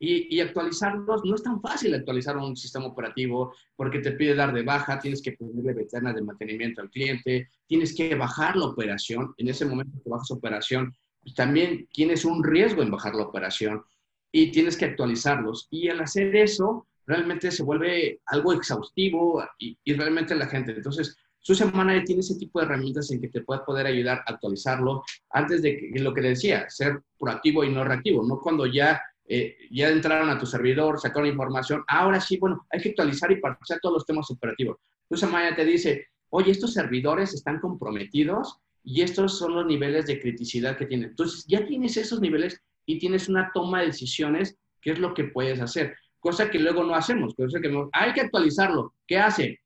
Y, 0.04 0.40
actualizarlos, 0.40 1.24
no 1.24 1.36
es 1.36 1.44
tan 1.44 1.60
fácil 1.60 1.94
actualizar 1.94 2.36
un 2.36 2.56
sistema 2.56 2.86
operativo 2.86 3.54
porque 3.76 4.00
te 4.00 4.10
pide 4.10 4.34
dar 4.34 4.52
de 4.52 4.64
baja, 4.64 4.98
tienes 4.98 5.22
que 5.22 5.30
ponerle 5.30 5.74
ventanas 5.74 6.16
de 6.16 6.22
mantenimiento 6.22 6.82
al 6.82 6.90
cliente, 6.90 7.48
tienes 7.68 7.94
que 7.94 8.16
bajar 8.16 8.56
la 8.56 8.66
operación. 8.66 9.32
En 9.36 9.48
ese 9.48 9.64
momento 9.64 10.02
que 10.02 10.10
bajas 10.10 10.32
operación, 10.32 10.92
pues 11.20 11.36
también 11.36 11.86
tienes 11.92 12.24
un 12.24 12.42
riesgo 12.42 12.82
en 12.82 12.90
bajar 12.90 13.14
la 13.14 13.22
operación 13.22 13.84
y 14.32 14.50
tienes 14.50 14.76
que 14.76 14.86
actualizarlos. 14.86 15.68
Y 15.70 15.88
al 15.88 16.00
hacer 16.00 16.34
eso, 16.34 16.88
realmente 17.06 17.52
se 17.52 17.62
vuelve 17.62 18.22
algo 18.26 18.54
exhaustivo 18.54 19.44
y, 19.56 19.78
realmente 19.94 20.34
la 20.34 20.48
gente. 20.48 20.72
Entonces, 20.72 21.16
su 21.38 21.54
semana 21.54 22.02
tiene 22.02 22.22
ese 22.22 22.34
tipo 22.40 22.58
de 22.58 22.66
herramientas 22.66 23.08
en 23.12 23.20
que 23.20 23.28
te 23.28 23.42
puede 23.42 23.60
poder 23.60 23.86
ayudar 23.86 24.18
a 24.26 24.32
actualizarlo 24.32 25.04
antes 25.30 25.62
de 25.62 25.76
que, 25.76 26.00
lo 26.00 26.12
que 26.12 26.22
le 26.22 26.30
decía, 26.30 26.68
ser 26.68 27.02
proactivo 27.16 27.62
y 27.62 27.70
no 27.70 27.84
reactivo, 27.84 28.26
no 28.26 28.40
cuando 28.40 28.66
ya 28.66 29.00
eh, 29.35 29.57
ya 29.71 29.88
entraron 29.88 30.29
a 30.29 30.38
tu 30.38 30.45
servidor, 30.45 31.01
sacaron 31.01 31.27
información, 31.27 31.83
ahora 31.88 32.21
sí, 32.21 32.37
bueno, 32.37 32.66
hay 32.71 32.83
que 32.83 32.90
actualizar 32.90 33.33
y 33.33 33.40
parchar 33.40 33.79
todos 33.81 33.95
los 33.95 34.05
temas 34.05 34.31
operativos. 34.31 34.77
Entonces 35.05 35.31
Maya 35.31 35.57
te 35.57 35.64
dice, 35.64 36.09
oye, 36.29 36.51
estos 36.51 36.75
servidores 36.75 37.33
están 37.33 37.59
comprometidos 37.59 38.59
y 38.85 39.01
estos 39.01 39.38
son 39.38 39.55
los 39.55 39.64
niveles 39.64 40.05
de 40.05 40.21
criticidad 40.21 40.77
que 40.77 40.85
tienen. 40.85 41.09
Entonces 41.09 41.47
ya 41.49 41.64
tienes 41.64 41.97
esos 41.97 42.21
niveles 42.21 42.61
y 42.85 42.99
tienes 42.99 43.27
una 43.31 43.51
toma 43.55 43.81
de 43.81 43.87
decisiones, 43.87 44.59
qué 44.83 44.90
es 44.90 44.99
lo 44.99 45.14
que 45.14 45.25
puedes 45.25 45.62
hacer. 45.62 45.97
Cosa 46.21 46.51
que 46.51 46.59
luego 46.59 46.85
no 46.85 46.95
hacemos, 46.95 47.35
cosa 47.35 47.59
que 47.59 47.75
hay 47.92 48.12
que 48.12 48.21
actualizarlo. 48.21 48.92
¿Qué 49.07 49.18
hace? 49.18 49.61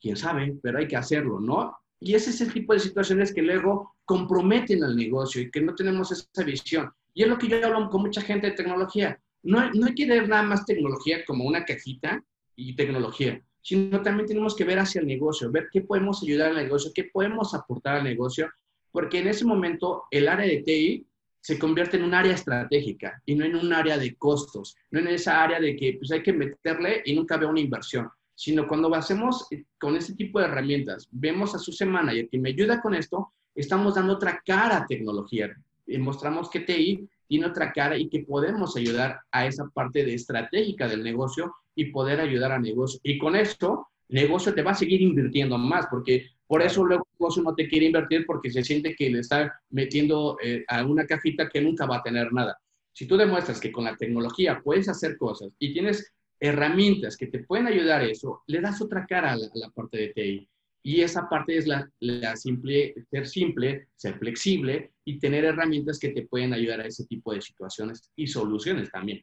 Quién 0.00 0.16
sabe, 0.16 0.56
pero 0.62 0.78
hay 0.78 0.86
que 0.86 0.96
hacerlo, 0.96 1.40
¿no? 1.40 1.76
Y 1.98 2.14
ese 2.14 2.30
es 2.30 2.40
el 2.40 2.52
tipo 2.52 2.72
de 2.72 2.78
situaciones 2.78 3.34
que 3.34 3.42
luego 3.42 3.96
comprometen 4.04 4.84
al 4.84 4.94
negocio 4.94 5.42
y 5.42 5.50
que 5.50 5.60
no 5.60 5.74
tenemos 5.74 6.12
esa 6.12 6.44
visión. 6.44 6.92
Y 7.18 7.24
es 7.24 7.28
lo 7.28 7.36
que 7.36 7.48
yo 7.48 7.56
hablo 7.66 7.90
con 7.90 8.02
mucha 8.02 8.20
gente 8.20 8.46
de 8.46 8.52
tecnología. 8.52 9.20
No, 9.42 9.68
no 9.72 9.86
hay 9.86 9.94
que 9.96 10.06
ver 10.06 10.28
nada 10.28 10.44
más 10.44 10.64
tecnología 10.64 11.24
como 11.24 11.46
una 11.46 11.64
cajita 11.64 12.22
y 12.54 12.76
tecnología, 12.76 13.42
sino 13.60 14.00
también 14.02 14.28
tenemos 14.28 14.54
que 14.54 14.62
ver 14.62 14.78
hacia 14.78 15.00
el 15.00 15.08
negocio, 15.08 15.50
ver 15.50 15.66
qué 15.72 15.80
podemos 15.80 16.22
ayudar 16.22 16.50
al 16.50 16.56
negocio, 16.58 16.92
qué 16.94 17.10
podemos 17.12 17.54
aportar 17.54 17.96
al 17.96 18.04
negocio, 18.04 18.48
porque 18.92 19.18
en 19.18 19.26
ese 19.26 19.44
momento 19.44 20.04
el 20.12 20.28
área 20.28 20.46
de 20.46 20.62
TI 20.62 21.08
se 21.40 21.58
convierte 21.58 21.96
en 21.96 22.04
un 22.04 22.14
área 22.14 22.34
estratégica 22.34 23.20
y 23.26 23.34
no 23.34 23.44
en 23.44 23.56
un 23.56 23.72
área 23.72 23.98
de 23.98 24.14
costos, 24.14 24.76
no 24.92 25.00
en 25.00 25.08
esa 25.08 25.42
área 25.42 25.58
de 25.58 25.74
que 25.74 25.94
pues, 25.98 26.12
hay 26.12 26.22
que 26.22 26.32
meterle 26.32 27.02
y 27.04 27.16
nunca 27.16 27.36
veo 27.36 27.50
una 27.50 27.58
inversión, 27.58 28.08
sino 28.36 28.68
cuando 28.68 28.94
hacemos 28.94 29.48
eh, 29.50 29.64
con 29.80 29.96
este 29.96 30.14
tipo 30.14 30.38
de 30.38 30.44
herramientas, 30.44 31.08
vemos 31.10 31.52
a 31.56 31.58
su 31.58 31.72
semana 31.72 32.14
y 32.14 32.28
que 32.28 32.38
me 32.38 32.50
ayuda 32.50 32.80
con 32.80 32.94
esto, 32.94 33.32
estamos 33.56 33.96
dando 33.96 34.12
otra 34.12 34.40
cara 34.46 34.76
a 34.76 34.86
tecnología 34.86 35.52
mostramos 35.98 36.50
que 36.50 36.60
TI 36.60 37.08
tiene 37.26 37.46
otra 37.46 37.72
cara 37.72 37.96
y 37.96 38.08
que 38.08 38.20
podemos 38.20 38.76
ayudar 38.76 39.20
a 39.30 39.46
esa 39.46 39.68
parte 39.68 40.04
de 40.04 40.14
estratégica 40.14 40.88
del 40.88 41.02
negocio 41.02 41.54
y 41.74 41.86
poder 41.86 42.20
ayudar 42.20 42.52
al 42.52 42.62
negocio. 42.62 43.00
Y 43.02 43.18
con 43.18 43.36
esto, 43.36 43.86
el 44.08 44.22
negocio 44.22 44.54
te 44.54 44.62
va 44.62 44.72
a 44.72 44.74
seguir 44.74 45.00
invirtiendo 45.00 45.56
más, 45.58 45.86
porque 45.90 46.26
por 46.46 46.62
eso 46.62 46.84
luego 46.84 47.06
el 47.06 47.18
negocio 47.20 47.42
no 47.42 47.54
te 47.54 47.68
quiere 47.68 47.86
invertir 47.86 48.24
porque 48.26 48.50
se 48.50 48.64
siente 48.64 48.94
que 48.94 49.10
le 49.10 49.20
está 49.20 49.60
metiendo 49.70 50.38
eh, 50.42 50.64
a 50.66 50.84
una 50.84 51.06
cajita 51.06 51.48
que 51.48 51.60
nunca 51.60 51.86
va 51.86 51.98
a 51.98 52.02
tener 52.02 52.32
nada. 52.32 52.58
Si 52.92 53.06
tú 53.06 53.16
demuestras 53.16 53.60
que 53.60 53.70
con 53.70 53.84
la 53.84 53.96
tecnología 53.96 54.60
puedes 54.64 54.88
hacer 54.88 55.16
cosas 55.18 55.50
y 55.58 55.72
tienes 55.72 56.12
herramientas 56.40 57.16
que 57.16 57.26
te 57.26 57.40
pueden 57.40 57.66
ayudar 57.66 58.00
a 58.00 58.06
eso, 58.06 58.42
le 58.46 58.60
das 58.60 58.80
otra 58.80 59.06
cara 59.06 59.32
a 59.32 59.36
la, 59.36 59.70
parte 59.70 59.98
de 59.98 60.08
TI. 60.08 60.48
Y 60.88 61.02
esa 61.02 61.28
parte 61.28 61.54
es 61.54 61.66
la, 61.66 61.86
la, 62.00 62.34
simple, 62.34 62.94
ser 63.10 63.26
simple, 63.26 63.88
ser 63.94 64.18
flexible 64.18 64.92
y 65.04 65.18
tener 65.18 65.44
herramientas 65.44 65.98
que 65.98 66.08
te 66.08 66.26
pueden 66.26 66.54
ayudar 66.54 66.80
a 66.80 66.86
ese 66.86 67.04
tipo 67.04 67.34
de 67.34 67.42
situaciones 67.42 68.10
y 68.16 68.26
soluciones 68.26 68.90
también. 68.90 69.22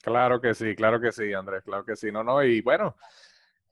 Claro 0.00 0.40
que 0.40 0.54
sí, 0.54 0.76
claro 0.76 1.00
que 1.00 1.10
sí, 1.10 1.32
Andrés, 1.32 1.64
claro 1.64 1.84
que 1.84 1.96
sí. 1.96 2.12
No, 2.12 2.22
no, 2.22 2.44
y 2.44 2.60
bueno, 2.60 2.94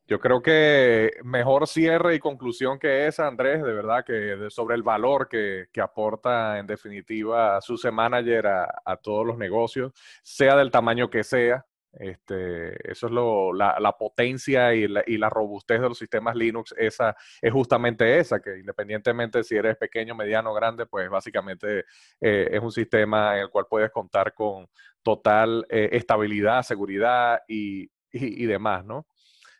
yo 0.08 0.18
creo 0.18 0.42
que 0.42 1.12
mejor 1.22 1.68
cierre 1.68 2.16
y 2.16 2.18
conclusión 2.18 2.76
que 2.76 3.06
esa, 3.06 3.28
Andrés, 3.28 3.62
de 3.62 3.72
verdad, 3.72 4.04
que 4.04 4.48
sobre 4.50 4.74
el 4.74 4.82
valor 4.82 5.28
que, 5.28 5.68
aporta 5.80 6.58
en 6.58 6.66
definitiva 6.66 7.60
su 7.60 7.78
Manager 7.92 8.48
a, 8.48 8.82
a, 8.84 8.96
todos 8.96 9.24
los 9.24 9.38
negocios, 9.38 9.92
sea 10.24 10.56
del 10.56 10.72
tamaño 10.72 11.08
que 11.08 11.22
sea. 11.22 11.64
Este, 11.92 12.90
eso 12.90 13.06
es 13.06 13.12
lo, 13.12 13.52
la, 13.52 13.78
la 13.80 13.96
potencia 13.98 14.72
y 14.74 14.86
la, 14.86 15.02
y 15.06 15.18
la, 15.18 15.28
robustez 15.28 15.80
de 15.80 15.88
los 15.88 15.98
sistemas 15.98 16.36
Linux, 16.36 16.72
esa 16.78 17.16
es 17.42 17.52
justamente 17.52 18.18
esa, 18.18 18.40
que 18.40 18.58
independientemente 18.58 19.42
si 19.42 19.56
eres 19.56 19.76
pequeño, 19.76 20.14
mediano, 20.14 20.54
grande, 20.54 20.86
pues 20.86 21.10
básicamente 21.10 21.84
eh, 22.20 22.48
es 22.52 22.60
un 22.60 22.70
sistema 22.70 23.36
en 23.36 23.42
el 23.42 23.50
cual 23.50 23.66
puedes 23.68 23.90
contar 23.90 24.32
con 24.34 24.68
total 25.02 25.66
eh, 25.68 25.88
estabilidad, 25.92 26.62
seguridad 26.62 27.40
y, 27.48 27.82
y, 28.12 28.44
y 28.44 28.46
demás, 28.46 28.84
¿no? 28.84 29.06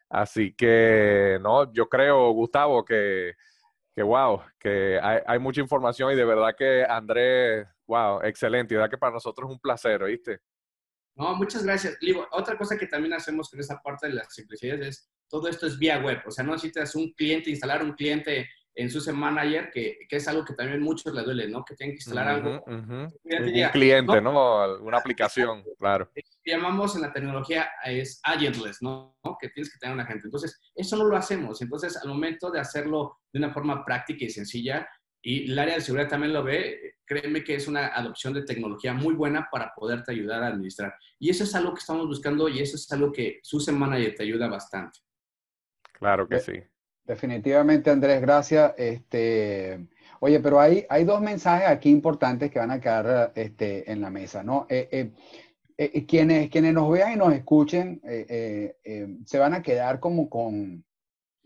Así 0.08 0.54
que, 0.54 1.38
no, 1.40 1.72
yo 1.72 1.88
creo, 1.88 2.30
Gustavo, 2.32 2.84
que, 2.84 3.34
que 3.94 4.02
wow, 4.02 4.42
que 4.58 4.98
hay, 5.00 5.38
mucha 5.38 5.60
información 5.60 6.12
y 6.12 6.16
de 6.16 6.24
verdad 6.24 6.54
que 6.56 6.84
Andrés, 6.88 7.66
wow, 7.86 8.20
excelente. 8.22 8.74
De 8.74 8.78
verdad 8.78 8.90
que 8.90 8.98
para 8.98 9.12
nosotros 9.12 9.48
es 9.48 9.54
un 9.54 9.60
placer, 9.60 10.02
¿oíste? 10.02 10.40
No, 11.16 11.34
muchas 11.36 11.64
gracias. 11.64 11.98
Digo, 12.00 12.26
otra 12.32 12.56
cosa 12.56 12.78
que 12.78 12.86
también 12.86 13.14
hacemos 13.14 13.50
con 13.50 13.60
esa 13.60 13.80
parte 13.82 14.08
de 14.08 14.14
las 14.14 14.34
simplicidades 14.34 14.86
es, 14.86 15.10
todo 15.28 15.48
esto 15.48 15.66
es 15.66 15.78
vía 15.78 15.98
web, 15.98 16.20
o 16.26 16.30
sea, 16.30 16.44
no 16.44 16.52
necesitas 16.52 16.94
un 16.96 17.12
cliente, 17.12 17.50
instalar 17.50 17.84
un 17.84 17.92
cliente 17.92 18.48
en 18.74 18.90
su 18.90 19.14
Manager, 19.14 19.70
que, 19.70 19.98
que, 20.08 20.16
es 20.16 20.28
algo 20.28 20.44
que 20.44 20.54
también 20.54 20.80
muchos 20.80 21.12
le 21.12 21.22
duele, 21.22 21.48
¿no? 21.48 21.64
Que 21.64 21.74
tienen 21.74 21.94
que 21.94 21.98
instalar 21.98 22.28
algo. 22.28 22.62
Un 22.66 23.12
cliente, 23.72 24.20
¿no? 24.20 24.78
Una 24.80 24.98
aplicación, 24.98 25.64
claro. 25.78 26.10
Llamamos 26.44 26.94
en 26.96 27.02
la 27.02 27.12
tecnología 27.12 27.68
es 27.84 28.20
agentless, 28.22 28.80
¿no? 28.80 29.16
Que 29.40 29.48
tienes 29.50 29.72
que 29.72 29.78
tener 29.78 29.94
una 29.94 30.06
gente. 30.06 30.26
Entonces, 30.26 30.58
eso 30.74 30.96
no 30.96 31.04
lo 31.04 31.16
hacemos. 31.16 31.60
Entonces, 31.60 31.96
al 31.96 32.08
momento 32.08 32.50
de 32.50 32.60
hacerlo 32.60 33.18
de 33.32 33.40
una 33.40 33.52
forma 33.52 33.84
práctica 33.84 34.24
y 34.24 34.30
sencilla, 34.30 34.88
y 35.22 35.50
el 35.50 35.58
área 35.58 35.74
de 35.74 35.80
seguridad 35.80 36.08
también 36.08 36.32
lo 36.32 36.42
ve, 36.42 36.94
créeme 37.04 37.44
que 37.44 37.54
es 37.54 37.68
una 37.68 37.88
adopción 37.88 38.32
de 38.32 38.42
tecnología 38.42 38.94
muy 38.94 39.14
buena 39.14 39.48
para 39.50 39.72
poderte 39.74 40.12
ayudar 40.12 40.42
a 40.42 40.46
administrar. 40.46 40.94
Y 41.18 41.28
eso 41.28 41.44
es 41.44 41.54
algo 41.54 41.74
que 41.74 41.80
estamos 41.80 42.06
buscando 42.06 42.48
y 42.48 42.60
eso 42.60 42.76
es 42.76 42.90
algo 42.92 43.12
que 43.12 43.40
su 43.42 43.60
Manager 43.72 44.14
te 44.14 44.22
ayuda 44.22 44.48
bastante. 44.48 45.00
Claro 45.92 46.26
que 46.26 46.38
sí. 46.40 46.52
Definitivamente, 47.04 47.90
Andrés, 47.90 48.20
gracias. 48.20 48.72
Este, 48.78 49.88
oye, 50.20 50.40
pero 50.40 50.60
hay, 50.60 50.86
hay 50.88 51.04
dos 51.04 51.20
mensajes 51.20 51.68
aquí 51.68 51.90
importantes 51.90 52.50
que 52.50 52.58
van 52.58 52.70
a 52.70 52.80
quedar 52.80 53.32
este, 53.34 53.90
en 53.90 54.00
la 54.00 54.10
mesa, 54.10 54.42
¿no? 54.42 54.66
Eh, 54.70 54.88
eh, 54.92 55.12
eh, 55.76 56.06
quienes, 56.06 56.48
quienes 56.48 56.72
nos 56.72 56.90
vean 56.90 57.12
y 57.12 57.16
nos 57.16 57.32
escuchen 57.34 58.00
se 58.02 59.38
van 59.38 59.54
a 59.54 59.62
quedar 59.62 59.98
como 59.98 60.30
con, 60.30 60.84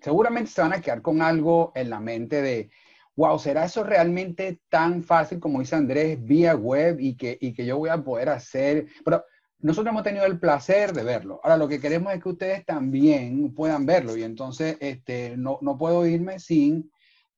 seguramente 0.01 0.51
se 0.51 0.61
van 0.61 0.75
a 0.75 0.81
quedar 0.81 1.01
con 1.03 1.23
algo 1.23 1.73
en 1.75 1.89
la 1.89 2.01
mente 2.01 2.43
de, 2.43 2.71
wow, 3.17 3.39
¿será 3.39 3.65
eso 3.65 3.85
realmente 3.85 4.61
tan 4.69 5.03
fácil 5.03 5.41
como 5.41 5.61
dice 5.61 5.77
Andrés, 5.77 6.23
vía 6.25 6.55
web 6.55 6.99
y 7.01 7.17
que, 7.17 7.39
y 7.41 7.53
que 7.53 7.67
yo 7.67 7.79
voy 7.79 7.91
a 7.91 8.03
poder 8.03 8.29
hacer? 8.29 8.87
Pero 9.05 9.25
nosotros 9.61 9.93
hemos 9.93 10.03
tenido 10.03 10.27
el 10.27 10.39
placer 10.39 10.93
de 10.93 11.05
verlo. 11.05 11.41
Ahora, 11.43 11.57
lo 11.57 11.69
que 11.69 11.81
queremos 11.81 12.13
es 12.13 12.23
que 12.23 12.29
ustedes 12.29 12.67
también 12.67 13.55
puedan 13.55 13.87
verlo 13.87 14.17
y 14.17 14.23
entonces 14.23 14.77
este, 14.81 15.37
no, 15.37 15.59
no 15.63 15.79
puedo 15.79 16.07
irme 16.07 16.39
sin, 16.39 16.91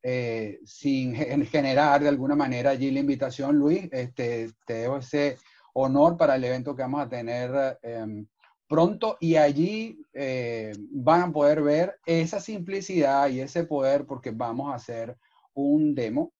eh, 0.03 0.59
sin 0.65 1.15
generar 1.15 2.03
de 2.03 2.09
alguna 2.09 2.35
manera 2.35 2.71
allí 2.71 2.91
la 2.91 3.01
invitación. 3.01 3.57
Luis, 3.57 3.89
este, 3.93 4.51
te 4.67 4.75
dejo 4.75 4.97
ese 4.97 5.37
honor 5.75 6.17
para 6.17 6.37
el 6.37 6.45
evento 6.45 6.75
que 6.75 6.83
vamos 6.83 7.03
a 7.03 7.09
tener 7.09 7.79
em, 7.83 8.27
pronto 8.67 9.19
y 9.21 9.37
allí 9.37 10.01
eh, 10.12 10.73
van 10.91 11.23
a 11.23 11.33
poder 11.33 11.62
ver 11.62 11.97
esa 12.07 12.41
simplicidad 12.41 13.29
y 13.29 13.41
ese 13.41 13.65
poder 13.65 14.07
porque 14.07 14.31
vamos 14.31 14.73
a 14.73 14.77
hacer 14.77 15.17
un 15.57 15.95
demo 15.95 16.33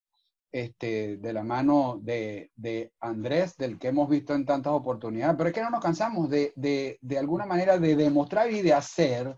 este, 0.51 1.17
de 1.17 1.33
la 1.33 1.43
mano 1.43 1.99
de, 2.01 2.51
Andrés, 2.99 3.57
del 3.57 3.77
que 3.77 3.89
hemos 3.89 4.09
visto 4.09 4.33
en 4.33 4.45
tantas 4.45 4.73
oportunidades, 4.73 5.35
pero 5.37 5.49
es 5.49 5.55
que 5.55 5.61
no 5.61 5.69
nos 5.69 5.83
cansamos 5.83 6.29
de, 6.29 6.53
de, 6.55 7.17
alguna 7.17 7.45
manera 7.45 7.77
de 7.77 7.95
demostrar 7.95 8.51
y 8.51 8.61
de 8.61 8.73
hacer 8.73 9.35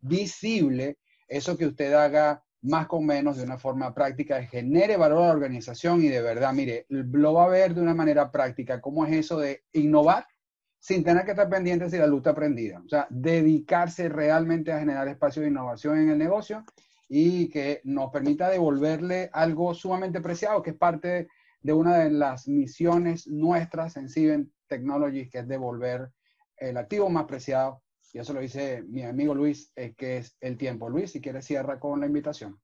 visible 0.00 0.98
eso 1.28 1.56
que 1.56 1.66
usted 1.66 1.92
haga 1.92 2.42
más 2.62 2.88
con 2.88 3.06
menos 3.06 3.36
de 3.36 3.44
una 3.44 3.58
forma 3.58 3.94
práctica, 3.94 4.42
genere 4.42 4.96
valor 4.96 5.22
a 5.22 5.26
la 5.26 5.32
organización 5.32 6.02
y 6.02 6.08
de 6.08 6.22
verdad, 6.22 6.52
mire, 6.52 6.86
lo 6.88 7.34
va 7.34 7.44
a 7.44 7.48
ver 7.48 7.74
de 7.74 7.80
una 7.80 7.94
manera 7.94 8.32
práctica, 8.32 8.80
cómo 8.80 9.06
es 9.06 9.12
eso 9.12 9.38
de 9.38 9.62
innovar 9.72 10.26
sin 10.80 11.04
tener 11.04 11.24
que 11.24 11.32
estar 11.32 11.48
pendientes 11.48 11.92
de 11.92 11.98
la 11.98 12.06
lucha 12.06 12.30
aprendida. 12.30 12.80
O 12.84 12.88
sea, 12.88 13.06
dedicarse 13.10 14.08
realmente 14.08 14.72
a 14.72 14.80
generar 14.80 15.06
espacio 15.08 15.42
de 15.42 15.48
innovación 15.48 15.98
en 15.98 16.10
el 16.10 16.18
negocio 16.18 16.64
y 17.08 17.48
que 17.48 17.80
nos 17.84 18.10
permita 18.10 18.50
devolverle 18.50 19.30
algo 19.32 19.74
sumamente 19.74 20.20
preciado, 20.20 20.62
que 20.62 20.70
es 20.70 20.76
parte 20.76 21.28
de 21.60 21.72
una 21.72 21.98
de 21.98 22.10
las 22.10 22.46
misiones 22.46 23.26
nuestras 23.26 23.96
en 23.96 24.08
Ciben 24.08 24.52
Technologies, 24.66 25.30
que 25.30 25.38
es 25.38 25.48
devolver 25.48 26.10
el 26.56 26.76
activo 26.76 27.08
más 27.08 27.24
preciado. 27.24 27.82
Y 28.12 28.18
eso 28.18 28.32
lo 28.32 28.40
dice 28.40 28.82
mi 28.86 29.02
amigo 29.04 29.34
Luis, 29.34 29.72
que 29.96 30.18
es 30.18 30.36
el 30.40 30.56
tiempo. 30.56 30.88
Luis, 30.88 31.12
si 31.12 31.20
quieres 31.20 31.44
cierra 31.44 31.78
con 31.78 32.00
la 32.00 32.06
invitación. 32.06 32.58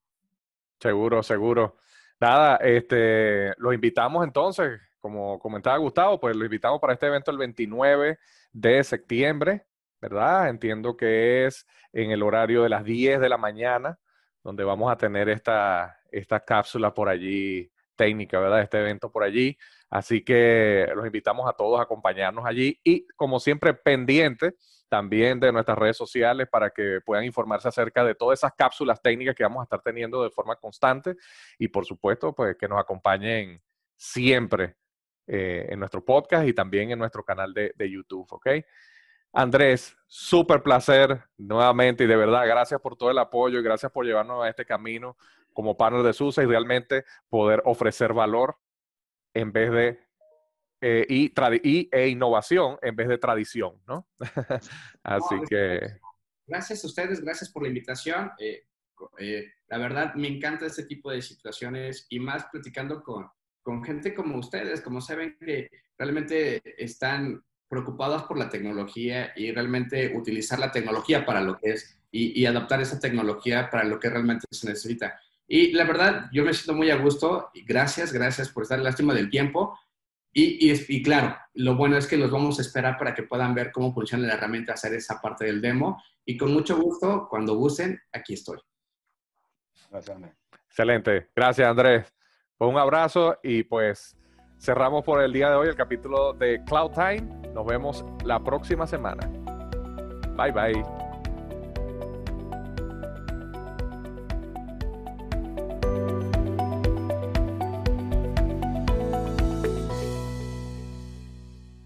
Seguro, 0.81 1.23
seguro. 1.23 1.77
Nada, 2.21 2.57
este, 2.57 3.53
los 3.59 3.75
invitamos 3.75 4.25
entonces, 4.25 4.81
como 5.01 5.39
comentaba 5.39 5.77
Gustavo, 5.79 6.21
pues 6.21 6.37
los 6.37 6.45
invitamos 6.45 6.81
para 6.81 6.95
este 6.95 7.07
evento 7.07 7.31
el 7.31 7.39
29 7.39 8.19
de 8.53 8.85
septiembre, 8.85 9.67
¿verdad? 10.01 10.49
Entiendo 10.49 10.97
que 10.97 11.47
es 11.47 11.67
en 11.93 12.11
el 12.11 12.23
horario 12.23 12.63
de 12.63 12.69
las 12.69 12.85
10 12.85 13.21
de 13.21 13.29
la 13.29 13.37
mañana 13.37 13.99
donde 14.45 14.63
vamos 14.63 14.93
a 14.93 14.97
tener 14.97 15.29
esta, 15.31 15.99
cápsula 16.47 16.93
por 16.93 17.09
allí 17.09 17.73
técnica, 17.97 18.39
¿verdad? 18.39 18.61
Este 18.61 18.79
evento 18.79 19.11
por 19.11 19.25
allí. 19.25 19.57
Así 19.89 20.23
que 20.23 20.87
los 20.95 21.07
invitamos 21.07 21.49
a 21.49 21.55
todos 21.55 21.81
a 21.81 21.85
acompañarnos 21.85 22.45
allí 22.45 22.79
y, 22.85 23.07
como 23.17 23.41
siempre, 23.41 23.73
pendiente 23.73 24.55
también 24.89 25.41
de 25.41 25.51
nuestras 25.51 25.79
redes 25.79 25.97
sociales 25.97 26.47
para 26.49 26.71
que 26.71 27.01
puedan 27.05 27.25
informarse 27.25 27.69
acerca 27.69 28.05
de 28.05 28.15
todas 28.15 28.39
esas 28.39 28.53
cápsulas 28.53 29.01
técnicas 29.01 29.35
que 29.35 29.45
vamos 29.45 29.63
a 29.63 29.65
estar 29.65 29.81
teniendo 29.81 30.23
de 30.23 30.31
forma 30.31 30.57
constante 30.57 31.17
y, 31.59 31.69
por 31.69 31.87
supuesto, 31.87 32.35
pues 32.35 32.57
que 32.57 32.69
nos 32.69 32.79
acompañen 32.79 33.63
siempre 33.97 34.77
eh, 35.27 35.69
en 35.71 35.79
nuestro 35.79 36.05
podcast 36.05 36.47
y 36.47 36.53
también 36.53 36.91
en 36.91 36.99
nuestro 36.99 37.25
canal 37.25 37.55
de, 37.55 37.73
de 37.75 37.91
YouTube, 37.91 38.27
¿ok? 38.31 38.49
Andrés, 39.35 39.97
súper 40.07 40.63
placer 40.63 41.25
nuevamente 41.37 42.05
y 42.05 42.07
de 42.07 42.17
verdad, 42.17 42.47
gracias 42.47 42.81
por 42.81 42.97
todo 42.97 43.11
el 43.11 43.19
apoyo 43.19 43.59
y 43.59 43.63
gracias 43.63 43.91
por 43.91 44.07
llevarnos 44.07 44.45
a 44.45 44.49
este 44.49 44.65
camino 44.65 45.17
como 45.53 45.77
partner 45.77 46.05
de 46.05 46.13
SUSE 46.13 46.45
y 46.45 46.47
realmente 46.47 47.05
poder 47.29 47.61
ofrecer 47.65 48.13
valor 48.13 48.57
en 49.35 49.53
vez 49.53 49.73
de 49.73 49.99
eh, 50.81 51.07
y, 51.09 51.89
e 51.91 52.09
innovación 52.09 52.79
en 52.81 52.95
vez 52.95 53.09
de 53.09 53.19
tradición, 53.19 53.81
¿no? 53.89 54.07
Así 55.03 55.35
que... 55.49 55.99
Gracias 56.47 56.85
a 56.85 56.87
ustedes, 56.87 57.21
gracias 57.21 57.51
por 57.51 57.63
la 57.63 57.69
invitación. 57.69 58.31
Eh, 58.39 58.67
eh, 59.19 59.53
la 59.67 59.79
verdad 59.79 60.15
me 60.15 60.29
encanta 60.29 60.67
este 60.67 60.85
tipo 60.85 61.11
de 61.11 61.23
situaciones 61.23 62.07
y 62.09 62.21
más 62.21 62.45
platicando 62.53 63.03
con, 63.03 63.29
con 63.63 63.83
gente 63.83 64.15
como 64.15 64.39
ustedes, 64.39 64.81
como 64.81 65.01
saben 65.01 65.37
que 65.41 65.71
realmente 65.97 66.63
están 66.77 67.43
preocupados 67.69 68.25
por 68.25 68.39
la 68.39 68.49
tecnología 68.49 69.33
y 69.37 69.53
realmente 69.53 70.17
utilizar 70.17 70.59
la 70.59 70.71
tecnología 70.71 71.25
para 71.25 71.41
lo 71.41 71.59
que 71.59 71.71
es 71.71 71.99
y, 72.11 72.41
y, 72.41 72.47
adaptar 72.47 72.81
esa 72.81 73.01
tecnología 73.01 73.69
para 73.71 73.85
lo 73.85 73.99
que 73.99 74.09
realmente 74.09 74.47
se 74.51 74.69
necesita. 74.69 75.19
Y 75.49 75.73
la 75.73 75.85
verdad, 75.85 76.27
yo 76.33 76.45
me 76.45 76.55
siento 76.55 76.75
muy 76.75 76.91
a 76.91 76.97
gusto. 76.97 77.51
Gracias, 77.67 78.13
gracias 78.13 78.49
por 78.49 78.63
estar 78.63 78.79
lástima 78.79 79.15
del 79.15 79.31
tiempo. 79.31 79.79
Y, 80.33 80.71
y, 80.71 80.85
y, 80.89 81.03
claro, 81.03 81.37
lo 81.55 81.77
bueno 81.77 81.97
es 81.97 82.07
que 82.07 82.17
los 82.17 82.31
vamos 82.31 82.59
a 82.59 82.63
esperar 82.63 82.99
para 82.99 83.15
que 83.15 83.25
puedan 83.25 83.55
ver 83.55 83.73
cómo 83.73 83.93
funciona 83.93 84.27
la 84.27 84.35
herramienta, 84.35 84.75
hacer 84.75 84.95
esa 84.95 85.21
parte 85.21 85.45
del 85.45 85.61
demo. 85.61 86.03
Y 86.25 86.37
con 86.37 86.53
mucho 86.53 86.77
gusto, 86.77 87.27
cuando 87.29 87.55
gusten, 87.57 88.01
aquí 88.13 88.35
estoy. 88.35 88.59
Gracias, 89.91 90.17
Andrés. 90.17 90.35
Excelente. 90.69 91.31
Gracias, 91.35 91.69
Andrés. 91.69 92.13
Pues 92.57 92.71
un 92.71 92.79
abrazo 92.79 93.39
y 93.43 93.65
pues 93.65 94.17
cerramos 94.65 95.05
por 95.05 95.23
el 95.23 95.33
día 95.33 95.51
de 95.51 95.57
hoy 95.57 95.69
el 95.69 95.77
capítulo 95.77 96.33
de 96.33 96.65
Cloud 96.65 96.93
Time. 96.93 97.53
Nos 97.53 97.67
vemos 97.67 98.05
la 98.25 98.41
próxima 98.41 98.87
semana. 98.87 99.31
Bye 100.37 100.53
bye. 100.53 101.14